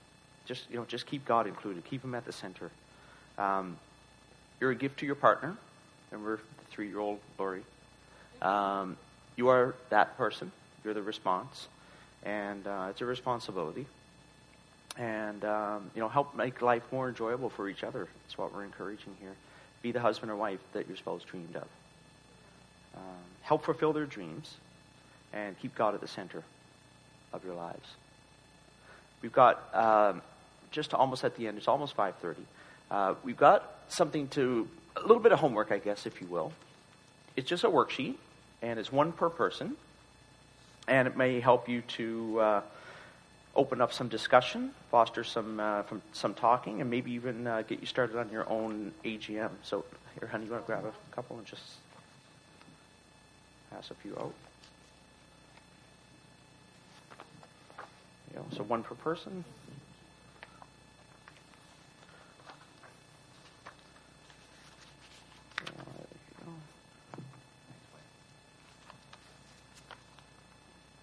just 0.45 0.69
you 0.69 0.77
know 0.77 0.85
just 0.85 1.05
keep 1.05 1.25
God 1.25 1.47
included. 1.47 1.83
Keep 1.85 2.03
Him 2.03 2.15
at 2.15 2.25
the 2.25 2.31
center. 2.31 2.69
Um, 3.37 3.77
you're 4.59 4.71
a 4.71 4.75
gift 4.75 4.99
to 4.99 5.05
your 5.05 5.15
partner. 5.15 5.55
Remember 6.11 6.37
the 6.37 6.65
three-year-old 6.71 7.19
Lori. 7.39 7.63
Um, 8.41 8.97
you 9.35 9.49
are 9.49 9.75
that 9.89 10.17
person. 10.17 10.51
You're 10.83 10.93
the 10.93 11.01
response, 11.01 11.67
and 12.23 12.67
uh, 12.67 12.87
it's 12.89 13.01
a 13.01 13.05
responsibility. 13.05 13.85
And 14.97 15.43
um, 15.43 15.89
you 15.95 16.01
know, 16.01 16.09
help 16.09 16.35
make 16.35 16.61
life 16.61 16.83
more 16.91 17.09
enjoyable 17.09 17.49
for 17.49 17.67
each 17.67 17.83
other. 17.83 18.07
That's 18.23 18.37
what 18.37 18.53
we're 18.53 18.63
encouraging 18.63 19.15
here. 19.19 19.33
Be 19.81 19.91
the 19.91 19.99
husband 19.99 20.31
or 20.31 20.35
wife 20.35 20.59
that 20.73 20.87
your 20.87 20.97
spouse 20.97 21.23
dreamed 21.23 21.55
of. 21.55 21.67
Um, 22.95 23.23
help 23.41 23.65
fulfill 23.65 23.91
their 23.91 24.05
dreams, 24.05 24.55
and 25.33 25.59
keep 25.59 25.73
God 25.73 25.95
at 25.95 26.01
the 26.01 26.07
center 26.07 26.43
of 27.33 27.43
your 27.43 27.55
lives. 27.55 27.89
We've 29.23 29.33
got 29.33 29.63
um, 29.73 30.21
just 30.73 30.93
almost 30.93 31.23
at 31.23 31.37
the 31.37 31.47
end. 31.47 31.57
It's 31.57 31.69
almost 31.69 31.93
five 31.93 32.15
thirty. 32.17 32.45
Uh, 32.91 33.15
we've 33.23 33.37
got 33.37 33.79
something 33.87 34.27
to 34.29 34.67
a 34.97 35.01
little 35.01 35.19
bit 35.21 35.31
of 35.31 35.39
homework, 35.39 35.71
I 35.71 35.77
guess, 35.77 36.05
if 36.05 36.19
you 36.19 36.27
will. 36.27 36.51
It's 37.37 37.47
just 37.47 37.63
a 37.63 37.69
worksheet, 37.69 38.15
and 38.61 38.77
it's 38.77 38.91
one 38.91 39.13
per 39.13 39.29
person, 39.29 39.77
and 40.87 41.07
it 41.07 41.15
may 41.15 41.39
help 41.39 41.69
you 41.69 41.81
to 41.81 42.39
uh, 42.39 42.61
open 43.55 43.79
up 43.81 43.93
some 43.93 44.09
discussion, 44.09 44.71
foster 44.91 45.23
some 45.23 45.59
uh, 45.59 45.83
from 45.83 46.01
some 46.11 46.33
talking, 46.33 46.81
and 46.81 46.89
maybe 46.89 47.11
even 47.11 47.47
uh, 47.47 47.61
get 47.61 47.79
you 47.79 47.87
started 47.87 48.17
on 48.17 48.29
your 48.29 48.49
own 48.49 48.91
AGM. 49.05 49.51
So, 49.63 49.85
here, 50.19 50.27
honey, 50.27 50.45
you 50.45 50.51
want 50.51 50.65
to 50.65 50.67
grab 50.67 50.85
a 50.85 51.15
couple 51.15 51.37
and 51.37 51.45
just 51.45 51.63
pass 53.71 53.89
a 53.89 53.95
few 53.95 54.13
out. 54.17 54.33
You 58.31 58.39
know, 58.39 58.45
so 58.55 58.63
one 58.63 58.83
per 58.83 58.95
person. 58.95 59.43
Uh, 65.65 65.71
there 65.97 66.19
you 66.29 66.45
go. 66.45 66.51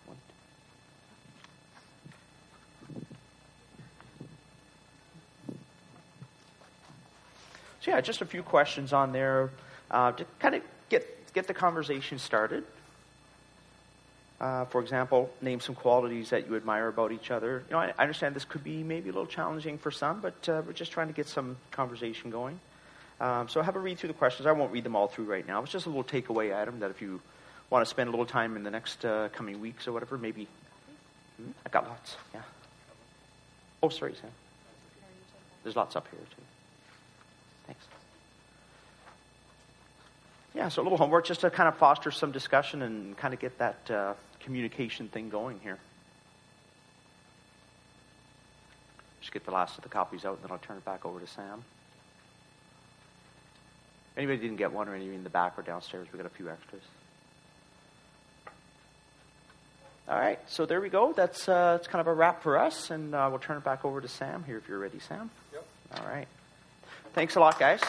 One. 0.07 0.17
So 7.53 7.77
yeah, 7.91 8.01
just 8.01 8.21
a 8.21 8.25
few 8.25 8.45
questions 8.45 8.93
on 8.93 9.11
there 9.11 9.51
uh, 9.91 10.13
to 10.13 10.25
kind 10.39 10.55
of 10.55 10.63
get 10.89 11.05
get 11.35 11.49
the 11.49 11.55
conversation 11.55 12.19
started. 12.19 12.63
Uh, 14.41 14.65
for 14.67 14.81
example, 14.81 15.29
name 15.43 15.61
some 15.61 15.75
qualities 15.75 16.31
that 16.31 16.49
you 16.49 16.57
admire 16.57 16.87
about 16.89 17.11
each 17.13 17.31
other. 17.31 17.65
You 17.69 17.73
know, 17.73 17.81
I, 17.81 17.93
I 17.99 18.03
understand 18.03 18.35
this 18.35 18.45
could 18.45 18.63
be 18.65 18.83
maybe 18.85 19.11
a 19.11 19.13
little 19.13 19.27
challenging 19.27 19.77
for 19.77 19.91
some, 19.91 20.21
but 20.21 20.49
uh, 20.49 20.63
we're 20.65 20.73
just 20.73 20.93
trying 20.93 21.09
to 21.09 21.13
get 21.13 21.27
some 21.27 21.57
conversation 21.73 22.31
going. 22.31 22.59
Um, 23.21 23.49
so 23.49 23.61
have 23.61 23.77
a 23.77 23.81
read 23.81 23.99
through 23.99 24.09
the 24.09 24.15
questions. 24.15 24.47
I 24.47 24.53
won't 24.53 24.73
read 24.73 24.85
them 24.85 24.97
all 24.97 25.09
through 25.09 25.27
right 25.27 25.47
now. 25.47 25.63
It's 25.63 25.73
just 25.73 25.87
a 25.87 25.91
little 25.91 26.05
takeaway 26.05 26.57
item 26.57 26.79
that 26.81 26.91
if 26.91 27.03
you 27.03 27.21
want 27.71 27.85
to 27.85 27.91
spend 27.91 28.09
a 28.09 28.13
little 28.13 28.25
time 28.25 28.57
in 28.57 28.63
the 28.63 28.71
next 28.71 29.05
uh, 29.05 29.29
coming 29.33 29.61
weeks 29.61 29.89
or 29.89 29.93
whatever, 29.93 30.17
maybe. 30.17 30.47
Hmm? 31.37 31.51
I 31.67 31.69
got 31.69 31.87
lots. 31.89 32.17
Yeah. 32.33 32.43
Oh, 33.83 33.89
sorry, 33.91 34.15
Sam. 34.15 34.31
There's 35.65 35.77
lots 35.77 35.97
up 35.97 36.07
here 36.11 36.21
too. 36.21 36.43
Thanks. 37.67 37.85
Yeah, 40.55 40.69
so 40.69 40.83
a 40.83 40.85
little 40.85 40.99
homework 40.99 41.27
just 41.27 41.43
to 41.43 41.51
kind 41.51 41.69
of 41.69 41.77
foster 41.77 42.11
some 42.11 42.33
discussion 42.33 42.83
and 42.83 43.17
kind 43.17 43.33
of 43.33 43.41
get 43.41 43.59
that 43.59 43.91
uh, 43.91 44.15
communication 44.41 45.09
thing 45.09 45.29
going 45.29 45.61
here. 45.63 45.79
Just 49.21 49.33
get 49.33 49.45
the 49.45 49.53
last 49.53 49.77
of 49.77 49.83
the 49.83 49.89
copies 49.89 50.25
out, 50.25 50.35
and 50.35 50.45
then 50.45 50.51
I'll 50.51 50.59
turn 50.59 50.77
it 50.77 50.85
back 50.85 51.05
over 51.05 51.21
to 51.21 51.27
Sam. 51.27 51.63
Anybody 54.17 54.39
didn't 54.39 54.57
get 54.57 54.73
one 54.73 54.89
or 54.89 54.95
any 54.95 55.07
in 55.07 55.23
the 55.23 55.31
back 55.31 55.59
or 55.59 55.63
downstairs, 55.63 56.09
we 56.13 56.17
got 56.17 56.27
a 56.27 56.31
few 56.31 56.51
extras. 56.51 56.83
All 60.09 60.19
right, 60.19 60.41
so 60.49 60.67
there 60.67 60.81
we 60.81 60.89
go. 60.89 61.13
That's 61.13 61.49
uh, 61.49 61.77
that's 61.77 61.87
kind 61.87 62.01
of 62.01 62.09
a 62.09 62.13
wrap 62.13 62.43
for 62.43 62.59
us, 62.59 62.91
and 62.91 63.15
uh, 63.15 63.29
we'll 63.31 63.39
turn 63.39 63.57
it 63.57 63.63
back 63.63 63.85
over 63.85 64.01
to 64.01 64.09
Sam 64.09 64.43
here 64.43 64.57
if 64.57 64.69
you're 64.69 64.81
ready, 64.81 64.99
Sam. 64.99 65.31
Yep. 65.53 65.65
All 65.99 66.07
right. 66.09 66.27
Thanks 67.15 67.37
a 67.37 67.41
lot, 67.41 67.59
guys. 67.59 67.81